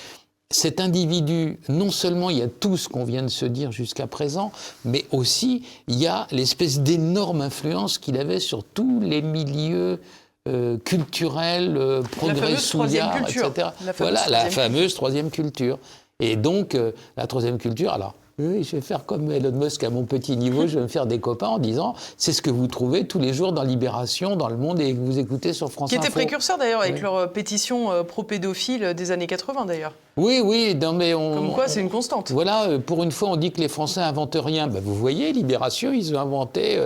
cet 0.50 0.80
individu, 0.80 1.60
non 1.68 1.92
seulement 1.92 2.30
il 2.30 2.38
y 2.38 2.42
a 2.42 2.48
tout 2.48 2.78
ce 2.78 2.88
qu'on 2.88 3.04
vient 3.04 3.24
de 3.24 3.28
se 3.28 3.46
dire 3.46 3.72
jusqu'à 3.72 4.08
présent, 4.08 4.52
mais 4.86 5.06
aussi 5.12 5.64
il 5.88 5.96
y 5.96 6.08
a 6.08 6.28
l'espèce 6.32 6.80
d'énorme 6.80 7.42
influence 7.42 7.98
qu'il 7.98 8.18
avait 8.18 8.40
sur 8.40 8.64
tous 8.64 9.00
les 9.02 9.22
milieux 9.22 10.00
euh, 10.48 10.78
culturels, 10.78 11.76
euh, 11.76 12.02
progrès 12.02 12.54
etc. 12.54 13.70
voilà, 13.98 14.28
la 14.30 14.50
fameuse 14.50 14.94
troisième 14.94 15.30
culture. 15.30 15.78
Et 16.20 16.36
donc, 16.36 16.74
euh, 16.74 16.94
la 17.18 17.28
troisième 17.28 17.58
culture, 17.58 17.92
alors, 17.92 18.16
oui, 18.40 18.64
je 18.64 18.76
vais 18.76 18.82
faire 18.82 19.04
comme 19.06 19.32
Elon 19.32 19.52
Musk 19.52 19.84
à 19.84 19.90
mon 19.90 20.04
petit 20.04 20.38
niveau, 20.38 20.68
je 20.68 20.76
vais 20.76 20.84
me 20.84 20.88
faire 20.88 21.08
des 21.08 21.20
copains 21.20 21.48
en 21.48 21.58
disant 21.58 21.96
c'est 22.18 22.34
ce 22.34 22.44
que 22.44 22.52
vous 22.52 22.68
trouvez 22.68 23.08
tous 23.08 23.18
les 23.18 23.34
jours 23.34 23.52
dans 23.52 23.64
Libération, 23.64 24.36
dans 24.36 24.48
Le 24.48 24.58
Monde 24.58 24.80
et 24.80 24.94
que 24.94 25.00
vous 25.00 25.18
écoutez 25.18 25.54
sur 25.54 25.72
France 25.72 25.90
Qui 25.90 25.96
était 25.96 26.12
précurseur 26.12 26.60
d'ailleurs 26.60 26.82
avec 26.82 27.02
leur 27.02 27.16
euh, 27.16 27.26
pétition 27.26 27.92
euh, 27.92 28.04
pro-pédophile 28.04 28.94
des 28.94 29.10
années 29.10 29.26
80 29.26 29.66
d'ailleurs. 29.66 29.94
Oui, 30.18 30.40
oui, 30.44 30.76
non, 30.76 30.94
mais 30.94 31.16
on. 31.16 31.34
Comme 31.34 31.54
quoi, 31.54 31.68
c'est 31.68 31.82
une 31.82 31.90
constante. 31.90 32.32
Voilà, 32.32 32.66
euh, 32.66 32.80
pour 32.80 33.02
une 33.02 33.12
fois, 33.12 33.30
on 33.30 33.38
dit 33.38 33.52
que 33.52 33.60
les 33.60 33.68
Français 33.68 34.02
inventent 34.02 34.38
rien. 34.40 34.68
Ben, 34.68 34.84
vous 34.84 34.96
voyez, 34.96 35.34
Libération, 35.34 35.92
ils 35.92 36.14
ont 36.14 36.20
inventé, 36.20 36.80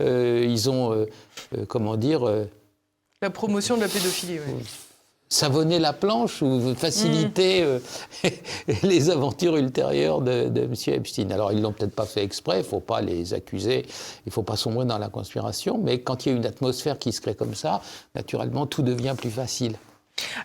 ils 0.00 0.70
ont, 0.70 1.06
comment 1.68 1.96
dire. 1.96 2.26
la 3.20 3.30
promotion 3.30 3.76
de 3.76 3.82
la 3.82 3.88
pédophilie, 3.88 4.38
oui 4.38 4.64
savonner 5.28 5.78
la 5.78 5.92
planche 5.92 6.42
ou 6.42 6.74
faciliter 6.74 7.62
mm. 7.62 7.66
euh, 8.24 8.30
les 8.82 9.10
aventures 9.10 9.56
ultérieures 9.56 10.20
de, 10.20 10.48
de 10.48 10.62
M. 10.62 10.74
Epstein? 10.86 11.30
Alors, 11.30 11.52
ils 11.52 11.58
ne 11.58 11.62
l'ont 11.62 11.72
peut-être 11.72 11.94
pas 11.94 12.06
fait 12.06 12.22
exprès, 12.22 12.56
il 12.56 12.62
ne 12.62 12.68
faut 12.68 12.80
pas 12.80 13.00
les 13.00 13.34
accuser, 13.34 13.84
il 13.86 14.28
ne 14.28 14.32
faut 14.32 14.42
pas 14.42 14.56
sombrer 14.56 14.84
dans 14.84 14.98
la 14.98 15.08
conspiration, 15.08 15.78
mais 15.78 16.00
quand 16.00 16.26
il 16.26 16.32
y 16.32 16.34
a 16.34 16.36
une 16.36 16.46
atmosphère 16.46 16.98
qui 16.98 17.12
se 17.12 17.20
crée 17.20 17.34
comme 17.34 17.54
ça, 17.54 17.80
naturellement, 18.14 18.66
tout 18.66 18.82
devient 18.82 19.14
plus 19.16 19.30
facile. 19.30 19.76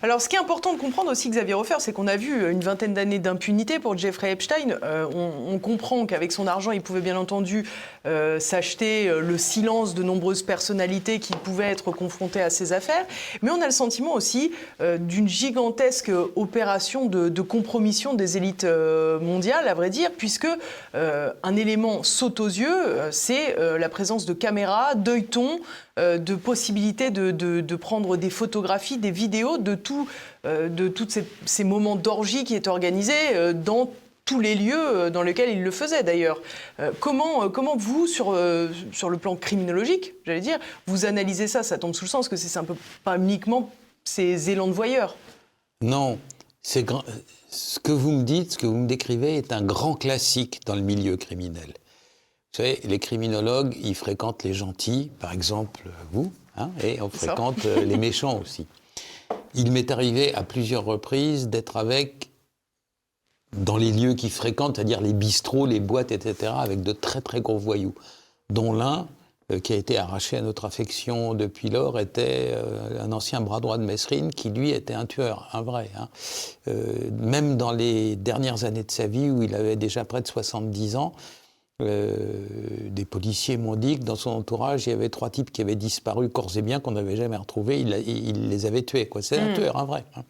Alors, 0.02 0.20
ce 0.20 0.28
qui 0.28 0.36
est 0.36 0.38
important 0.38 0.72
de 0.72 0.78
comprendre 0.78 1.10
aussi, 1.10 1.28
Xavier 1.30 1.54
Hofer, 1.54 1.76
c'est 1.78 1.92
qu'on 1.92 2.06
a 2.06 2.16
vu 2.16 2.50
une 2.50 2.60
vingtaine 2.60 2.94
d'années 2.94 3.18
d'impunité 3.18 3.78
pour 3.78 3.96
Jeffrey 3.96 4.32
Epstein. 4.32 4.78
Euh, 4.82 5.06
on, 5.14 5.58
comprend 5.58 6.06
qu'avec 6.06 6.32
son 6.32 6.46
argent, 6.46 6.72
il 6.72 6.80
pouvait 6.80 7.02
bien 7.02 7.16
entendu 7.16 7.68
euh, 8.06 8.40
s'acheter 8.40 9.08
euh, 9.08 9.20
le 9.20 9.36
silence 9.36 9.94
de 9.94 10.02
nombreuses 10.02 10.42
personnalités 10.42 11.18
qui 11.18 11.34
pouvaient 11.34 11.70
être 11.70 11.90
confrontées 11.92 12.40
à 12.40 12.48
ses 12.48 12.72
affaires. 12.72 13.04
Mais 13.42 13.50
on 13.50 13.60
a 13.60 13.66
le 13.66 13.72
sentiment 13.72 14.14
aussi 14.14 14.52
d'une 14.80 15.28
gigantesque 15.28 16.10
opération 16.34 17.06
de, 17.06 17.42
compromission 17.42 18.14
des 18.14 18.36
élites 18.36 18.64
mondiales, 18.64 19.68
à 19.68 19.74
vrai 19.74 19.90
dire, 19.90 20.10
puisque 20.16 20.48
un 20.94 21.56
élément 21.56 22.02
saute 22.02 22.40
aux 22.40 22.46
yeux, 22.46 23.10
c'est 23.10 23.56
la 23.56 23.88
présence 23.88 24.24
de 24.24 24.32
caméras, 24.32 24.94
d'œilletons, 24.94 25.60
de 25.96 26.34
possibilités 26.34 27.10
de, 27.10 27.76
prendre 27.76 28.16
des 28.16 28.30
photographies, 28.30 28.98
des 28.98 29.10
vidéos 29.10 29.58
de, 29.58 29.74
tout, 29.74 30.08
euh, 30.46 30.88
tous 30.88 31.22
ces, 31.44 31.64
moments 31.64 31.96
d'orgie 31.96 32.44
qui 32.44 32.54
est 32.54 32.66
organisé 32.66 33.12
euh, 33.34 33.52
dans 33.52 33.92
tous 34.24 34.40
les 34.40 34.54
lieux 34.54 34.74
euh, 34.76 35.10
dans 35.10 35.22
lesquels 35.22 35.50
il 35.50 35.62
le 35.62 35.70
faisait 35.70 36.02
d'ailleurs. 36.02 36.40
comment, 37.00 37.48
comment 37.50 37.76
vous, 37.76 38.06
sur, 38.06 38.38
sur 38.92 39.10
le 39.10 39.18
plan 39.18 39.36
criminologique, 39.36 40.14
j'allais 40.24 40.40
dire, 40.40 40.58
vous 40.86 41.04
analysez 41.04 41.46
ça? 41.46 41.62
Ça 41.62 41.78
tombe 41.78 41.94
sous 41.94 42.04
le 42.04 42.10
sens 42.10 42.28
que 42.28 42.36
c'est 42.36 42.58
un 42.58 42.64
peu 42.64 42.76
pas 43.04 43.16
uniquement 43.16 43.70
ces 44.04 44.50
élans 44.50 44.68
de 44.68 44.72
voyeurs. 44.72 45.16
Non, 45.82 46.18
ce 46.62 46.80
que 47.80 47.92
vous 47.92 48.12
me 48.12 48.22
dites, 48.22 48.52
ce 48.52 48.58
que 48.58 48.66
vous 48.66 48.76
me 48.76 48.86
décrivez 48.86 49.36
est 49.36 49.52
un 49.52 49.62
grand 49.62 49.94
classique 49.94 50.60
dans 50.66 50.74
le 50.74 50.82
milieu 50.82 51.16
criminel. 51.16 51.72
Vous 52.52 52.56
savez, 52.56 52.80
les 52.82 52.98
criminologues, 52.98 53.76
ils 53.80 53.94
fréquentent 53.94 54.42
les 54.42 54.54
gentils, 54.54 55.10
par 55.20 55.32
exemple 55.32 55.88
vous, 56.10 56.32
hein, 56.56 56.70
et 56.82 57.00
on 57.00 57.08
fréquente 57.08 57.64
les 57.64 57.96
méchants 57.96 58.40
aussi. 58.40 58.66
Il 59.54 59.70
m'est 59.70 59.90
arrivé 59.92 60.34
à 60.34 60.42
plusieurs 60.42 60.84
reprises 60.84 61.48
d'être 61.48 61.76
avec, 61.76 62.30
dans 63.56 63.76
les 63.76 63.92
lieux 63.92 64.14
qu'ils 64.14 64.32
fréquentent, 64.32 64.76
c'est-à-dire 64.76 65.00
les 65.00 65.12
bistrots, 65.12 65.66
les 65.66 65.78
boîtes, 65.78 66.10
etc., 66.10 66.52
avec 66.56 66.82
de 66.82 66.90
très 66.92 67.20
très 67.20 67.40
gros 67.40 67.58
voyous, 67.58 67.94
dont 68.48 68.72
l'un, 68.72 69.06
euh, 69.52 69.60
qui 69.60 69.72
a 69.72 69.76
été 69.76 69.96
arraché 69.96 70.36
à 70.36 70.42
notre 70.42 70.64
affection 70.64 71.34
depuis 71.34 71.70
lors, 71.70 71.98
était 72.00 72.52
euh, 72.52 73.00
un 73.00 73.12
ancien 73.12 73.40
bras 73.40 73.60
droit 73.60 73.78
de 73.78 73.84
Messrine, 73.84 74.30
qui 74.30 74.50
lui 74.50 74.70
était 74.70 74.94
un 74.94 75.06
tueur, 75.06 75.48
un 75.52 75.62
vrai. 75.62 75.90
Hein. 75.96 76.08
Euh, 76.66 77.10
même 77.12 77.56
dans 77.56 77.72
les 77.72 78.16
dernières 78.16 78.64
années 78.64 78.84
de 78.84 78.90
sa 78.90 79.06
vie, 79.06 79.30
où 79.30 79.42
il 79.42 79.54
avait 79.54 79.76
déjà 79.76 80.04
près 80.04 80.20
de 80.20 80.26
70 80.26 80.96
ans, 80.96 81.12
euh, 81.80 82.12
des 82.90 83.04
policiers 83.04 83.56
m'ont 83.56 83.76
dit 83.76 83.98
que 83.98 84.04
dans 84.04 84.16
son 84.16 84.30
entourage, 84.30 84.86
il 84.86 84.90
y 84.90 84.92
avait 84.92 85.08
trois 85.08 85.30
types 85.30 85.50
qui 85.50 85.60
avaient 85.60 85.76
disparu 85.76 86.28
corps 86.28 86.56
et 86.56 86.62
bien, 86.62 86.80
qu'on 86.80 86.92
n'avait 86.92 87.16
jamais 87.16 87.36
retrouvés. 87.36 87.80
Il, 87.80 88.48
les 88.48 88.66
avait 88.66 88.82
tués. 88.82 89.08
C'est 89.20 89.38
un 89.38 89.50
hmm. 89.50 89.54
tueur, 89.54 89.76
un 89.76 89.84
vrai. 89.84 90.04
Hein. 90.16 90.22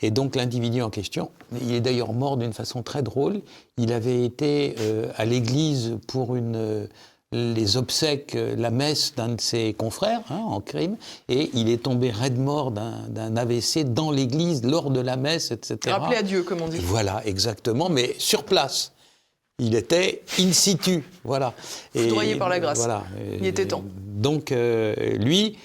Et 0.00 0.10
donc 0.10 0.36
l'individu 0.36 0.82
en 0.82 0.90
question, 0.90 1.30
il 1.60 1.74
est 1.74 1.80
d'ailleurs 1.80 2.12
mort 2.12 2.36
d'une 2.36 2.52
façon 2.52 2.82
très 2.82 3.02
drôle. 3.02 3.42
Il 3.76 3.92
avait 3.92 4.24
été 4.24 4.74
euh, 4.80 5.06
à 5.16 5.24
l'église 5.24 5.98
pour 6.06 6.36
une, 6.36 6.56
euh, 6.56 6.86
les 7.32 7.76
obsèques, 7.76 8.36
la 8.56 8.70
messe 8.70 9.14
d'un 9.14 9.28
de 9.28 9.40
ses 9.40 9.72
confrères 9.74 10.22
hein, 10.30 10.42
en 10.46 10.60
crime, 10.60 10.96
et 11.28 11.50
il 11.54 11.68
est 11.68 11.82
tombé 11.84 12.10
raide 12.10 12.38
mort 12.38 12.72
d'un 12.72 13.36
AVC 13.36 13.84
dans 13.84 14.10
l'église 14.10 14.64
lors 14.64 14.90
de 14.90 15.00
la 15.00 15.16
messe, 15.16 15.52
etc. 15.52 15.78
Rappelé 15.96 16.16
à 16.16 16.22
Dieu, 16.22 16.42
comme 16.42 16.60
on 16.60 16.68
dit. 16.68 16.78
Voilà, 16.78 17.22
exactement, 17.26 17.88
mais 17.88 18.14
sur 18.18 18.44
place 18.44 18.92
il 19.60 19.74
était 19.74 20.22
in 20.38 20.52
situ, 20.52 21.04
voilà. 21.22 21.54
Foudroyé 21.94 22.36
par 22.36 22.48
la 22.48 22.58
grâce. 22.58 22.78
Voilà. 22.78 23.04
Il 23.38 23.46
était 23.46 23.66
temps. 23.66 23.84
Donc 23.96 24.52
euh, 24.52 24.94
lui, 25.18 25.58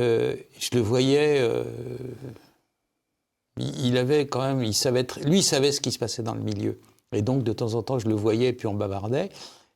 euh, 0.00 0.34
je 0.58 0.70
le 0.74 0.80
voyais. 0.80 1.38
Euh, 1.40 1.64
il 3.56 3.96
avait 3.96 4.26
quand 4.26 4.42
même, 4.42 4.62
il 4.62 4.74
savait, 4.74 5.06
lui, 5.24 5.38
il 5.38 5.42
savait 5.42 5.72
ce 5.72 5.80
qui 5.80 5.92
se 5.92 5.98
passait 5.98 6.22
dans 6.22 6.34
le 6.34 6.40
milieu. 6.40 6.78
Et 7.12 7.22
donc 7.22 7.42
de 7.42 7.52
temps 7.52 7.74
en 7.74 7.82
temps, 7.82 7.98
je 7.98 8.08
le 8.08 8.14
voyais, 8.14 8.52
puis 8.52 8.66
on 8.66 8.74
bavardait. 8.74 9.30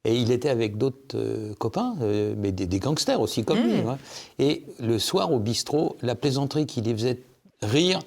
Et 0.05 0.17
il 0.17 0.33
était 0.33 0.49
avec 0.49 0.77
d'autres 0.77 1.17
copains, 1.59 1.95
mais 2.37 2.51
des, 2.51 2.79
gangsters 2.81 3.21
aussi 3.21 3.45
comme 3.45 3.59
lui. 3.59 3.83
Mmh. 3.83 3.97
Et 4.41 4.65
le 4.81 4.99
soir 4.99 5.33
au 5.33 5.39
bistrot, 5.39 5.97
la 6.03 6.17
plaisanterie 6.17 6.67
qui 6.67 6.81
les 6.81 6.93
faisait 6.93 7.23
rire, 7.63 8.01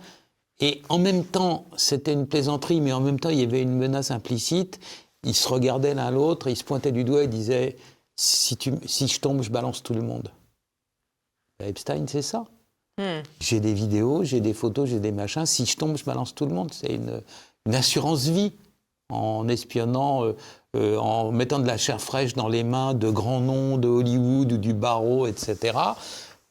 et 0.60 0.82
en 0.90 1.00
même 1.00 1.26
temps, 1.26 1.66
c'était 1.76 2.14
une 2.14 2.28
plaisanterie, 2.28 2.80
mais 2.80 2.94
en 2.94 3.02
même 3.02 3.20
temps, 3.20 3.30
il 3.30 3.40
y 3.40 3.44
avait 3.44 3.62
une 3.62 3.76
menace 3.76 4.12
implicite 4.12 4.80
ils 5.26 5.36
se 5.36 5.50
regardaient 5.50 5.94
l'un 5.94 6.12
l'autre, 6.12 6.48
ils 6.48 6.56
se 6.56 6.64
pointaient 6.64 6.92
du 6.92 7.04
doigt 7.04 7.24
et 7.24 7.28
disaient 7.28 7.76
si, 8.16 8.56
tu, 8.56 8.74
si 8.86 9.08
je 9.08 9.20
tombe, 9.20 9.42
je 9.42 9.50
balance 9.50 9.84
tout 9.84 9.94
le 9.94 10.02
monde. 10.02 10.32
Epstein, 11.64 12.06
c'est 12.08 12.22
ça. 12.22 12.46
Hmm. 12.98 13.22
J'ai 13.42 13.60
des 13.60 13.74
vidéos, 13.74 14.24
j'ai 14.24 14.40
des 14.40 14.54
photos, 14.54 14.90
j'ai 14.90 15.00
des 15.00 15.12
machins. 15.12 15.46
Si 15.46 15.66
je 15.66 15.76
tombe, 15.76 15.98
je 15.98 16.06
balance 16.06 16.34
tout 16.34 16.46
le 16.46 16.54
monde. 16.54 16.72
C'est 16.74 16.94
une, 16.94 17.22
assurance 17.74 18.28
vie 18.28 18.54
en 19.10 19.48
espionnant, 19.48 20.24
euh, 20.24 20.36
euh, 20.76 20.98
en 20.98 21.32
mettant 21.32 21.60
de 21.60 21.68
la 21.68 21.78
chair 21.78 22.00
fraîche 22.00 22.34
dans 22.34 22.48
les 22.48 22.64
mains 22.64 22.94
de 22.94 23.10
grands 23.10 23.40
noms 23.40 23.78
de 23.78 23.88
Hollywood 23.88 24.52
ou 24.52 24.58
du 24.58 24.74
barreau, 24.74 25.26
etc. 25.26 25.78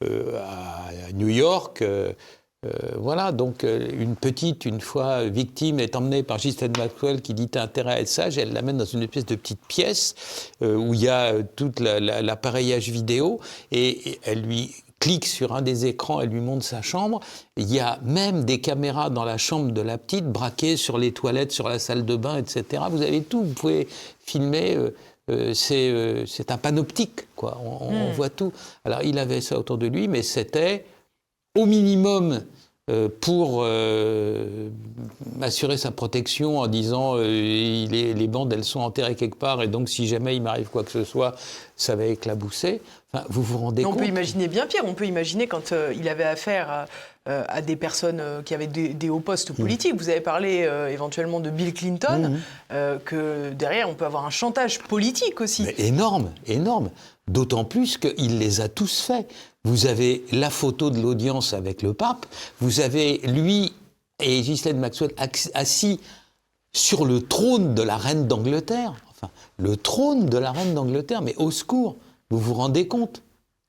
Euh, 0.02 0.42
à 0.42 1.12
New 1.12 1.28
York, 1.28 1.84
euh, 2.64 2.92
voilà, 2.96 3.32
donc 3.32 3.64
euh, 3.64 3.88
une 3.98 4.16
petite, 4.16 4.64
une 4.64 4.80
fois 4.80 5.24
victime, 5.24 5.80
est 5.80 5.96
emmenée 5.96 6.22
par 6.22 6.38
Ghislaine 6.38 6.72
Maxwell 6.78 7.20
qui 7.20 7.34
dit 7.34 7.48
T'as 7.48 7.62
intérêt 7.62 7.94
à 7.94 8.00
être 8.00 8.08
sage. 8.08 8.38
Elle 8.38 8.52
l'amène 8.52 8.78
dans 8.78 8.84
une 8.84 9.02
espèce 9.02 9.26
de 9.26 9.34
petite 9.34 9.60
pièce 9.66 10.14
euh, 10.62 10.76
où 10.76 10.94
il 10.94 11.00
y 11.00 11.08
a 11.08 11.34
tout 11.56 11.72
l'appareillage 11.78 12.88
vidéo 12.90 13.40
et, 13.70 14.18
elle 14.24 14.42
lui 14.42 14.74
clique 15.00 15.26
sur 15.26 15.54
un 15.54 15.60
des 15.60 15.84
écrans, 15.84 16.20
elle 16.22 16.30
lui 16.30 16.40
montre 16.40 16.64
sa 16.64 16.80
chambre. 16.80 17.20
Il 17.56 17.70
y 17.70 17.80
a 17.80 17.98
même 18.02 18.44
des 18.44 18.60
caméras 18.60 19.10
dans 19.10 19.24
la 19.24 19.36
chambre 19.36 19.72
de 19.72 19.80
la 19.82 19.98
petite, 19.98 20.26
braquées 20.26 20.78
sur 20.78 20.96
les 20.96 21.12
toilettes, 21.12 21.52
sur 21.52 21.68
la 21.68 21.78
salle 21.78 22.06
de 22.06 22.16
bain, 22.16 22.38
etc. 22.38 22.84
Vous 22.90 23.02
avez 23.02 23.22
tout, 23.22 23.42
vous 23.42 23.52
pouvez 23.52 23.86
filmer. 24.24 24.76
Euh, 24.76 24.94
euh, 25.30 26.24
c'est 26.26 26.50
un 26.50 26.58
panoptique, 26.58 27.28
quoi. 27.34 27.60
On, 27.62 27.88
on, 27.88 28.10
hmm. 28.10 28.12
voit 28.12 28.30
tout. 28.30 28.52
Alors, 28.84 29.02
il 29.02 29.18
avait 29.18 29.40
ça 29.40 29.58
autour 29.58 29.78
de 29.78 29.86
lui, 29.86 30.08
mais 30.08 30.22
c'était 30.22 30.84
au 31.56 31.66
minimum 31.66 32.42
pour 33.20 33.62
euh, 33.62 34.68
assurer 35.40 35.78
sa 35.78 35.90
protection 35.90 36.58
en 36.58 36.66
disant 36.66 37.14
euh, 37.16 37.22
les 37.86 38.28
bandes 38.28 38.52
elles 38.52 38.64
sont 38.64 38.80
enterrées 38.80 39.14
quelque 39.14 39.38
part 39.38 39.62
et 39.62 39.68
donc 39.68 39.88
si 39.88 40.06
jamais 40.06 40.36
il 40.36 40.42
m'arrive 40.42 40.68
quoi 40.68 40.84
que 40.84 40.90
ce 40.90 41.02
soit 41.04 41.34
ça 41.76 41.96
va 41.96 42.04
éclabousser. 42.04 42.82
Enfin, 43.12 43.24
vous 43.30 43.42
vous 43.42 43.58
rendez 43.58 43.84
compte 43.84 43.94
On 43.94 43.96
peut 43.96 44.06
imaginer 44.06 44.48
bien 44.48 44.66
pire. 44.66 44.82
On 44.84 44.94
peut 44.94 45.06
imaginer 45.06 45.46
quand 45.46 45.72
il 45.94 46.08
avait 46.08 46.24
affaire 46.24 46.70
à, 46.70 46.86
des 47.26 47.76
personnes 47.76 48.22
qui 48.44 48.54
avaient 48.54 48.66
des, 48.66 49.08
hauts 49.08 49.20
postes 49.20 49.50
mmh. 49.50 49.54
politiques. 49.54 49.94
Vous 49.96 50.10
avez 50.10 50.20
parlé 50.20 50.68
éventuellement 50.90 51.40
de 51.40 51.50
Bill 51.50 51.72
Clinton, 51.72 52.38
mmh. 52.70 52.74
que 53.04 53.50
derrière 53.50 53.88
on 53.88 53.94
peut 53.94 54.04
avoir 54.04 54.26
un 54.26 54.30
chantage 54.30 54.78
politique 54.80 55.40
aussi. 55.40 55.62
Mais 55.62 55.74
énorme, 55.78 56.30
énorme. 56.46 56.90
D'autant 57.26 57.64
plus 57.64 57.96
qu'il 57.96 58.38
les 58.38 58.60
a 58.60 58.68
tous 58.68 59.00
faits. 59.00 59.30
Vous 59.64 59.86
avez 59.86 60.24
la 60.32 60.50
photo 60.50 60.90
de 60.90 61.00
l'audience 61.00 61.54
avec 61.54 61.80
le 61.80 61.94
pape, 61.94 62.26
vous 62.60 62.80
avez 62.80 63.18
lui 63.24 63.72
et 64.20 64.40
Ghislaine 64.40 64.78
Maxwell 64.78 65.12
assis 65.54 66.00
sur 66.72 67.04
le 67.04 67.22
trône 67.22 67.74
de 67.74 67.82
la 67.82 67.96
reine 67.96 68.26
d'Angleterre. 68.26 68.94
Enfin, 69.10 69.30
le 69.56 69.76
trône 69.76 70.26
de 70.26 70.38
la 70.38 70.52
reine 70.52 70.74
d'Angleterre, 70.74 71.22
mais 71.22 71.34
au 71.36 71.50
secours, 71.50 71.96
vous 72.30 72.38
vous 72.38 72.54
rendez 72.54 72.88
compte 72.88 73.22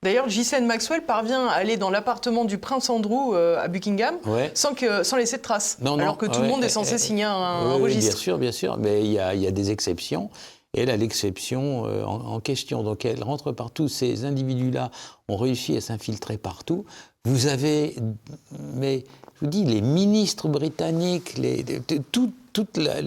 D'ailleurs, 0.06 0.28
Ghislaine 0.28 0.68
Maxwell 0.68 1.02
parvient 1.02 1.48
à 1.48 1.54
aller 1.54 1.78
dans 1.78 1.90
l'appartement 1.90 2.46
du 2.46 2.60
prince 2.60 2.92
Andrew 2.92 3.34
euh, 3.34 3.60
à 3.60 3.68
Buckingham 3.68 4.14
sans, 4.54 4.76
que, 4.76 5.02
sans 5.02 5.18
laisser 5.18 5.38
de 5.38 5.42
traces. 5.42 5.80
alors 5.84 6.20
que 6.20 6.28
tout 6.28 6.42
le 6.42 6.48
monde 6.48 6.64
est 6.64 6.70
censé 6.70 7.00
signer 7.00 7.24
un, 7.24 7.74
registre. 7.74 8.12
Bien 8.12 8.20
sûr, 8.20 8.38
bien 8.38 8.52
sûr, 8.52 8.78
mais 8.78 9.04
il 9.04 9.12
y 9.12 9.20
a, 9.20 9.34
y 9.34 9.48
a 9.48 9.52
des 9.52 9.72
exceptions 9.72 10.30
elle 10.78 10.90
a 10.90 10.98
l'exception 10.98 11.86
euh, 11.86 12.04
en, 12.04 12.40
question. 12.42 12.84
Donc 12.84 13.06
elle 13.06 13.24
rentre 13.24 13.54
partout. 13.54 13.88
Ces 13.88 14.26
individus-là 14.26 14.92
ont 15.30 15.38
réussi 15.38 15.78
à 15.78 15.82
s'infiltrer 15.82 16.38
partout. 16.38 16.86
Vous 17.24 17.48
avez, 17.48 17.96
mais 18.76 19.06
je 19.36 19.46
vous 19.46 19.48
dis, 19.48 19.64
les 19.64 19.82
ministres 19.82 20.50
britanniques, 20.50 21.38
les, 21.38 21.64
toute 22.54 22.78
la, 22.78 23.02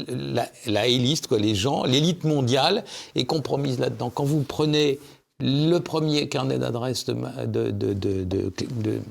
la, 0.66 0.86
les 0.86 1.54
gens, 1.54 1.84
l'élite 1.84 2.24
mondiale 2.24 2.84
est 3.14 3.24
compromise 3.24 3.78
là-dedans. 3.78 4.10
Quand 4.10 4.24
vous 4.24 4.42
prenez 4.42 4.98
le 5.40 5.78
premier 5.78 6.28
carnet 6.28 6.58
d'adresse 6.58 7.06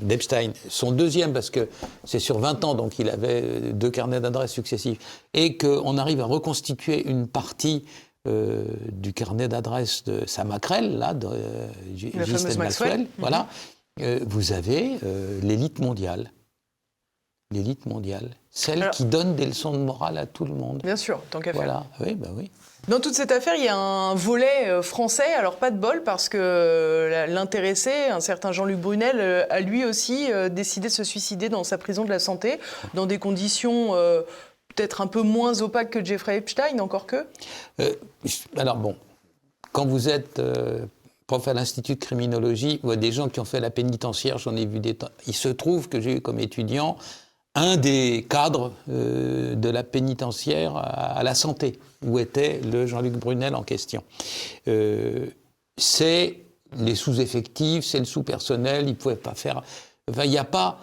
d'Epstein, 0.02 0.50
de, 0.50 0.54
son 0.70 0.92
deuxième, 0.92 1.32
parce 1.32 1.50
que 1.50 1.70
c'est 2.04 2.20
sur 2.20 2.40
20 2.40 2.66
ans, 2.66 2.76
donc 2.76 3.00
il 3.00 3.10
avait 3.10 3.72
deux 3.72 3.90
carnets 3.90 4.20
d'adresse 4.20 4.52
successifs, 4.52 5.00
et 5.34 5.58
qu'on 5.58 5.98
arrive 5.98 6.20
à 6.20 6.26
reconstituer 6.26 7.08
une 7.08 7.28
partie 7.28 7.86
euh, 8.28 8.66
du 8.92 9.14
carnet 9.14 9.48
d'adresse 9.48 10.04
de 10.04 10.28
Samakrel, 10.28 10.98
là, 10.98 11.14
de 11.14 11.28
euh, 11.28 11.68
Maxwell, 12.14 12.58
Maxwell. 12.58 13.08
voilà, 13.20 13.48
euh, 14.02 14.20
vous 14.28 14.52
avez 14.52 15.00
l'élite 15.42 15.80
mondiale. 15.80 16.32
L'élite 17.52 17.86
mondiale. 17.86 18.32
Celle 18.50 18.90
qui 18.90 19.06
donne 19.06 19.38
des 19.38 19.46
leçons 19.46 19.72
de 19.72 19.78
morale 19.78 20.18
à 20.18 20.26
tout 20.26 20.44
le 20.44 20.54
monde. 20.54 20.82
Bien 20.84 20.98
sûr, 20.98 21.22
tant 21.30 21.40
qu'à 21.40 21.54
voilà. 21.54 21.86
Oui, 22.02 22.16
bah 22.16 22.28
oui. 22.36 22.52
Dans 22.88 23.00
toute 23.00 23.16
cette 23.16 23.32
affaire, 23.32 23.56
il 23.56 23.66
y 23.66 23.68
a 23.68 23.76
un 23.76 24.16
volet 24.16 24.82
français, 24.82 25.34
alors 25.38 25.58
pas 25.58 25.72
de 25.72 25.78
bol, 25.78 26.04
parce 26.04 26.30
que 26.30 27.26
l'intéressé, 27.28 27.92
un 28.12 28.22
certain 28.22 28.54
Jean-Luc 28.54 28.78
Brunel, 28.78 29.46
a 29.50 29.60
lui 29.60 29.84
aussi 29.84 30.30
décidé 30.52 30.88
de 30.88 30.94
se 30.94 31.04
suicider 31.04 31.50
dans 31.50 31.66
sa 31.66 31.78
prison 31.78 32.06
de 32.06 32.10
la 32.10 32.20
santé, 32.20 32.60
dans 32.94 33.06
des 33.06 33.20
conditions 33.20 33.94
peut-être 34.78 35.02
un 35.02 35.08
peu 35.08 35.22
moins 35.22 35.62
opaque 35.62 35.90
que 35.90 36.06
Jeffrey 36.06 36.38
Epstein, 36.38 36.80
encore 36.80 37.08
que 37.08 37.26
euh, 37.82 37.94
Alors 38.56 38.78
bon, 38.78 38.96
quand 39.72 39.86
vous 39.86 40.08
êtes 40.08 40.40
euh, 40.40 40.86
prof 41.26 41.48
à 41.48 41.54
l'Institut 41.54 41.96
de 41.96 42.00
criminologie, 42.00 42.80
des 42.84 43.12
gens 43.12 43.28
qui 43.28 43.40
ont 43.40 43.46
fait 43.46 43.60
la 43.60 43.72
pénitentiaire, 43.72 44.38
j'en 44.38 44.56
ai 44.56 44.66
vu 44.66 44.80
des 44.80 44.94
temps. 44.94 45.10
Il 45.26 45.36
se 45.36 45.50
trouve 45.50 45.90
que 45.90 46.00
j'ai 46.00 46.18
eu 46.18 46.22
comme 46.22 46.40
étudiant 46.40 46.98
un 47.58 47.78
des 47.78 48.26
cadres 48.30 48.72
euh, 48.90 49.56
de 49.56 49.70
la 49.70 49.84
pénitentiaire 49.84 50.76
à, 50.78 51.22
la 51.24 51.36
santé, 51.36 51.80
où 52.06 52.20
était 52.20 52.62
le 52.72 52.86
Jean-Luc 52.86 53.14
Brunel 53.14 53.56
en 53.56 53.64
question. 53.64 54.04
c'est 55.78 56.38
les 56.78 56.96
sous-effectifs, 56.96 57.86
c'est 57.86 58.00
le 58.00 58.06
sous-personnel, 58.06 58.86
il 58.86 58.92
ne 58.92 58.96
pouvait 58.96 59.16
pas 59.16 59.36
faire... 59.36 59.62
Enfin, 60.10 60.24
il 60.26 60.32
n'y 60.32 60.38
a 60.38 60.44
pas 60.44 60.80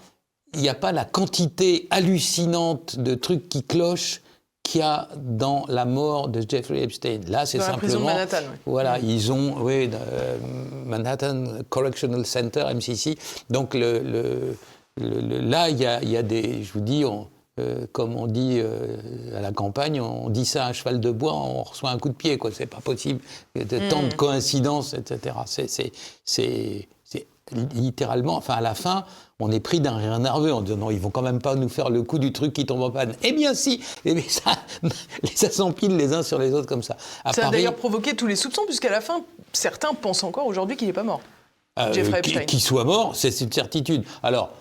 il 0.55 0.61
n'y 0.61 0.69
a 0.69 0.75
pas 0.75 0.93
la 0.93 1.05
quantité 1.05 1.87
hallucinante 1.91 2.99
de 2.99 3.15
trucs 3.15 3.49
qui 3.49 3.63
clochent 3.63 4.21
qu'il 4.63 4.81
y 4.81 4.85
a 4.85 5.09
dans 5.17 5.67
la 5.69 5.85
mort 5.85 6.29
de 6.29 6.43
Jeffrey 6.49 6.83
Epstein. 6.83 7.21
Là, 7.29 7.45
c'est 7.45 7.59
simplement. 7.59 7.75
La 7.75 7.79
prison 7.79 8.01
de 8.01 8.05
Manhattan. 8.05 8.43
Voilà, 8.65 8.99
ils 8.99 9.31
ont, 9.31 9.57
oui, 9.61 9.91
euh, 9.93 10.39
Manhattan 10.87 11.45
Correctional 11.69 12.25
Center, 12.25 12.65
MCC. 12.75 13.19
Donc 13.51 13.75
le, 13.75 13.99
le, 13.99 14.57
là, 14.97 15.69
il 15.71 15.79
y, 15.79 15.87
a, 15.87 16.03
il 16.03 16.09
y, 16.09 16.17
a, 16.17 16.23
des, 16.23 16.63
je 16.63 16.73
vous 16.73 16.81
dis, 16.81 17.05
euh, 17.61 17.87
comme 17.93 18.17
on 18.17 18.27
dit 18.27 18.59
euh, 18.59 19.37
à 19.37 19.41
la 19.41 19.53
campagne, 19.53 20.01
on 20.01 20.29
dit 20.31 20.45
ça 20.45 20.67
à 20.67 20.69
un 20.69 20.73
cheval 20.73 21.01
de 21.01 21.11
bois, 21.11 21.35
on 21.35 21.63
reçoit 21.63 21.91
un 21.91 21.99
coup 21.99 22.09
de 22.09 22.15
pied, 22.15 22.39
quoi. 22.39 22.51
C'est 22.53 22.67
pas 22.67 22.81
possible. 22.81 23.21
De 23.55 23.89
tant 23.89 24.03
de 24.03 24.15
coïncidences, 24.15 24.95
etc. 24.95 25.37
C'est 26.25 26.89
littéralement, 27.75 28.37
enfin 28.37 28.55
à 28.55 28.61
la 28.61 28.75
fin, 28.75 29.05
on 29.39 29.53
est 29.53 29.61
pris 29.61 29.81
d'un 29.81 29.97
rire 29.97 30.19
nerveux 30.19 30.53
en 30.53 30.63
disant 30.63 30.79
non, 30.79 30.91
ils 30.91 30.99
vont 30.99 31.11
quand 31.11 31.23
même 31.23 31.41
pas 31.41 31.55
nous 31.55 31.69
faire 31.69 31.91
le 31.91 32.03
coup 32.03 32.19
du 32.19 32.33
truc 32.33 32.53
qui 32.53 32.65
tombe 32.65 32.81
en 32.81 32.91
panne. 32.91 33.15
Eh 33.23 33.33
bien 33.33 33.55
si, 33.55 33.83
eh 34.05 34.15
bien, 34.15 34.25
ça, 34.29 34.53
ça 35.35 35.51
s'empile 35.51 35.97
les 35.97 36.15
uns 36.15 36.23
sur 36.23 36.39
les 36.39 36.53
autres 36.55 36.67
comme 36.67 36.83
ça. 36.83 36.97
ça 37.33 37.49
a 37.49 37.51
d'ailleurs 37.51 37.77
provoqué 37.77 38.17
tous 38.17 38.27
les 38.27 38.37
soupçons, 38.37 38.63
puisqu'à 38.67 38.91
la 38.91 39.01
fin, 39.01 39.23
certains 39.53 39.93
pensent 39.93 40.25
encore 40.25 40.47
aujourd'hui 40.47 40.77
qu'il 40.77 40.87
n'est 40.87 40.95
pas 40.95 41.03
mort. 41.03 41.21
Euh, 41.79 41.93
Qu'il 42.47 42.61
soit 42.61 42.85
mort, 42.85 43.17
c'est 43.17 43.41
une 43.41 43.51
certitude. 43.51 44.05
Alors, 44.23 44.53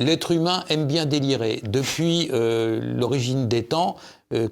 l'être 0.00 0.30
humain 0.30 0.64
aime 0.68 0.86
bien 0.86 1.06
délirer. 1.06 1.60
Depuis 1.64 2.30
euh, 2.32 2.80
l'origine 2.80 3.48
des 3.48 3.64
temps, 3.64 3.96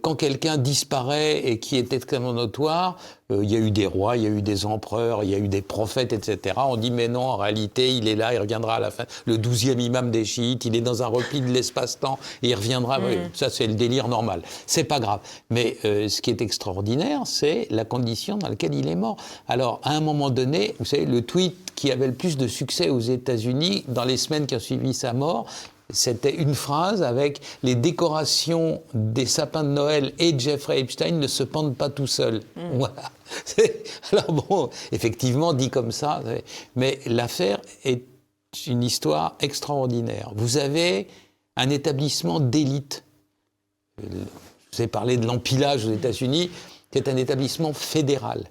quand 0.03 0.15
quelqu'un 0.15 0.57
disparaît 0.57 1.47
et 1.47 1.59
qui 1.59 1.77
est 1.77 1.93
extrêmement 1.93 2.33
notoire, 2.33 2.97
euh, 3.33 3.43
il 3.43 3.51
y 3.51 3.57
a 3.57 3.59
eu 3.59 3.71
des 3.71 3.87
rois, 3.87 4.17
il 4.17 4.23
y 4.23 4.27
a 4.27 4.31
eu 4.31 4.43
des 4.43 4.67
empereurs, 4.67 5.25
il 5.25 5.31
y 5.31 5.35
a 5.35 5.39
eu 5.39 5.49
des 5.49 5.63
prophètes, 5.63 6.13
etc. 6.13 6.55
On 6.57 6.77
dit 6.77 6.91
mais 6.91 7.09
non, 7.09 7.23
en 7.23 7.37
réalité, 7.37 7.95
il 7.95 8.07
est 8.07 8.15
là, 8.15 8.33
il 8.33 8.39
reviendra 8.39 8.77
à 8.77 8.81
la 8.81 8.91
fin. 8.91 9.05
Le 9.25 9.37
douzième 9.37 9.81
imam 9.81 10.11
des 10.11 10.25
chiites, 10.25 10.65
il 10.65 10.77
est 10.77 10.81
dans 10.81 11.03
un 11.03 11.07
repli 11.07 11.41
de 11.41 11.49
l'espace-temps 11.49 12.19
et 12.43 12.51
il 12.51 12.55
reviendra. 12.55 13.01
Oui, 13.01 13.17
mm. 13.17 13.31
ça, 13.35 13.51
c'est 13.51 13.67
le 13.67 13.75
délire 13.75 14.09
normal. 14.09 14.43
C'est 14.67 14.85
pas 14.85 15.01
grave. 15.01 15.21
Mais 15.51 15.77
euh, 15.85 16.09
ce 16.09 16.23
qui 16.23 16.31
est 16.31 16.41
extraordinaire, 16.41 17.23
c'est 17.25 17.67
la 17.71 17.85
condition 17.85 18.37
dans 18.37 18.49
laquelle 18.49 18.75
il 18.75 18.87
est 18.89 18.95
mort. 18.95 19.17
Alors, 19.49 19.81
à 19.83 19.91
un 19.91 20.01
moment 20.01 20.31
donné, 20.31 20.75
vous 20.79 20.85
savez, 20.85 21.05
le 21.05 21.23
tweet 21.23 21.57
qui 21.75 21.91
avait 21.91 22.07
le 22.07 22.15
plus 22.15 22.37
de 22.37 22.47
succès 22.47 22.91
aux 22.91 23.01
États-Unis 23.01 23.85
dans 23.89 24.05
les 24.05 24.17
semaines 24.17 24.47
qui 24.47 24.55
ont 24.55 24.61
suivi 24.61 24.95
sa 24.95 25.13
mort, 25.13 25.47
c'était 25.91 26.35
une 26.35 26.55
phrase 26.55 27.03
avec 27.03 27.41
les 27.63 27.77
décorations 27.77 28.83
des 28.95 29.27
sapins 29.27 29.63
de 29.63 29.69
Noël 29.69 30.13
et 30.19 30.37
Jeffrey 30.37 30.81
Epstein 30.81 31.13
ne 31.13 31.29
se 31.29 31.45
pendent 31.45 31.77
pas 31.77 31.91
tout 31.91 32.09
seuls. 32.09 32.41
Hmm. 32.57 32.79
Voilà. 32.79 33.11
Alors 34.13 34.33
bon, 34.33 34.71
effectivement, 34.93 35.53
dit 35.53 35.71
comme 35.71 35.93
ça, 35.93 36.23
mais 36.75 36.99
l'affaire 37.07 37.61
est 37.85 38.03
une 38.67 38.83
histoire 38.83 39.37
extraordinaire. 39.41 40.33
Vous 40.35 40.57
avez 40.57 41.07
un 41.57 41.71
établissement 41.71 42.41
d'élite. 42.41 43.05
Je 43.99 44.07
vous 44.73 44.83
ai 44.83 44.87
parlé 44.89 45.17
de 45.17 45.27
l'empilage 45.27 45.87
aux 45.87 45.93
États-Unis, 45.93 46.51
qui 46.91 46.99
est 46.99 47.09
un 47.09 47.17
établissement 47.17 47.73
fédéral. 47.73 48.45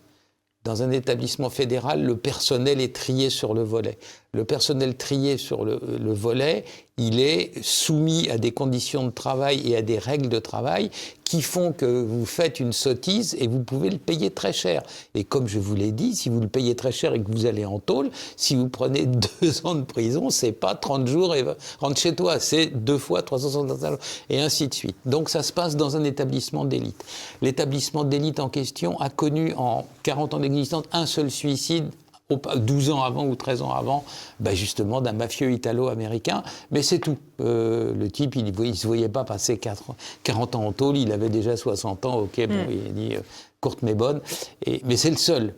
Dans 0.65 0.81
un 0.81 0.89
établissement 0.89 1.51
fédéral, 1.51 2.03
le 2.03 2.17
personnel 2.17 2.81
est 2.81 2.95
trié 2.95 3.29
sur 3.29 3.53
le 3.53 3.61
volet. 3.61 3.99
Le 4.33 4.45
personnel 4.45 4.97
trié 4.97 5.37
sur 5.37 5.63
le, 5.63 5.79
volet, 6.11 6.65
il 6.97 7.19
est 7.19 7.51
soumis 7.61 8.31
à 8.31 8.39
des 8.39 8.51
conditions 8.51 9.05
de 9.05 9.11
travail 9.11 9.61
et 9.71 9.77
à 9.77 9.83
des 9.83 9.99
règles 9.99 10.27
de 10.27 10.39
travail 10.39 10.89
qui 11.35 11.41
font 11.41 11.73
que 11.73 11.85
vous 11.85 12.25
faites 12.25 12.61
une 12.61 12.71
sottise 12.71 13.35
et 13.37 13.49
vous 13.49 13.59
pouvez 13.59 13.89
le 13.89 13.97
payer 13.97 14.31
très 14.31 14.53
cher. 14.53 14.83
Et 15.15 15.25
comme 15.25 15.49
je 15.49 15.59
vous 15.59 15.75
l'ai 15.75 15.91
dit, 15.91 16.15
si 16.15 16.29
vous 16.29 16.39
le 16.39 16.47
payez 16.47 16.75
très 16.75 16.93
cher 16.93 17.13
et 17.13 17.21
que 17.21 17.29
vous 17.29 17.45
allez 17.45 17.65
en 17.65 17.79
tôle, 17.79 18.09
si 18.37 18.55
vous 18.55 18.69
prenez 18.69 19.05
deux 19.41 19.65
ans 19.65 19.75
de 19.75 19.81
prison, 19.81 20.29
c'est 20.29 20.53
pas 20.53 20.75
30 20.75 21.07
jours 21.07 21.35
et 21.35 21.43
rentre 21.79 21.99
chez 21.99 22.15
toi, 22.15 22.39
c'est 22.39 22.67
deux 22.67 22.97
fois 22.97 23.21
360 23.21 23.83
ans 23.83 23.97
et 24.29 24.39
ainsi 24.39 24.69
de 24.69 24.73
suite. 24.73 24.95
Donc 25.05 25.27
ça 25.27 25.43
se 25.43 25.51
passe 25.51 25.75
dans 25.75 25.97
un 25.97 26.05
établissement 26.05 26.63
d'élite. 26.63 27.03
L'établissement 27.41 28.05
d'élite 28.05 28.39
en 28.39 28.47
question 28.47 28.97
a 29.01 29.09
connu 29.09 29.53
en 29.57 29.85
40 30.03 30.35
ans 30.35 30.39
d'existence 30.39 30.85
un 30.93 31.05
seul 31.05 31.29
suicide 31.29 31.89
12 32.29 32.89
ans 32.89 33.03
avant 33.03 33.25
ou 33.25 33.35
13 33.35 33.61
ans 33.61 33.71
avant, 33.71 34.03
bah 34.39 34.55
justement 34.55 35.01
d'un 35.01 35.13
mafieux 35.13 35.51
italo-américain. 35.51 36.43
Mais 36.71 36.81
c'est 36.81 36.99
tout. 36.99 37.17
Euh, 37.39 37.93
le 37.93 38.09
type, 38.09 38.35
il 38.35 38.45
ne 38.45 38.73
se 38.73 38.87
voyait 38.87 39.09
pas 39.09 39.23
passer 39.23 39.59
40 39.59 40.55
ans 40.55 40.65
en 40.65 40.71
tôle, 40.71 40.97
il 40.97 41.11
avait 41.11 41.29
déjà 41.29 41.55
60 41.55 42.05
ans, 42.05 42.19
ok, 42.19 42.47
bon, 42.47 42.55
hmm. 42.55 42.71
il 42.71 42.87
a 42.87 42.91
dit 42.91 43.15
euh, 43.15 43.21
courte 43.61 43.79
mais 43.83 43.93
bonne. 43.93 44.21
Et, 44.65 44.81
mais 44.85 44.97
c'est 44.97 45.11
le 45.11 45.17
seul. 45.17 45.53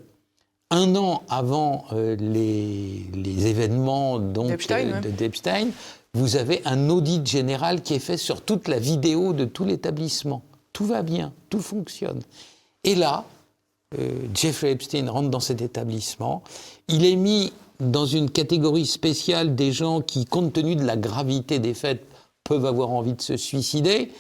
un 0.70 0.95
an 0.95 1.24
avant 1.30 1.86
les, 1.93 3.47
événements 3.47 4.20
d'Epstein, 4.20 5.68
vous 6.13 6.36
avez 6.36 6.61
un 6.65 6.89
audit 6.89 7.26
général 7.26 7.82
qui 7.82 7.93
est 7.93 7.99
fait 7.99 8.18
sur 8.18 8.41
toute 8.41 8.68
la 8.68 8.80
vidéo 8.80 9.34
de 9.34 9.45
tout 9.45 9.65
l'établissement. 9.65 10.41
Tout 10.74 10.86
va 10.86 11.01
bien, 11.01 11.32
tout 11.49 11.61
fonctionne. 11.61 12.22
Et 12.84 12.95
là, 12.95 13.26
Jeffrey 14.34 14.72
Epstein 14.72 15.10
rentre 15.10 15.30
dans 15.30 15.40
cet 15.40 15.62
établissement. 15.62 16.44
Il 16.88 17.06
est 17.06 17.16
mis 17.16 17.54
dans 17.80 18.06
une 18.06 18.30
catégorie 18.30 18.86
spéciale 18.86 19.56
des 19.56 19.72
gens 19.72 20.02
qui, 20.02 20.26
compte 20.26 20.54
tenu 20.54 20.76
de 20.76 20.84
la 20.84 20.98
gravité 20.98 21.60
des 21.60 21.74
faits, 21.74 22.04
peuvent 22.44 22.66
avoir 22.66 22.90
envie 22.90 23.14
de 23.14 23.22
se 23.22 23.38
suicider. 23.38 24.12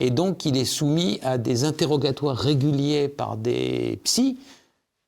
Et 0.00 0.10
donc, 0.10 0.44
il 0.44 0.56
est 0.56 0.66
soumis 0.66 1.18
à 1.22 1.38
des 1.38 1.64
interrogatoires 1.64 2.36
réguliers 2.36 3.08
par 3.08 3.36
des 3.36 3.98
psys. 4.04 4.38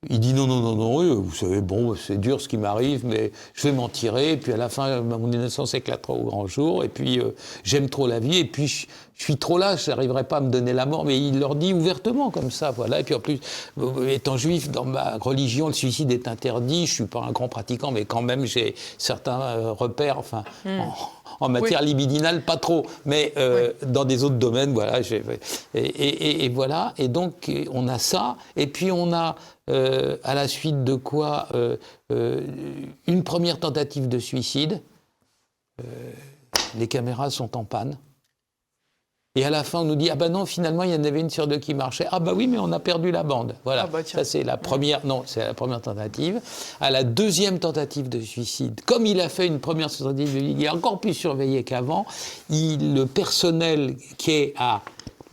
Il 0.09 0.21
dit 0.21 0.33
non, 0.33 0.47
non, 0.47 0.61
non, 0.61 0.77
non, 0.77 1.21
vous 1.21 1.35
savez, 1.35 1.61
bon, 1.61 1.97
c'est 1.97 2.21
dur 2.21 2.41
ce 2.41 2.47
qui 2.47 2.57
m'arrive, 2.57 3.05
mais 3.05 3.33
je 3.53 3.67
vais 3.67 3.73
m'en 3.73 3.89
tirer. 3.89 4.35
Et 4.35 4.37
puis 4.37 4.53
à 4.53 4.57
la 4.57 4.69
fin, 4.69 5.01
mon 5.01 5.33
innocence 5.33 5.75
éclatera 5.75 6.13
au 6.13 6.23
grand 6.23 6.47
jour. 6.47 6.85
Et 6.85 6.89
puis, 6.89 7.19
euh, 7.19 7.35
j'aime 7.65 7.91
trop 7.91 8.07
la 8.07 8.21
vie. 8.21 8.39
Et 8.39 8.45
puis, 8.45 8.69
je, 8.69 8.87
suis 9.17 9.37
trop 9.39 9.59
là, 9.59 9.75
je 9.75 9.91
n'arriverai 9.91 10.23
pas 10.23 10.37
à 10.37 10.41
me 10.41 10.51
donner 10.51 10.73
la 10.73 10.87
mort. 10.87 11.05
Mais 11.05 11.19
il 11.19 11.41
leur 11.41 11.57
dit 11.57 11.73
ouvertement 11.73 12.31
comme 12.31 12.53
ça, 12.53 12.71
voilà. 12.71 13.01
Et 13.01 13.03
puis 13.03 13.17
en 13.17 13.19
plus, 13.19 13.41
euh, 13.79 14.09
étant 14.09 14.37
juif, 14.37 14.71
dans 14.71 14.85
ma 14.85 15.17
religion, 15.17 15.67
le 15.67 15.73
suicide 15.73 16.13
est 16.13 16.29
interdit. 16.29 16.87
Je 16.87 16.95
suis 16.95 17.07
pas 17.07 17.25
un 17.25 17.33
grand 17.33 17.49
pratiquant, 17.49 17.91
mais 17.91 18.05
quand 18.05 18.23
même, 18.23 18.45
j'ai 18.45 18.77
certains 18.99 19.41
euh, 19.41 19.73
repères, 19.73 20.19
enfin, 20.19 20.45
hmm 20.65 20.79
en 20.79 20.93
matière 21.49 21.83
libidinale, 21.83 22.43
pas 22.43 22.57
trop, 22.57 22.87
mais 23.05 23.33
euh, 23.37 23.73
dans 23.87 24.05
des 24.05 24.25
autres 24.25 24.37
domaines, 24.37 24.73
voilà. 24.73 25.01
Et, 25.75 26.49
voilà, 26.49 26.95
et 26.99 27.09
donc 27.09 27.51
on 27.73 27.89
a 27.89 27.99
ça, 27.99 28.37
et 28.57 28.67
puis 28.67 28.91
on 28.91 29.13
a, 29.13 29.37
euh, 29.71 30.17
à 30.25 30.35
la 30.35 30.49
suite 30.49 30.85
de 30.85 30.95
quoi, 30.95 31.49
euh, 31.55 31.77
une 33.07 33.23
première 33.23 33.61
tentative 33.61 34.09
de 34.09 34.19
suicide. 34.19 34.81
les 36.77 36.89
caméras 36.89 37.31
sont 37.31 37.57
en 37.57 37.65
panne. 37.65 37.97
Et 39.35 39.45
à 39.45 39.51
la 39.51 39.63
fin, 39.63 39.81
on 39.81 39.85
nous 39.85 39.95
dit 39.95 40.11
ah 40.11 40.17
ben 40.17 40.31
non, 40.31 40.47
finalement, 40.47 40.83
il 40.83 40.91
y 40.91 40.95
en 40.95 41.05
avait 41.05 41.21
une 41.21 41.31
sur 41.31 41.47
deux 41.47 41.59
qui 41.59 41.75
marchait. 41.75 42.07
Ah 42.11 42.19
bah 42.19 42.33
oui, 42.35 42.47
mais 42.47 42.59
on 42.59 42.73
a 42.73 42.81
perdu 42.81 43.11
la 43.11 43.23
bande. 43.23 43.55
Voilà. 43.65 43.83
Ah 43.85 43.87
bah 43.87 44.01
ça 44.05 44.25
c'est 44.25 44.43
la 44.43 44.57
première. 44.57 45.05
Non, 45.07 45.23
c'est 45.27 45.41
la 45.41 45.55
première 45.55 45.81
tentative. 45.81 46.41
À 46.81 46.91
la 46.91 47.05
deuxième 47.05 47.59
tentative 47.59 48.09
de 48.09 48.21
suicide, 48.21 48.81
comme 48.85 49.07
il 49.07 49.21
a 49.21 49.29
fait 49.29 49.47
une 49.47 49.61
première 49.61 49.91
tentative 49.91 50.35
de 50.35 50.41
il 50.41 50.65
est 50.65 50.69
encore 50.69 51.01
plus 51.01 51.15
surveillé 51.15 51.63
qu'avant. 51.63 52.05
le 52.51 53.05
personnel 53.05 53.97
qui 54.17 54.33
est 54.33 54.55
à 54.57 54.83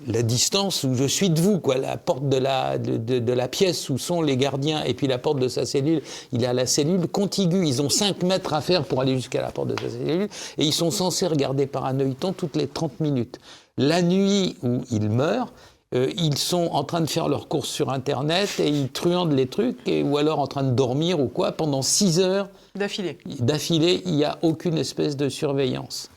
la 0.08 0.22
distance 0.22 0.84
où 0.84 0.94
je 0.94 1.06
suis 1.06 1.30
de 1.30 1.40
vous, 1.40 1.60
quoi, 1.60 1.78
la 1.78 1.98
porte 1.98 2.28
de 2.28 2.38
la, 2.38 2.78
de, 2.78 3.34
la 3.34 3.48
pièce 3.48 3.90
où 3.90 3.98
sont 3.98 4.22
les 4.22 4.38
gardiens 4.38 4.84
et 4.84 4.94
puis 4.94 5.08
la 5.08 5.18
porte 5.18 5.40
de 5.40 5.48
sa 5.48 5.66
cellule, 5.66 6.02
il 6.32 6.44
est 6.44 6.48
à 6.48 6.54
la 6.54 6.66
cellule 6.66 7.08
contiguë. 7.08 7.66
Ils 7.66 7.82
ont 7.82 7.90
5 7.90 8.24
mètres 8.24 8.54
à 8.54 8.62
faire 8.62 8.84
pour 8.84 9.02
aller 9.02 9.16
jusqu'à 9.16 9.42
la 9.42 9.52
porte 9.52 9.70
de 9.70 9.80
sa 9.80 9.90
cellule 9.90 10.30
et 10.58 10.66
ils 10.66 10.74
sont 10.74 10.92
censés 10.92 11.28
regarder 11.28 11.66
par 11.66 11.86
un 11.86 12.00
œilleton 12.00 12.34
toutes 12.34 12.56
les 12.56 12.68
30 12.68 13.00
minutes. 13.00 13.40
La 13.78 14.02
nuit 14.02 14.56
où 14.64 14.82
ils 14.90 15.10
meurent, 15.10 15.52
euh, 15.94 16.10
ils 16.18 16.38
sont 16.38 16.70
en 16.72 16.86
train 16.86 17.02
de 17.02 17.10
faire 17.10 17.28
leurs 17.28 17.50
courses 17.50 17.70
sur 17.70 17.90
Internet 17.90 18.60
et 18.60 18.70
ils 18.70 18.90
truandent 18.90 19.34
les 19.34 19.48
trucs, 19.48 19.78
ou 19.88 20.18
alors 20.18 20.40
en 20.40 20.48
train 20.48 20.64
de 20.64 20.72
dormir 20.72 21.20
ou 21.20 21.28
quoi, 21.28 21.52
pendant 21.52 21.82
6 21.82 22.22
heures. 22.22 22.48
D'affilée. 22.76 23.18
D'affilée, 23.40 24.02
il 24.06 24.14
n'y 24.14 24.24
a 24.24 24.38
aucune 24.44 24.78
espèce 24.78 25.18
de 25.18 25.28
surveillance. 25.28 26.10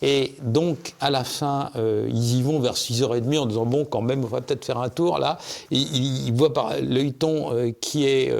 Et 0.00 0.34
donc, 0.42 0.94
à 0.98 1.10
la 1.10 1.24
fin, 1.24 1.70
euh, 1.76 2.08
ils 2.10 2.38
y 2.38 2.42
vont 2.42 2.58
vers 2.58 2.74
6h30 2.74 3.38
en 3.38 3.46
disant 3.46 3.66
Bon, 3.66 3.84
quand 3.84 4.02
même, 4.02 4.24
on 4.24 4.28
va 4.28 4.40
peut-être 4.40 4.64
faire 4.64 4.78
un 4.78 4.88
tour 4.88 5.18
là. 5.18 5.38
ils, 5.70 6.32
voient 6.32 6.54
par 6.54 6.72
l'œilleton 6.80 7.52
euh, 7.52 7.70
qui 7.80 8.06
est 8.06 8.34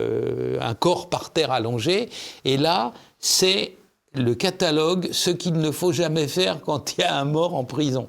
un 0.61 0.75
corps 0.75 1.11
par 1.11 1.31
terre 1.31 1.53
allongé. 1.53 2.09
Et 2.47 2.57
là, 2.57 2.95
c'est 3.21 3.77
le 4.15 4.35
catalogue, 4.35 5.09
ce 5.13 5.31
qu'il 5.31 5.55
ne 5.55 5.71
faut 5.71 5.93
jamais 5.93 6.29
faire 6.29 6.63
quand 6.63 6.97
il 6.97 7.03
y 7.03 7.05
a 7.05 7.19
un 7.19 7.25
mort 7.25 7.55
en 7.55 7.65
prison 7.65 8.09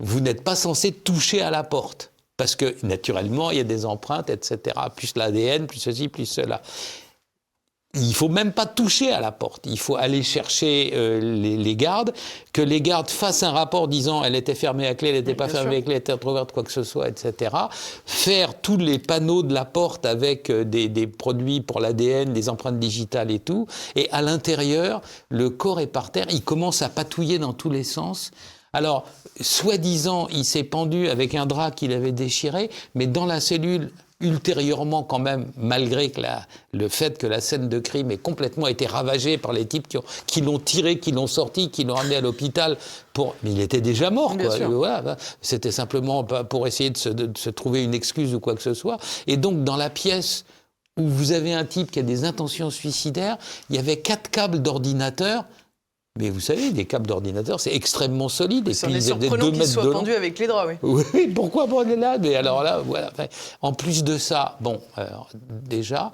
vous 0.00 0.20
n'êtes 0.20 0.44
pas 0.44 0.56
censé 0.56 0.92
toucher 0.92 1.42
à 1.42 1.50
la 1.50 1.62
porte. 1.62 2.12
Parce 2.36 2.54
que 2.54 2.76
naturellement, 2.84 3.50
il 3.50 3.56
y 3.56 3.60
a 3.60 3.64
des 3.64 3.84
empreintes, 3.84 4.30
etc. 4.30 4.76
Plus 4.94 5.16
l'ADN, 5.16 5.66
plus 5.66 5.80
ceci, 5.80 6.08
plus 6.08 6.24
cela. 6.24 6.62
Il 7.94 8.14
faut 8.14 8.28
même 8.28 8.52
pas 8.52 8.66
toucher 8.66 9.10
à 9.10 9.20
la 9.20 9.32
porte. 9.32 9.66
Il 9.66 9.78
faut 9.78 9.96
aller 9.96 10.22
chercher 10.22 10.92
euh, 10.94 11.20
les, 11.20 11.74
gardes, 11.74 12.12
que 12.52 12.62
les 12.62 12.80
gardes 12.80 13.08
fassent 13.08 13.42
un 13.42 13.50
rapport 13.50 13.88
disant 13.88 14.22
elle 14.22 14.36
était 14.36 14.54
fermée 14.54 14.86
à 14.86 14.94
clé, 14.94 15.08
elle 15.08 15.16
n'était 15.16 15.34
pas 15.34 15.48
fermée 15.48 15.76
à 15.76 15.82
clé, 15.82 15.94
elle 15.94 16.00
était 16.00 16.26
ouverte, 16.26 16.52
quoi 16.52 16.62
que 16.62 16.70
ce 16.70 16.84
soit, 16.84 17.08
etc. 17.08 17.56
Faire 18.04 18.60
tous 18.60 18.76
les 18.76 18.98
panneaux 19.00 19.42
de 19.42 19.54
la 19.54 19.64
porte 19.64 20.06
avec 20.06 20.50
euh, 20.50 20.64
des, 20.64 20.88
des 20.88 21.06
produits 21.08 21.60
pour 21.60 21.80
l'ADN, 21.80 22.32
des 22.32 22.48
empreintes 22.50 22.78
digitales 22.78 23.32
et 23.32 23.40
tout. 23.40 23.66
Et 23.96 24.08
à 24.12 24.22
l'intérieur, 24.22 25.00
le 25.30 25.50
corps 25.50 25.80
est 25.80 25.88
par 25.88 26.12
terre, 26.12 26.26
il 26.30 26.44
commence 26.44 26.82
à 26.82 26.90
patouiller 26.90 27.38
dans 27.38 27.54
tous 27.54 27.70
les 27.70 27.84
sens. 27.84 28.30
Alors, 28.72 29.06
soi-disant, 29.40 30.28
il 30.28 30.44
s'est 30.44 30.64
pendu 30.64 31.08
avec 31.08 31.34
un 31.34 31.46
drap 31.46 31.70
qu'il 31.70 31.92
avait 31.92 32.12
déchiré, 32.12 32.70
mais 32.94 33.06
dans 33.06 33.26
la 33.26 33.40
cellule, 33.40 33.90
ultérieurement 34.20 35.04
quand 35.04 35.20
même, 35.20 35.52
malgré 35.56 36.12
le 36.72 36.88
fait 36.88 37.18
que 37.18 37.26
la 37.26 37.40
scène 37.40 37.68
de 37.68 37.78
crime 37.78 38.10
ait 38.10 38.16
complètement 38.16 38.66
été 38.66 38.86
ravagée 38.86 39.38
par 39.38 39.52
les 39.52 39.64
types 39.64 39.86
qui, 40.26 40.40
l'ont 40.40 40.58
tiré, 40.58 40.98
qui 40.98 41.12
l'ont 41.12 41.28
sorti, 41.28 41.70
qui 41.70 41.84
l'ont 41.84 41.96
amené 41.96 42.16
à 42.16 42.20
l'hôpital, 42.20 42.76
pour... 43.12 43.36
mais 43.42 43.52
il 43.52 43.60
était 43.60 43.80
déjà 43.80 44.10
mort. 44.10 44.36
C'était 45.40 45.70
simplement 45.70 46.24
pour 46.24 46.66
essayer 46.66 46.90
de 46.90 46.96
se, 46.96 47.50
trouver 47.50 47.84
une 47.84 47.94
excuse 47.94 48.34
ou 48.34 48.40
quoi 48.40 48.54
que 48.54 48.62
ce 48.62 48.74
soit. 48.74 48.98
Et 49.26 49.36
donc 49.36 49.62
dans 49.62 49.76
la 49.76 49.90
pièce 49.90 50.44
où 50.98 51.06
vous 51.06 51.30
avez 51.30 51.54
un 51.54 51.64
type 51.64 51.92
qui 51.92 52.00
a 52.00 52.02
des 52.02 52.24
intentions 52.24 52.70
suicidaires, 52.70 53.38
il 53.70 53.76
y 53.76 53.78
avait 53.78 53.98
quatre 53.98 54.30
câbles 54.30 54.60
d'ordinateur 54.60 55.44
mais 56.16 56.30
vous 56.30 56.40
savez, 56.40 56.72
des 56.72 56.84
câbles 56.84 57.06
d'ordinateur, 57.06 57.60
c'est 57.60 57.74
extrêmement 57.74 58.28
solide. 58.28 58.72
C'est 58.72 58.90
et 58.90 59.00
surprenant 59.00 59.50
qu'ils 59.52 59.66
soient 59.66 59.92
pendus 59.92 60.14
avec 60.14 60.38
les 60.38 60.46
draps, 60.46 60.74
oui. 60.82 61.04
Oui, 61.14 61.28
pourquoi 61.28 61.66
est 61.84 61.96
là 61.96 62.18
Mais 62.18 62.34
alors 62.34 62.62
là, 62.62 62.80
voilà. 62.84 63.12
en 63.62 63.72
plus 63.72 64.02
de 64.02 64.18
ça, 64.18 64.56
bon, 64.60 64.80
déjà, 65.48 66.10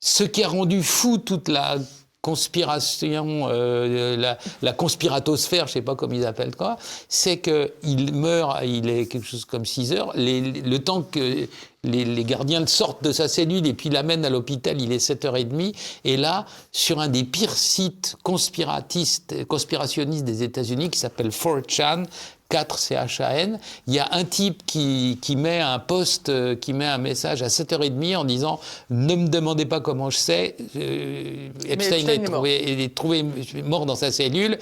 ce 0.00 0.24
qui 0.24 0.44
a 0.44 0.48
rendu 0.48 0.82
fou 0.82 1.18
toute 1.18 1.48
la 1.48 1.78
conspiration, 2.22 3.48
euh, 3.48 4.16
la, 4.16 4.38
la, 4.62 4.72
conspiratosphère, 4.72 5.66
je 5.66 5.72
sais 5.74 5.82
pas 5.82 5.96
comment 5.96 6.14
ils 6.14 6.24
appellent 6.24 6.54
quoi, 6.54 6.76
c'est 7.08 7.38
qu'il 7.38 8.14
meurt, 8.14 8.60
il 8.64 8.88
est 8.88 9.06
quelque 9.06 9.26
chose 9.26 9.44
comme 9.44 9.66
6 9.66 9.92
heures, 9.92 10.12
le 10.14 10.78
temps 10.78 11.02
que 11.02 11.48
les, 11.84 12.24
gardiens 12.24 12.64
sortent 12.66 13.02
de 13.02 13.12
sa 13.12 13.28
cellule 13.28 13.66
et 13.66 13.74
puis 13.74 13.90
l'amènent 13.90 14.24
à 14.24 14.30
l'hôpital, 14.30 14.80
il 14.80 14.92
est 14.92 15.04
7h30, 15.04 15.74
et 16.04 16.16
là, 16.16 16.46
sur 16.70 17.00
un 17.00 17.08
des 17.08 17.24
pires 17.24 17.54
sites 17.54 18.16
conspiratistes, 18.22 19.44
conspirationnistes 19.46 20.24
des 20.24 20.44
États-Unis, 20.44 20.90
qui 20.90 20.98
s'appelle 20.98 21.30
4chan, 21.30 22.04
4 22.52 23.08
CHAN, 23.08 23.58
il 23.86 23.94
y 23.94 23.98
a 23.98 24.08
un 24.12 24.24
type 24.24 24.62
qui, 24.66 25.16
met 25.36 25.60
un 25.60 25.78
post, 25.78 26.28
euh, 26.28 26.54
qui 26.54 26.74
met 26.74 26.84
un 26.84 26.98
message 26.98 27.42
à 27.42 27.48
7h30 27.48 28.16
en 28.16 28.24
disant 28.26 28.60
Ne 28.90 29.14
me 29.14 29.28
demandez 29.28 29.64
pas 29.64 29.80
comment 29.80 30.10
je 30.10 30.18
sais, 30.18 30.56
euh, 30.76 31.48
Epstein, 31.66 32.06
est, 32.08 32.22
trouvé, 32.22 32.82
est 32.84 32.94
trouvé 32.94 33.24
mort 33.64 33.86
dans 33.86 33.96
sa 33.96 34.12
cellule. 34.12 34.58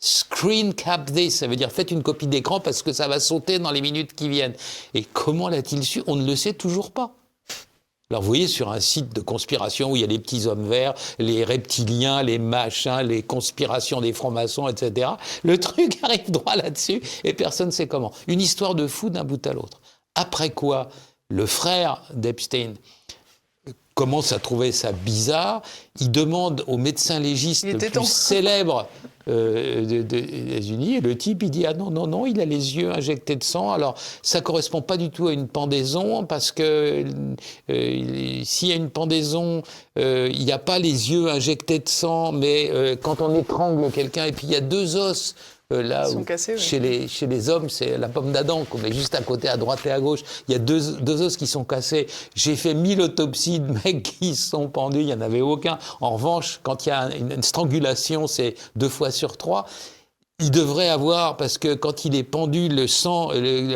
Screen 0.00 0.72
cap 0.72 1.12
this, 1.12 1.36
ça 1.36 1.46
veut 1.46 1.56
dire 1.56 1.70
faites 1.70 1.90
une 1.90 2.02
copie 2.02 2.28
d'écran 2.28 2.60
parce 2.60 2.82
que 2.82 2.94
ça 2.94 3.08
va 3.08 3.20
sauter 3.20 3.58
dans 3.58 3.70
les 3.72 3.82
minutes 3.82 4.14
qui 4.14 4.30
viennent. 4.30 4.54
Et 4.94 5.04
comment 5.04 5.50
l'a-t-il 5.50 5.84
su? 5.84 6.02
On 6.06 6.16
ne 6.16 6.24
le 6.24 6.36
sait 6.36 6.54
toujours 6.54 6.92
pas. 6.92 7.12
Alors 8.14 8.22
vous 8.22 8.28
voyez 8.28 8.46
sur 8.46 8.70
un 8.70 8.78
site 8.78 9.12
de 9.12 9.20
conspiration 9.20 9.90
où 9.90 9.96
il 9.96 10.02
y 10.02 10.04
a 10.04 10.06
les 10.06 10.20
petits 10.20 10.46
hommes 10.46 10.68
verts, 10.68 10.94
les 11.18 11.42
reptiliens, 11.42 12.22
les 12.22 12.38
machins, 12.38 13.00
les 13.00 13.24
conspirations 13.24 14.00
des 14.00 14.12
francs-maçons, 14.12 14.68
etc. 14.68 15.10
Le 15.42 15.58
truc 15.58 15.98
arrive 16.04 16.30
droit 16.30 16.54
là-dessus 16.54 17.02
et 17.24 17.34
personne 17.34 17.66
ne 17.66 17.72
sait 17.72 17.88
comment. 17.88 18.12
Une 18.28 18.40
histoire 18.40 18.76
de 18.76 18.86
fou 18.86 19.10
d'un 19.10 19.24
bout 19.24 19.44
à 19.48 19.52
l'autre. 19.52 19.80
Après 20.14 20.50
quoi, 20.50 20.90
le 21.28 21.44
frère 21.44 22.02
d'Epstein 22.14 22.74
commence 23.94 24.32
à 24.32 24.38
trouver 24.38 24.72
ça 24.72 24.92
bizarre. 24.92 25.62
Il 26.00 26.10
demande 26.10 26.64
au 26.66 26.76
médecin 26.76 27.20
légiste 27.20 27.64
le 27.64 27.78
plus 27.78 28.04
célèbre 28.04 28.88
euh, 29.28 29.84
des 29.84 30.18
États-Unis. 30.18 30.96
Et 30.96 31.00
le 31.00 31.16
type, 31.16 31.42
il 31.44 31.50
dit 31.50 31.64
Ah 31.64 31.72
non, 31.72 31.90
non, 31.90 32.06
non, 32.06 32.26
il 32.26 32.40
a 32.40 32.44
les 32.44 32.76
yeux 32.76 32.90
injectés 32.90 33.36
de 33.36 33.44
sang. 33.44 33.72
Alors, 33.72 33.94
ça 34.22 34.40
correspond 34.40 34.82
pas 34.82 34.96
du 34.96 35.10
tout 35.10 35.28
à 35.28 35.32
une 35.32 35.48
pendaison, 35.48 36.26
parce 36.26 36.52
que 36.52 37.04
euh, 37.70 38.40
s'il 38.44 38.68
y 38.68 38.72
a 38.72 38.74
une 38.74 38.90
pendaison, 38.90 39.62
euh, 39.98 40.28
il 40.30 40.44
n'y 40.44 40.52
a 40.52 40.58
pas 40.58 40.78
les 40.78 41.12
yeux 41.12 41.30
injectés 41.30 41.78
de 41.78 41.88
sang, 41.88 42.32
mais 42.32 42.70
quand 43.02 43.20
on 43.20 43.34
étrangle 43.34 43.90
quelqu'un, 43.90 44.26
et 44.26 44.32
puis 44.32 44.46
il 44.46 44.52
y 44.52 44.56
a 44.56 44.60
deux 44.60 44.96
os 44.96 45.34
chez, 46.56 46.78
les, 46.78 47.08
chez 47.08 47.26
les 47.26 47.48
hommes, 47.48 47.68
c'est 47.68 47.98
la 47.98 48.08
pomme 48.08 48.32
d'Adam 48.32 48.64
qu'on 48.64 48.78
met 48.78 48.92
juste 48.92 49.14
à 49.14 49.20
côté, 49.20 49.48
à 49.48 49.56
droite 49.56 49.80
et 49.86 49.90
à 49.90 50.00
gauche. 50.00 50.20
Il 50.48 50.52
y 50.52 50.54
a 50.54 50.58
deux, 50.58 50.92
deux 51.00 51.22
os 51.22 51.36
qui 51.36 51.46
sont 51.46 51.64
cassés. 51.64 52.06
J'ai 52.34 52.56
fait 52.56 52.74
mille 52.74 53.00
autopsies 53.00 53.60
de 53.60 53.72
mecs 53.84 54.02
qui 54.20 54.36
sont 54.36 54.68
pendus, 54.68 55.00
il 55.00 55.06
n'y 55.06 55.12
en 55.12 55.20
avait 55.20 55.40
aucun. 55.40 55.78
En 56.00 56.10
revanche, 56.10 56.60
quand 56.62 56.86
il 56.86 56.90
y 56.90 56.92
a 56.92 57.14
une, 57.16 57.42
strangulation, 57.42 58.26
c'est 58.26 58.54
deux 58.76 58.88
fois 58.88 59.10
sur 59.10 59.36
trois. 59.36 59.66
il 60.40 60.50
devrait 60.50 60.88
avoir, 60.88 61.36
parce 61.36 61.58
que 61.58 61.74
quand 61.74 62.04
il 62.04 62.14
est 62.14 62.24
pendu, 62.24 62.68
le 62.68 62.86
sang 62.86 63.30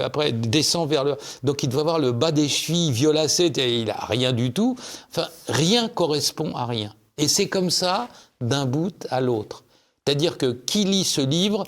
après 0.04 0.32
descend 0.32 0.88
vers 0.88 1.04
le... 1.04 1.16
Donc 1.42 1.62
il 1.62 1.68
devrait 1.68 1.82
avoir 1.82 1.98
le 1.98 2.12
bas 2.12 2.32
des 2.32 2.48
chevilles 2.48 2.92
violacé, 2.92 3.52
il 3.56 3.86
n'a 3.86 4.04
rien 4.08 4.32
du 4.32 4.52
tout. 4.52 4.76
Enfin, 5.10 5.28
rien 5.48 5.88
correspond 5.88 6.54
à 6.54 6.66
rien. 6.66 6.94
Et 7.18 7.28
c'est 7.28 7.48
comme 7.48 7.70
ça 7.70 8.08
d'un 8.40 8.64
bout 8.64 9.06
à 9.10 9.20
l'autre. 9.20 9.64
C'est-à-dire 10.08 10.38
que 10.38 10.46
qui 10.52 10.84
lit 10.84 11.04
ce 11.04 11.20
livre 11.20 11.64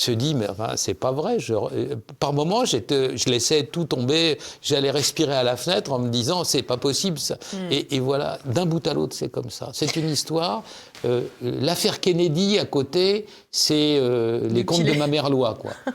se 0.00 0.10
dit, 0.10 0.34
mais 0.34 0.48
enfin, 0.48 0.72
c'est 0.76 0.94
pas 0.94 1.12
vrai. 1.12 1.38
Je, 1.38 1.54
par 2.18 2.32
moments, 2.32 2.64
je 2.64 3.28
laissais 3.28 3.64
tout 3.64 3.84
tomber, 3.84 4.38
j'allais 4.62 4.90
respirer 4.90 5.34
à 5.34 5.42
la 5.42 5.56
fenêtre 5.56 5.92
en 5.92 5.98
me 5.98 6.08
disant, 6.08 6.44
c'est 6.44 6.62
pas 6.62 6.78
possible 6.78 7.18
ça. 7.18 7.36
Hmm. 7.52 7.68
Et, 7.70 8.00
voilà, 8.00 8.38
d'un 8.46 8.64
bout 8.64 8.86
à 8.86 8.94
l'autre, 8.94 9.14
c'est 9.14 9.28
comme 9.28 9.50
ça. 9.50 9.70
C'est 9.74 9.96
une 9.96 10.08
histoire. 10.08 10.62
Euh, 11.04 11.22
l'affaire 11.42 12.00
Kennedy 12.00 12.58
à 12.58 12.64
côté, 12.64 13.26
c'est 13.50 13.98
euh, 13.98 14.48
les 14.48 14.64
contes 14.64 14.84
de 14.84 14.94
ma 14.94 15.06
mère 15.06 15.28
loi, 15.28 15.56
quoi. 15.60 15.72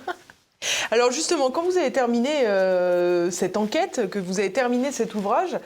Alors 0.91 1.11
justement, 1.11 1.51
quand 1.51 1.63
vous 1.63 1.77
avez 1.77 1.91
terminé 1.91 2.47
euh, 2.47 3.29
cette 3.29 3.57
enquête, 3.57 4.09
que 4.09 4.19
vous 4.19 4.39
avez 4.39 4.51
terminé 4.51 4.91
cet 4.91 5.13
ouvrage, 5.13 5.57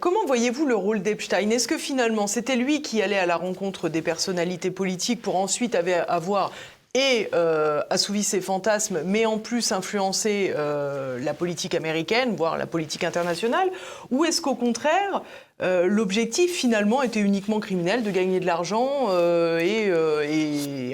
comment 0.00 0.24
voyez-vous 0.26 0.66
le 0.66 0.74
rôle 0.74 1.02
d'Epstein? 1.02 1.50
Est-ce 1.50 1.68
que 1.68 1.78
finalement 1.78 2.26
c'était 2.26 2.56
lui 2.56 2.82
qui 2.82 3.02
allait 3.02 3.18
à 3.18 3.26
la 3.26 3.36
rencontre 3.36 3.88
des 3.90 4.02
personnalités 4.02 4.70
politiques 4.70 5.22
pour 5.22 5.36
ensuite 5.36 5.74
avoir 6.08 6.50
et 6.96 7.28
euh, 7.34 7.82
ses 8.22 8.40
fantasmes, 8.40 9.02
mais 9.04 9.26
en 9.26 9.38
plus 9.38 9.70
influencer 9.70 10.52
euh, 10.56 11.20
la 11.20 11.34
politique 11.34 11.74
américaine, 11.74 12.34
voire 12.34 12.56
la 12.56 12.66
politique 12.66 13.04
internationale 13.04 13.68
Ou 14.10 14.24
est-ce 14.24 14.40
qu'au 14.40 14.54
contraire, 14.54 15.20
euh, 15.60 15.86
l'objectif 15.86 16.50
finalement 16.50 17.02
était 17.02 17.20
uniquement 17.20 17.60
criminel, 17.60 18.02
de 18.02 18.10
gagner 18.10 18.40
de 18.40 18.46
l'argent 18.46 19.10
et, 19.60 19.92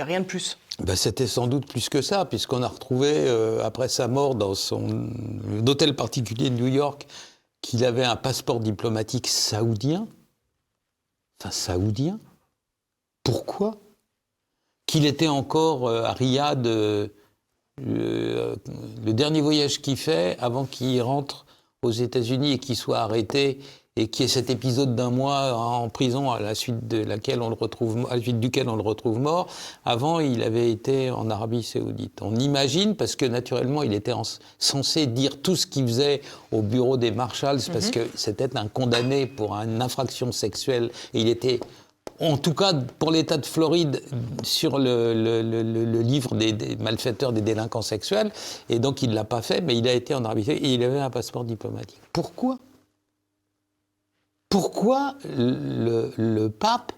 rien 0.02 0.20
de 0.20 0.24
plus? 0.24 0.58
Ben, 0.80 0.96
C'était 0.96 1.28
sans 1.28 1.46
doute 1.46 1.68
plus 1.68 1.88
que 1.88 2.02
ça, 2.02 2.24
puisqu'on 2.24 2.64
a 2.64 2.68
retrouvé, 2.68 3.28
après 3.62 3.88
sa 3.88 4.08
mort 4.08 4.34
dans 4.34 4.54
son 4.54 5.08
hôtel 5.66 5.94
particulier 5.94 6.50
de 6.50 6.56
New 6.56 6.66
York, 6.66 7.06
qu'il 7.60 7.84
avait 7.84 8.04
un 8.04 8.16
passeport 8.16 8.58
diplomatique 8.58 9.28
saoudien. 9.28 10.08
Enfin, 11.40 11.52
saoudien. 11.52 12.18
Pourquoi? 13.22 13.76
Qu'il 14.92 15.06
était 15.06 15.28
encore 15.28 15.88
euh, 15.88 16.04
à 16.04 16.12
Riyad, 16.12 16.66
euh, 16.66 17.08
le, 17.82 18.54
dernier 19.14 19.40
voyage 19.40 19.80
qu'il 19.80 19.96
fait 19.96 20.36
avant 20.38 20.66
qu'il 20.66 21.00
rentre 21.00 21.46
aux 21.82 21.90
États-Unis 21.90 22.52
et 22.52 22.58
qu'il 22.58 22.76
soit 22.76 22.98
arrêté 22.98 23.58
et 23.96 24.08
qu'il 24.08 24.24
y 24.24 24.26
ait 24.26 24.28
cet 24.28 24.50
épisode 24.50 24.94
d'un 24.94 25.08
mois 25.08 25.54
en 25.54 25.88
prison 25.88 26.30
à 26.30 26.40
la 26.40 26.54
suite 26.54 26.88
de 26.88 26.98
laquelle 26.98 27.40
on 27.40 27.48
le 27.48 27.54
retrouve, 27.54 28.06
à 28.10 28.16
la 28.16 28.22
suite 28.22 28.38
duquel 28.38 28.68
on 28.68 28.76
le 28.76 28.82
retrouve 28.82 29.18
mort. 29.18 29.48
Avant, 29.86 30.20
il 30.20 30.42
avait 30.42 30.70
été 30.70 31.10
en 31.10 31.30
Arabie 31.30 31.62
Saoudite. 31.62 32.20
On 32.20 32.36
imagine 32.36 32.94
parce 32.94 33.16
que 33.16 33.24
naturellement, 33.24 33.82
il 33.82 33.94
était 33.94 34.12
censé 34.58 35.06
dire 35.06 35.40
tout 35.40 35.56
ce 35.56 35.66
qu'il 35.66 35.86
faisait 35.86 36.20
au 36.52 36.60
bureau 36.60 36.98
des 36.98 37.12
Marshalls 37.12 37.62
parce 37.72 37.86
mhm. 37.86 37.92
que 37.92 38.00
c'était 38.14 38.58
un 38.58 38.68
condamné 38.68 39.26
pour 39.26 39.54
une 39.54 39.80
infraction 39.80 40.32
sexuelle 40.32 40.90
et 41.14 41.22
il 41.22 41.28
était 41.28 41.60
en 42.22 42.36
tout 42.36 42.54
cas 42.54 42.72
pour 42.98 43.10
l'État 43.10 43.36
de 43.36 43.46
Floride, 43.46 44.02
sur 44.42 44.78
le, 44.78 46.00
livre 46.02 46.34
des, 46.34 46.76
malfaiteurs, 46.76 47.32
des 47.32 47.40
délinquants 47.40 47.82
sexuels, 47.82 48.30
et 48.68 48.78
donc 48.78 49.02
il 49.02 49.10
ne 49.10 49.14
l'a 49.14 49.24
pas 49.24 49.42
fait, 49.42 49.60
mais 49.60 49.76
il 49.76 49.86
a 49.88 49.92
été 49.92 50.14
en 50.14 50.24
Arabie 50.24 50.48
et 50.50 50.74
il 50.74 50.82
avait 50.84 51.00
un 51.00 51.10
passeport 51.10 51.44
diplomatique. 51.44 52.00
Pourquoi? 52.12 52.58
Pourquoi 54.48 55.14
le, 55.24 56.48
pape 56.48 56.92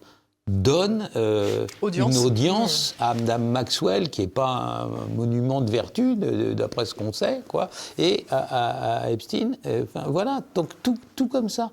donne 0.50 1.08
euh, 1.16 1.66
une 1.82 2.16
audience 2.18 2.94
à 3.00 3.14
Mme 3.14 3.46
Maxwell, 3.46 4.10
qui 4.10 4.22
n'est 4.22 4.26
pas 4.26 4.48
un 4.84 5.14
monument 5.14 5.60
de 5.60 5.70
vertu, 5.70 6.16
d'après 6.16 6.84
ce 6.84 6.94
qu'on 6.94 7.12
sait, 7.12 7.42
quoi, 7.48 7.70
et 7.96 8.26
à, 8.30 9.10
Epstein. 9.10 9.52
Euh, 9.66 9.84
enfin, 9.84 10.06
voilà, 10.08 10.42
donc 10.54 10.70
tout, 10.82 10.98
tout 11.16 11.28
comme 11.28 11.48
ça. 11.48 11.70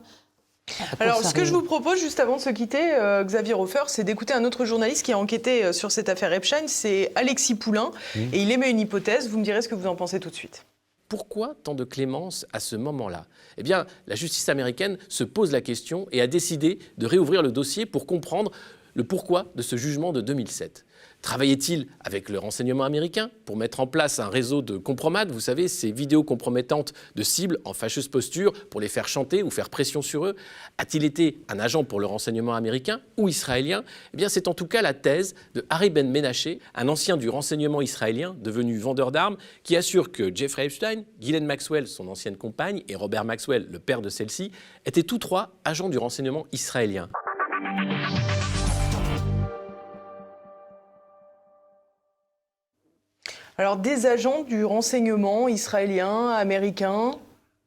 Alors, 1.00 1.24
ce 1.24 1.34
que 1.34 1.46
je 1.46 1.52
vous 1.52 1.62
propose, 1.62 2.00
juste 2.00 2.20
avant 2.20 2.38
de 2.38 2.42
se 2.42 2.50
quitter, 2.50 2.94
euh, 2.94 3.24
Xavier 3.24 3.54
Hofer, 3.54 3.84
c'est 3.88 4.04
d'écouter 4.04 4.34
un 4.34 4.44
autre 4.44 4.66
journaliste 4.66 5.06
qui 5.06 5.14
a 5.14 5.18
enquêté 5.18 5.64
euh, 5.64 5.74
sur 5.74 5.92
cette 5.92 6.10
affaire 6.10 6.32
Epstein, 6.34 6.68
c'est 6.68 7.12
Alexis 7.16 7.56
Poulain, 7.56 7.92
et 8.16 8.42
il 8.42 8.52
émet 8.52 8.70
une 8.70 8.80
hypothèse, 8.80 9.30
vous 9.30 9.38
me 9.38 9.44
direz 9.44 9.62
ce 9.62 9.70
que 9.70 9.76
vous 9.76 9.88
en 9.88 9.96
pensez 9.96 10.20
tout 10.20 10.30
de 10.30 10.36
suite. 10.36 10.66
Pourquoi 11.10 11.56
tant 11.64 11.74
de 11.74 11.84
clémence 11.84 12.46
à 12.54 12.60
ce 12.60 12.76
moment-là? 12.78 13.26
Eh 13.58 13.64
bien, 13.64 13.86
la 14.08 14.16
justice 14.16 14.48
américaine 14.48 14.98
se 15.10 15.24
pose 15.24 15.52
la 15.52 15.60
question 15.60 16.08
et 16.12 16.22
a 16.22 16.28
décidé 16.28 16.80
de 16.98 17.06
réouvrir 17.06 17.42
le 17.42 17.52
dossier 17.52 17.86
pour 17.86 18.06
comprendre 18.06 18.52
le 18.94 19.04
pourquoi 19.04 19.52
de 19.56 19.62
ce 19.62 19.76
jugement 19.76 20.14
de 20.14 20.22
2007. 20.22 20.86
Travaillait-il 21.22 21.88
avec 22.00 22.30
le 22.30 22.40
renseignement 22.40 22.84
américain 22.84 23.30
pour 23.46 23.56
mettre 23.56 23.80
en 23.80 23.88
place 23.88 24.20
un 24.20 24.30
réseau 24.30 24.62
de 24.62 24.78
compromates, 24.78 25.30
vous 25.30 25.40
savez, 25.40 25.68
ces 25.68 25.92
vidéos 25.92 26.24
compromettantes 26.24 26.94
de 27.16 27.24
cibles 27.24 27.60
en 27.64 27.74
fâcheuse 27.74 28.08
posture 28.08 28.54
pour 28.70 28.82
les 28.82 28.88
faire 28.88 29.08
chanter 29.08 29.44
ou 29.44 29.52
faire 29.52 29.70
pression 29.70 30.02
sur 30.02 30.26
eux? 30.26 30.36
A-t-il 30.78 31.04
été 31.04 31.38
un 31.48 31.60
agent 31.60 31.84
pour 31.84 32.00
le 32.00 32.08
renseignement 32.08 32.56
américain 32.56 33.02
ou 33.18 33.30
israélien? 33.30 33.84
Eh 34.14 34.18
bien, 34.18 34.30
c'est 34.30 34.48
en 34.48 34.54
tout 34.54 34.66
cas 34.66 34.82
la 34.82 34.94
thèse 34.94 35.36
de 35.54 35.66
Harry 35.70 35.90
Ben 35.90 36.10
Menaché, 36.10 36.60
un 36.74 36.88
ancien 36.88 37.18
du 37.18 37.30
renseignement 37.30 37.82
israélien 37.82 38.36
devenu 38.42 38.78
vendeur 38.78 39.12
d'armes, 39.12 39.38
qui 39.64 39.76
assure 39.76 40.12
que 40.12 40.36
Jeffrey 40.36 40.66
Epstein, 40.66 41.04
Ghislaine 41.20 41.46
Maxwell, 41.46 41.88
son 41.88 42.08
ancienne 42.08 42.36
compagne, 42.36 42.84
et 42.88 42.96
Robert 42.96 43.26
Maxwell, 43.26 43.68
le 43.70 43.80
père 43.80 44.02
de 44.02 44.10
celle-ci, 44.10 44.52
étaient 44.86 45.04
tous 45.04 45.20
trois 45.20 45.52
agents 45.66 45.90
du 45.90 45.98
renseignement 45.98 46.48
israélien. 46.52 47.10
Alors 53.62 53.78
des 53.78 54.08
agents 54.08 54.42
du 54.42 54.66
renseignement 54.66 55.48
israélien, 55.48 56.30
américain 56.30 57.12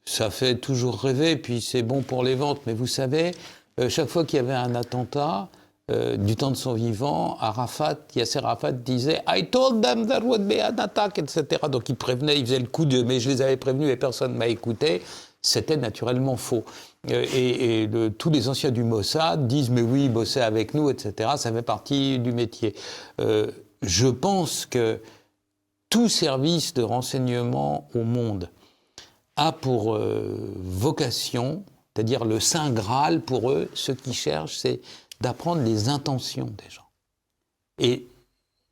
Ça 0.03 0.29
fait 0.29 0.55
toujours 0.55 0.99
rêver, 0.99 1.37
puis 1.37 1.61
c'est 1.61 1.83
bon 1.83 2.01
pour 2.01 2.21
les 2.21 2.35
ventes. 2.35 2.59
Mais 2.67 2.73
vous 2.73 2.85
savez, 2.85 3.31
euh, 3.79 3.87
chaque 3.87 4.09
fois 4.09 4.25
qu'il 4.25 4.35
y 4.35 4.39
avait 4.41 4.51
un 4.51 4.75
attentat, 4.75 5.47
euh, 5.89 6.17
du 6.17 6.35
temps 6.35 6.51
de 6.51 6.57
son 6.57 6.73
vivant, 6.73 7.37
Arafat, 7.39 7.99
Yasser 8.13 8.39
Arafat 8.39 8.73
disait 8.73 9.21
I 9.25 9.45
told 9.45 9.81
them 9.81 10.05
there 10.05 10.21
would 10.21 10.45
be 10.45 10.59
an 10.59 10.77
attack, 10.79 11.17
etc. 11.17 11.45
Donc 11.69 11.87
il 11.87 11.95
prévenait, 11.95 12.37
il 12.39 12.45
faisait 12.45 12.59
le 12.59 12.67
coup 12.67 12.83
de 12.83 13.01
mais 13.01 13.21
je 13.21 13.29
les 13.29 13.41
avais 13.41 13.55
prévenus 13.55 13.89
et 13.89 13.95
personne 13.95 14.33
ne 14.33 14.37
m'a 14.37 14.47
écouté. 14.47 15.01
C'était 15.41 15.77
naturellement 15.77 16.35
faux. 16.35 16.65
Euh, 17.09 17.25
et, 17.33 17.89
tous 18.17 18.31
les 18.31 18.49
anciens 18.49 18.71
du 18.71 18.83
Mossad 18.83 19.47
disent 19.47 19.69
mais 19.69 19.81
oui, 19.81 20.09
bossaient 20.09 20.41
avec 20.41 20.73
nous, 20.73 20.89
etc. 20.89 21.29
Ça 21.37 21.53
fait 21.53 21.61
partie 21.61 22.19
du 22.19 22.33
métier. 22.33 22.75
je 23.17 24.07
pense 24.09 24.65
que 24.65 24.99
tout 25.89 26.09
service 26.09 26.73
de 26.73 26.83
renseignement 26.83 27.87
au 27.93 28.03
monde 28.03 28.49
a 29.35 29.51
pour 29.51 29.95
euh, 29.95 30.53
vocation, 30.55 31.63
c'est-à-dire 31.93 32.25
le 32.25 32.39
Saint 32.39 32.71
Graal 32.71 33.21
pour 33.21 33.51
eux, 33.51 33.69
ce 33.73 33.91
qu'ils 33.91 34.13
cherchent, 34.13 34.57
c'est 34.57 34.81
d'apprendre 35.21 35.61
les 35.61 35.89
intentions 35.89 36.45
des 36.45 36.69
gens. 36.69 36.87
Et 37.79 38.07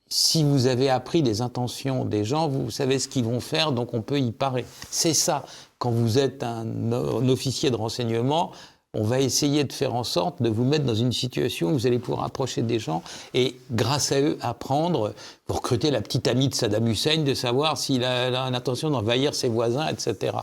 si 0.08 0.44
vous 0.44 0.68
avez 0.68 0.90
appris 0.90 1.22
les 1.22 1.42
intentions 1.42 2.06
des 2.06 2.24
gens, 2.24 2.48
vous 2.48 2.70
savez 2.70 3.00
ce 3.00 3.08
qu'ils 3.08 3.26
vont 3.26 3.40
faire, 3.40 3.72
donc 3.72 3.94
on 3.94 4.02
peut 4.02 4.20
y 4.20 4.32
parer. 4.32 4.66
C'est 4.92 5.14
ça. 5.14 5.46
Quand 5.80 5.92
vous 5.92 6.20
êtes 6.20 6.44
un 6.44 6.92
officier 7.28 7.72
de 7.72 7.76
renseignement, 7.76 8.52
on 8.94 9.04
va 9.04 9.20
essayer 9.20 9.64
de 9.64 9.74
faire 9.74 9.96
en 9.96 10.04
sorte 10.04 10.42
de 10.42 10.50
vous 10.50 10.64
mettre 10.64 10.86
dans 10.86 10.96
une 10.96 11.12
situation 11.12 11.70
où 11.70 11.74
vous 11.74 11.88
allez 11.88 11.98
pouvoir 11.98 12.24
approcher 12.24 12.62
des 12.62 12.78
gens 12.78 13.02
et, 13.34 13.56
grâce 13.72 14.12
à 14.12 14.22
eux, 14.22 14.38
apprendre, 14.42 15.14
pour 15.46 15.58
recruter 15.58 15.90
la 15.90 16.02
petite 16.02 16.28
amie 16.28 16.48
de 16.48 16.54
Saddam 16.54 16.88
Hussein, 16.88 17.24
de 17.24 17.34
savoir 17.34 17.78
s'il 17.78 18.04
a, 18.04 18.50
l'intention 18.52 18.92
d'envahir 18.92 19.34
ses 19.34 19.50
voisins, 19.50 19.88
etc. 19.88 20.38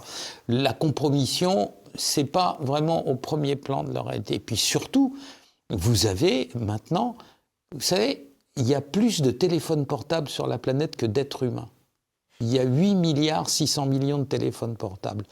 La 0.48 0.72
compromission, 0.72 1.72
c'est 1.94 2.24
pas 2.24 2.58
vraiment 2.60 3.06
au 3.06 3.14
premier 3.14 3.54
plan 3.54 3.84
de 3.84 3.92
leur 3.92 4.06
réalité. 4.06 4.34
Et 4.34 4.40
puis 4.40 4.56
surtout, 4.56 5.16
vous 5.70 6.06
avez 6.06 6.48
maintenant, 6.56 7.16
vous 7.72 7.80
savez, 7.80 8.32
il 8.56 8.66
y 8.66 8.74
a 8.74 8.80
plus 8.80 9.20
de 9.22 9.30
téléphones 9.30 9.86
portables 9.86 10.28
sur 10.28 10.48
la 10.48 10.58
planète 10.58 10.96
que 10.96 11.06
d'êtres 11.06 11.44
humains. 11.44 11.68
Il 12.40 12.48
y 12.48 12.58
a 12.58 12.64
8 12.64 12.94
milliards 12.96 13.48
600 13.48 13.86
millions 13.86 14.18
de 14.18 14.24
téléphones 14.24 14.76
portables 14.76 15.24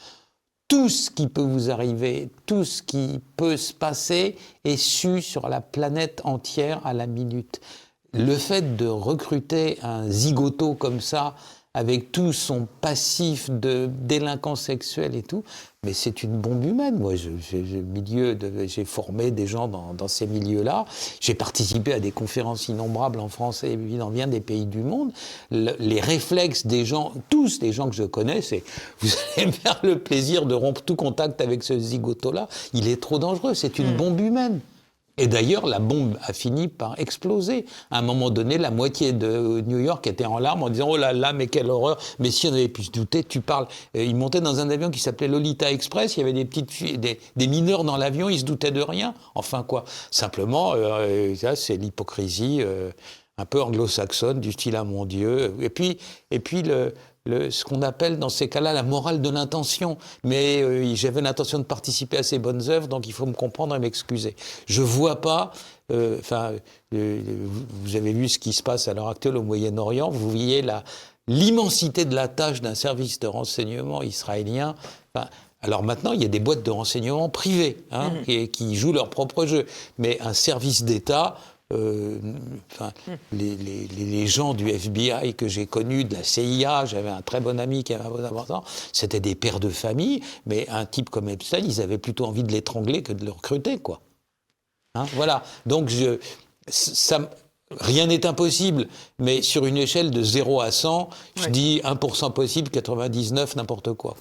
tout 0.69 0.87
ce 0.87 1.09
qui 1.09 1.27
peut 1.27 1.41
vous 1.41 1.71
arriver, 1.71 2.29
tout 2.45 2.63
ce 2.63 2.81
qui 2.81 3.19
peut 3.35 3.57
se 3.57 3.73
passer 3.73 4.37
est 4.63 4.77
su 4.77 5.21
sur 5.21 5.49
la 5.49 5.59
planète 5.59 6.21
entière 6.23 6.85
à 6.85 6.93
la 6.93 7.07
minute. 7.07 7.59
Le 8.13 8.35
fait 8.35 8.77
de 8.77 8.85
recruter 8.85 9.79
un 9.81 10.09
zigoto 10.09 10.75
comme 10.75 11.01
ça, 11.01 11.35
avec 11.75 12.11
tout 12.11 12.33
son 12.33 12.67
passif 12.81 13.49
de 13.51 13.89
délinquance 14.01 14.61
sexuelle 14.61 15.15
et 15.15 15.21
tout, 15.21 15.43
mais 15.83 15.93
c'est 15.93 16.23
une 16.23 16.35
bombe 16.35 16.65
humaine. 16.65 16.97
Moi, 16.97 17.13
j'ai 17.15 18.85
formé 18.85 19.29
des 19.29 19.45
gens 19.45 19.67
dans, 19.67 20.07
ces 20.07 20.25
milieux-là. 20.25 20.85
J'ai 21.19 21.35
participé 21.35 21.93
à 21.93 21.99
des 21.99 22.11
conférences 22.11 22.69
innombrables 22.69 23.19
en 23.19 23.29
France 23.29 23.63
et 23.63 23.77
dans 23.77 24.09
bien 24.09 24.27
des 24.27 24.41
pays 24.41 24.65
du 24.65 24.79
monde. 24.79 25.11
les 25.51 26.01
réflexes 26.01 26.65
des 26.65 26.85
gens, 26.85 27.13
tous 27.29 27.61
les 27.61 27.71
gens 27.71 27.87
que 27.87 27.95
je 27.95 28.03
connais, 28.03 28.41
c'est 28.41 28.63
vous 28.99 29.09
allez 29.37 29.47
me 29.47 29.51
faire 29.51 29.79
le 29.83 29.99
plaisir 29.99 30.47
de 30.47 30.55
rompre 30.55 30.81
tout 30.81 30.95
contact 30.95 31.39
avec 31.39 31.63
ce 31.63 31.77
zigoto-là. 31.77 32.49
Il 32.73 32.87
est 32.87 32.99
trop 32.99 33.19
dangereux. 33.19 33.53
C'est 33.53 33.77
une 33.77 33.93
hmm. 33.93 33.97
bombe 33.97 34.19
humaine. 34.19 34.59
Et 35.19 35.27
d'ailleurs, 35.27 35.67
la 35.67 35.79
bombe 35.79 36.17
a 36.23 36.31
fini 36.31 36.69
par 36.69 36.97
exploser. 36.97 37.65
À 37.91 37.99
un 37.99 38.01
moment 38.01 38.29
donné, 38.29 38.57
la 38.57 38.71
moitié 38.71 39.11
de 39.11 39.61
New 39.67 39.79
York 39.79 40.07
était 40.07 40.25
en 40.25 40.39
larmes 40.39 40.63
en 40.63 40.69
disant 40.69 40.87
Oh 40.89 40.95
là 40.95 41.11
là, 41.11 41.33
mais 41.33 41.47
quelle 41.47 41.69
horreur 41.69 41.97
Mais 42.19 42.31
si 42.31 42.47
on 42.47 42.53
avait 42.53 42.69
pu 42.69 42.83
se 42.83 42.91
douter, 42.91 43.25
tu 43.25 43.41
parles. 43.41 43.67
ils 43.93 44.15
montaient 44.15 44.39
dans 44.39 44.61
un 44.61 44.69
avion 44.69 44.89
qui 44.89 44.99
s'appelait 44.99 45.27
Lolita 45.27 45.69
Express. 45.69 46.15
Il 46.15 46.21
y 46.21 46.23
avait 46.23 46.31
des 46.31 46.45
petites 46.45 46.71
filles, 46.71 46.97
des, 46.97 47.47
mineurs 47.47 47.83
dans 47.83 47.97
l'avion. 47.97 48.29
Ils 48.29 48.39
se 48.39 48.45
doutaient 48.45 48.71
de 48.71 48.81
rien. 48.81 49.13
Enfin 49.35 49.63
quoi. 49.63 49.83
Simplement, 50.09 50.71
euh, 50.75 51.35
ça 51.35 51.57
c'est 51.57 51.75
l'hypocrisie. 51.75 52.59
Euh, 52.61 52.91
un 53.39 53.45
peu 53.45 53.61
anglo-saxonne, 53.61 54.41
du 54.41 54.51
style 54.51 54.75
à 54.75 54.83
mon 54.83 55.05
Dieu. 55.05 55.55
Et 55.61 55.69
puis, 55.69 55.97
et 56.29 56.39
puis 56.39 56.61
le, 56.61 56.93
ce 57.27 57.63
qu'on 57.63 57.81
appelle 57.81 58.19
dans 58.19 58.29
ces 58.29 58.49
cas-là 58.49 58.73
la 58.73 58.83
morale 58.83 59.21
de 59.21 59.29
l'intention. 59.29 59.97
Mais 60.23 60.61
euh, 60.61 60.95
j'avais 60.95 61.21
l'intention 61.21 61.59
de 61.59 61.63
participer 61.63 62.17
à 62.17 62.23
ces 62.23 62.39
bonnes 62.39 62.69
œuvres, 62.69 62.87
donc 62.87 63.07
il 63.07 63.13
faut 63.13 63.25
me 63.25 63.33
comprendre 63.33 63.75
et 63.75 63.79
m'excuser. 63.79 64.35
Je 64.65 64.81
vois 64.81 65.21
pas. 65.21 65.51
Euh, 65.91 66.17
enfin, 66.19 66.53
euh, 66.93 67.21
vous 67.83 67.95
avez 67.95 68.13
vu 68.13 68.29
ce 68.29 68.39
qui 68.39 68.53
se 68.53 68.63
passe 68.63 68.87
à 68.87 68.93
l'heure 68.93 69.09
actuelle 69.09 69.37
au 69.37 69.43
Moyen-Orient. 69.43 70.09
Vous 70.09 70.29
voyez 70.29 70.61
la 70.61 70.83
l'immensité 71.27 72.05
de 72.05 72.15
la 72.15 72.27
tâche 72.27 72.59
d'un 72.61 72.73
service 72.73 73.19
de 73.19 73.27
renseignement 73.27 74.01
israélien. 74.01 74.75
alors 75.61 75.83
maintenant, 75.83 76.11
il 76.13 76.23
y 76.23 76.25
a 76.25 76.27
des 76.27 76.39
boîtes 76.39 76.63
de 76.63 76.71
renseignement 76.71 77.29
privées 77.29 77.77
hein, 77.91 78.09
mmh. 78.09 78.23
qui, 78.23 78.49
qui, 78.49 78.75
jouent 78.75 78.93
leur 78.93 79.11
propre 79.11 79.45
jeu. 79.45 79.67
Mais 79.99 80.19
un 80.21 80.33
service 80.33 80.81
d'État, 80.81 81.37
euh, 81.71 82.17
les, 83.31 84.27
gens 84.27 84.55
du 84.55 84.69
FBI 84.69 85.35
que 85.35 85.47
j'ai 85.47 85.67
connus, 85.67 86.03
de 86.03 86.15
la 86.15 86.23
CIA, 86.23 86.85
j'avais 86.85 87.09
un 87.09 87.21
très 87.21 87.41
bon 87.41 87.59
ami 87.59 87.83
qui 87.83 87.93
avait 87.93 88.05
un 88.05 88.09
bon 88.09 88.25
important, 88.25 88.63
c'était 88.91 89.19
des 89.19 89.35
pères 89.35 89.59
de 89.59 89.69
famille, 89.69 90.21
mais 90.45 90.67
un 90.69 90.85
type 90.85 91.09
comme 91.09 91.29
Epstein, 91.29 91.59
ils 91.63 91.81
avaient 91.81 91.99
plutôt 91.99 92.25
envie 92.25 92.43
de 92.43 92.51
l'étrangler 92.51 93.03
que 93.03 93.13
de 93.13 93.23
le 93.23 93.31
recruter, 93.31 93.77
quoi. 93.77 94.01
Hein, 94.95 95.05
voilà. 95.13 95.43
Donc, 95.67 95.89
je, 95.89 96.19
ça, 96.67 97.29
Rien 97.77 98.07
n'est 98.07 98.25
impossible, 98.25 98.87
mais 99.19 99.43
sur 99.43 99.67
une 99.67 99.77
échelle 99.77 100.09
de 100.09 100.23
0 100.23 100.59
à 100.59 100.71
100, 100.71 101.07
je 101.35 101.49
dis 101.49 101.81
1% 101.83 102.33
possible, 102.33 102.71
99 102.71 103.55
n'importe 103.57 103.93
quoi, 103.93 104.15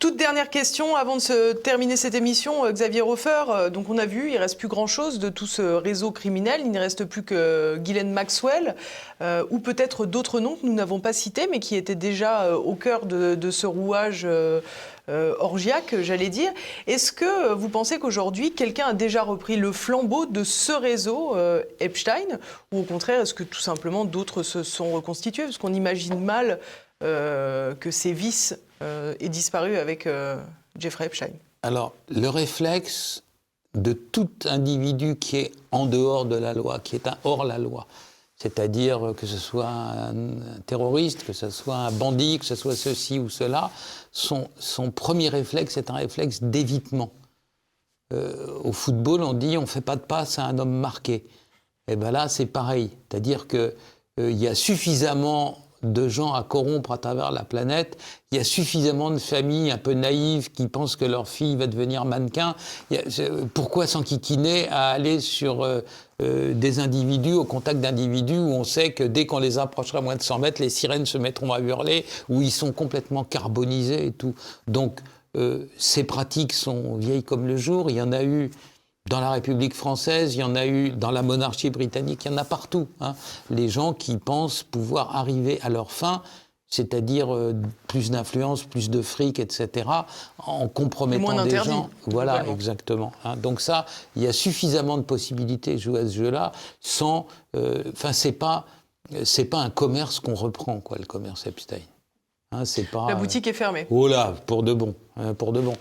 Toute 0.00 0.16
dernière 0.16 0.50
question 0.50 0.96
avant 0.96 1.14
de 1.14 1.20
se 1.20 1.52
terminer 1.52 1.96
cette 1.96 2.16
émission, 2.16 2.64
euh, 2.64 2.72
Xavier 2.72 3.02
Hofer. 3.02 3.44
Euh, 3.48 3.70
donc 3.70 3.90
on 3.90 3.98
a 3.98 4.06
vu, 4.06 4.32
il 4.32 4.38
reste 4.38 4.58
plus 4.58 4.66
grand-chose 4.66 5.20
de 5.20 5.28
tout 5.28 5.46
ce 5.46 5.62
réseau 5.62 6.10
criminel. 6.10 6.62
Il 6.64 6.72
ne 6.72 6.80
reste 6.80 7.04
plus 7.04 7.22
que 7.22 7.76
Ghislaine 7.76 8.10
Maxwell, 8.10 8.74
euh, 9.22 9.44
ou 9.50 9.60
peut-être 9.60 10.04
d'autres 10.04 10.40
noms 10.40 10.56
que 10.56 10.66
nous 10.66 10.74
n'avons 10.74 10.98
pas 10.98 11.12
cités, 11.12 11.46
mais 11.48 11.60
qui 11.60 11.76
étaient 11.76 11.94
déjà 11.94 12.56
au 12.56 12.74
cœur 12.74 13.06
de, 13.06 13.50
ce 13.52 13.66
rouage 13.66 14.22
euh, 14.24 14.60
orgiaque, 15.38 15.96
j'allais 16.00 16.28
dire. 16.28 16.52
Est-ce 16.86 17.12
que 17.12 17.52
vous 17.52 17.68
pensez 17.68 17.98
qu'aujourd'hui, 17.98 18.52
quelqu'un 18.52 18.86
a 18.86 18.92
déjà 18.94 19.22
repris 19.22 19.56
le 19.56 19.72
flambeau 19.72 20.26
de 20.26 20.44
ce 20.44 20.72
réseau 20.72 21.36
euh, 21.36 21.62
Epstein 21.80 22.38
Ou 22.72 22.80
au 22.80 22.82
contraire, 22.82 23.20
est-ce 23.20 23.34
que 23.34 23.42
tout 23.42 23.60
simplement 23.60 24.04
d'autres 24.04 24.42
se 24.42 24.62
sont 24.62 24.92
reconstitués 24.92 25.44
Parce 25.44 25.58
qu'on 25.58 25.74
imagine 25.74 26.18
mal 26.20 26.60
euh, 27.02 27.74
que 27.74 27.90
ces 27.90 28.12
vices 28.12 28.58
aient 28.80 29.28
disparu 29.28 29.76
avec 29.76 30.08
Jeffrey 30.78 31.04
Epstein? 31.04 31.32
Alors, 31.62 31.92
le 32.08 32.28
réflexe 32.28 33.22
de 33.74 33.92
tout 33.92 34.30
individu 34.46 35.16
qui 35.16 35.36
est 35.36 35.52
en 35.70 35.86
dehors 35.86 36.24
de 36.24 36.36
la 36.36 36.54
loi, 36.54 36.78
qui 36.78 36.96
est 36.96 37.08
hors 37.24 37.44
la 37.44 37.58
loi, 37.58 37.86
c'est-à-dire 38.40 39.12
que 39.16 39.26
ce 39.26 39.36
soit 39.36 39.68
un 39.68 40.14
terroriste, 40.64 41.24
que 41.24 41.34
ce 41.34 41.50
soit 41.50 41.76
un 41.76 41.92
bandit, 41.92 42.38
que 42.38 42.46
ce 42.46 42.54
soit 42.54 42.74
ceci 42.74 43.18
ou 43.18 43.28
cela, 43.28 43.70
son, 44.12 44.48
premier 44.90 45.28
réflexe 45.28 45.76
est 45.76 45.90
un 45.90 45.94
réflexe 45.94 46.42
d'évitement. 46.42 47.12
Euh, 48.12 48.58
au 48.64 48.72
football, 48.72 49.22
on 49.22 49.34
dit 49.34 49.58
on 49.58 49.62
ne 49.62 49.66
fait 49.66 49.82
pas 49.82 49.96
de 49.96 50.00
passe 50.00 50.38
à 50.38 50.46
un 50.46 50.58
homme 50.58 50.72
marqué. 50.72 51.14
Et 51.86 51.92
eh 51.92 51.96
bien 51.96 52.10
là, 52.10 52.28
c'est 52.28 52.46
pareil. 52.46 52.90
C'est-à-dire 53.08 53.46
qu'il 53.46 53.74
euh, 54.20 54.30
y 54.30 54.48
a 54.48 54.54
suffisamment 54.54 55.58
de 55.82 56.08
gens 56.08 56.34
à 56.34 56.42
corrompre 56.42 56.92
à 56.92 56.98
travers 56.98 57.30
la 57.30 57.42
planète. 57.42 57.98
Il 58.32 58.38
y 58.38 58.40
a 58.40 58.44
suffisamment 58.44 59.10
de 59.10 59.18
familles 59.18 59.70
un 59.70 59.78
peu 59.78 59.92
naïves 59.92 60.50
qui 60.52 60.68
pensent 60.68 60.96
que 60.96 61.04
leur 61.04 61.28
fille 61.28 61.56
va 61.56 61.66
devenir 61.66 62.04
mannequin. 62.04 62.54
pourquoi 63.54 63.86
s'enquiquiner 63.86 64.68
à 64.68 64.90
aller 64.90 65.20
sur 65.20 65.62
euh, 65.62 65.80
euh, 66.22 66.52
des 66.54 66.80
individus, 66.80 67.32
au 67.32 67.44
contact 67.44 67.80
d'individus 67.80 68.38
où 68.38 68.52
on 68.52 68.64
sait 68.64 68.92
que 68.92 69.04
dès 69.04 69.26
qu'on 69.26 69.38
les 69.38 69.58
approchera 69.58 70.00
moins 70.00 70.16
de 70.16 70.22
100 70.22 70.38
mètres, 70.38 70.60
les 70.60 70.70
sirènes 70.70 71.06
se 71.06 71.18
mettront 71.18 71.52
à 71.52 71.60
hurler, 71.60 72.04
où 72.28 72.42
ils 72.42 72.52
sont 72.52 72.72
complètement 72.72 73.24
carbonisés 73.24 74.06
et 74.06 74.12
tout. 74.12 74.34
Donc, 74.68 75.00
euh, 75.36 75.64
ces 75.78 76.04
pratiques 76.04 76.52
sont 76.52 76.96
vieilles 76.96 77.22
comme 77.22 77.46
le 77.46 77.56
jour. 77.56 77.90
Il 77.90 77.96
y 77.96 78.02
en 78.02 78.12
a 78.12 78.22
eu 78.22 78.50
dans 79.10 79.20
la 79.20 79.32
République 79.32 79.74
française, 79.74 80.36
il 80.36 80.38
y 80.38 80.44
en 80.44 80.54
a 80.54 80.66
eu 80.66 80.90
dans 80.90 81.10
la 81.10 81.22
monarchie 81.22 81.68
britannique, 81.68 82.24
il 82.24 82.30
y 82.30 82.34
en 82.34 82.38
a 82.38 82.44
partout. 82.44 82.86
Hein. 83.00 83.16
Les 83.50 83.68
gens 83.68 83.92
qui 83.92 84.16
pensent 84.16 84.62
pouvoir 84.62 85.16
arriver 85.16 85.58
à 85.62 85.68
leur 85.68 85.90
fin, 85.90 86.22
c'est-à-dire 86.68 87.34
euh, 87.34 87.60
plus 87.88 88.12
d'influence, 88.12 88.62
plus 88.62 88.88
de 88.88 89.02
fric, 89.02 89.40
etc., 89.40 89.90
en 90.38 90.68
compromettant 90.68 91.44
des 91.44 91.56
gens. 91.56 91.90
Voilà, 92.06 92.46
exactement. 92.46 93.10
Hein. 93.24 93.34
Donc 93.36 93.60
ça, 93.60 93.84
il 94.14 94.22
y 94.22 94.28
a 94.28 94.32
suffisamment 94.32 94.96
de 94.96 95.02
possibilités 95.02 95.72
de 95.74 95.80
jouer 95.80 96.00
à 96.00 96.06
ce 96.06 96.14
jeu-là, 96.14 96.52
sans. 96.80 97.26
Euh, 97.56 97.82
enfin, 97.92 98.12
c'est 98.12 98.30
pas, 98.30 98.64
c'est 99.24 99.46
pas 99.46 99.58
un 99.58 99.70
commerce 99.70 100.20
qu'on 100.20 100.36
reprend, 100.36 100.78
quoi, 100.78 100.98
le 100.98 101.06
commerce 101.06 101.48
Epstein. 101.48 101.80
Hein, 102.52 102.64
c'est 102.64 102.88
pas. 102.88 103.08
La 103.08 103.16
boutique 103.16 103.48
est 103.48 103.54
fermée. 103.54 103.88
Oh 103.90 104.06
là, 104.06 104.34
pour 104.46 104.62
de 104.62 104.72
bon, 104.72 104.94
pour 105.36 105.52
de 105.52 105.60
bon. 105.60 105.74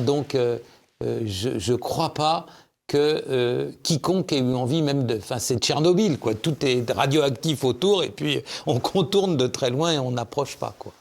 donc. 0.00 0.34
Euh, 0.34 0.58
euh, 1.04 1.20
je 1.26 1.72
ne 1.72 1.76
crois 1.76 2.14
pas 2.14 2.46
que 2.86 3.24
euh, 3.28 3.70
quiconque 3.82 4.32
ait 4.32 4.38
eu 4.38 4.54
envie 4.54 4.82
même 4.82 5.06
de... 5.06 5.16
Enfin, 5.16 5.38
c'est 5.38 5.58
Tchernobyl, 5.58 6.18
quoi. 6.18 6.34
Tout 6.34 6.54
est 6.64 6.88
radioactif 6.90 7.64
autour 7.64 8.04
et 8.04 8.10
puis 8.10 8.42
on 8.66 8.78
contourne 8.78 9.36
de 9.36 9.46
très 9.46 9.70
loin 9.70 9.92
et 9.92 9.98
on 9.98 10.12
n'approche 10.12 10.56
pas, 10.56 10.74
quoi. 10.78 10.92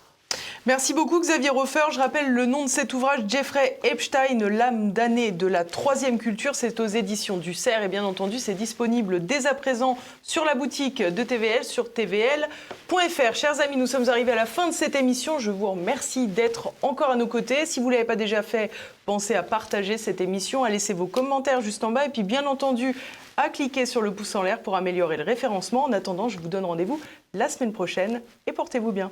Merci 0.67 0.95
beaucoup 0.95 1.19
Xavier 1.19 1.51
Hofer. 1.51 1.91
Je 1.91 1.99
rappelle 1.99 2.31
le 2.31 2.47
nom 2.47 2.63
de 2.63 2.69
cet 2.69 2.95
ouvrage, 2.95 3.19
Jeffrey 3.27 3.77
Epstein, 3.83 4.49
l'âme 4.49 4.93
damnée 4.93 5.31
de 5.31 5.45
la 5.45 5.63
troisième 5.63 6.17
culture. 6.17 6.55
C'est 6.55 6.79
aux 6.79 6.87
éditions 6.87 7.37
du 7.37 7.53
CERF 7.53 7.83
et 7.83 7.87
bien 7.87 8.03
entendu 8.03 8.39
c'est 8.39 8.55
disponible 8.55 9.23
dès 9.23 9.45
à 9.45 9.53
présent 9.53 9.95
sur 10.23 10.43
la 10.43 10.55
boutique 10.55 11.03
de 11.03 11.21
TVL, 11.21 11.63
sur 11.63 11.93
tvl.fr. 11.93 13.35
Chers 13.35 13.61
amis, 13.61 13.77
nous 13.77 13.85
sommes 13.85 14.09
arrivés 14.09 14.31
à 14.31 14.35
la 14.35 14.47
fin 14.47 14.67
de 14.67 14.73
cette 14.73 14.95
émission. 14.95 15.37
Je 15.37 15.51
vous 15.51 15.69
remercie 15.69 16.25
d'être 16.25 16.73
encore 16.81 17.11
à 17.11 17.15
nos 17.15 17.27
côtés. 17.27 17.67
Si 17.67 17.79
vous 17.79 17.89
ne 17.89 17.91
l'avez 17.91 18.05
pas 18.05 18.15
déjà 18.15 18.41
fait, 18.41 18.71
pensez 19.05 19.35
à 19.35 19.43
partager 19.43 19.99
cette 19.99 20.19
émission, 20.19 20.63
à 20.63 20.71
laisser 20.71 20.93
vos 20.93 21.05
commentaires 21.05 21.61
juste 21.61 21.83
en 21.83 21.91
bas 21.91 22.07
et 22.07 22.09
puis 22.09 22.23
bien 22.23 22.47
entendu 22.47 22.95
à 23.37 23.49
cliquer 23.49 23.85
sur 23.85 24.01
le 24.01 24.11
pouce 24.11 24.33
en 24.33 24.41
l'air 24.41 24.63
pour 24.63 24.75
améliorer 24.75 25.17
le 25.17 25.23
référencement. 25.23 25.83
En 25.83 25.91
attendant, 25.91 26.27
je 26.27 26.39
vous 26.39 26.47
donne 26.47 26.65
rendez-vous 26.65 26.99
la 27.35 27.49
semaine 27.49 27.71
prochaine 27.71 28.23
et 28.47 28.51
portez-vous 28.51 28.91
bien. 28.91 29.11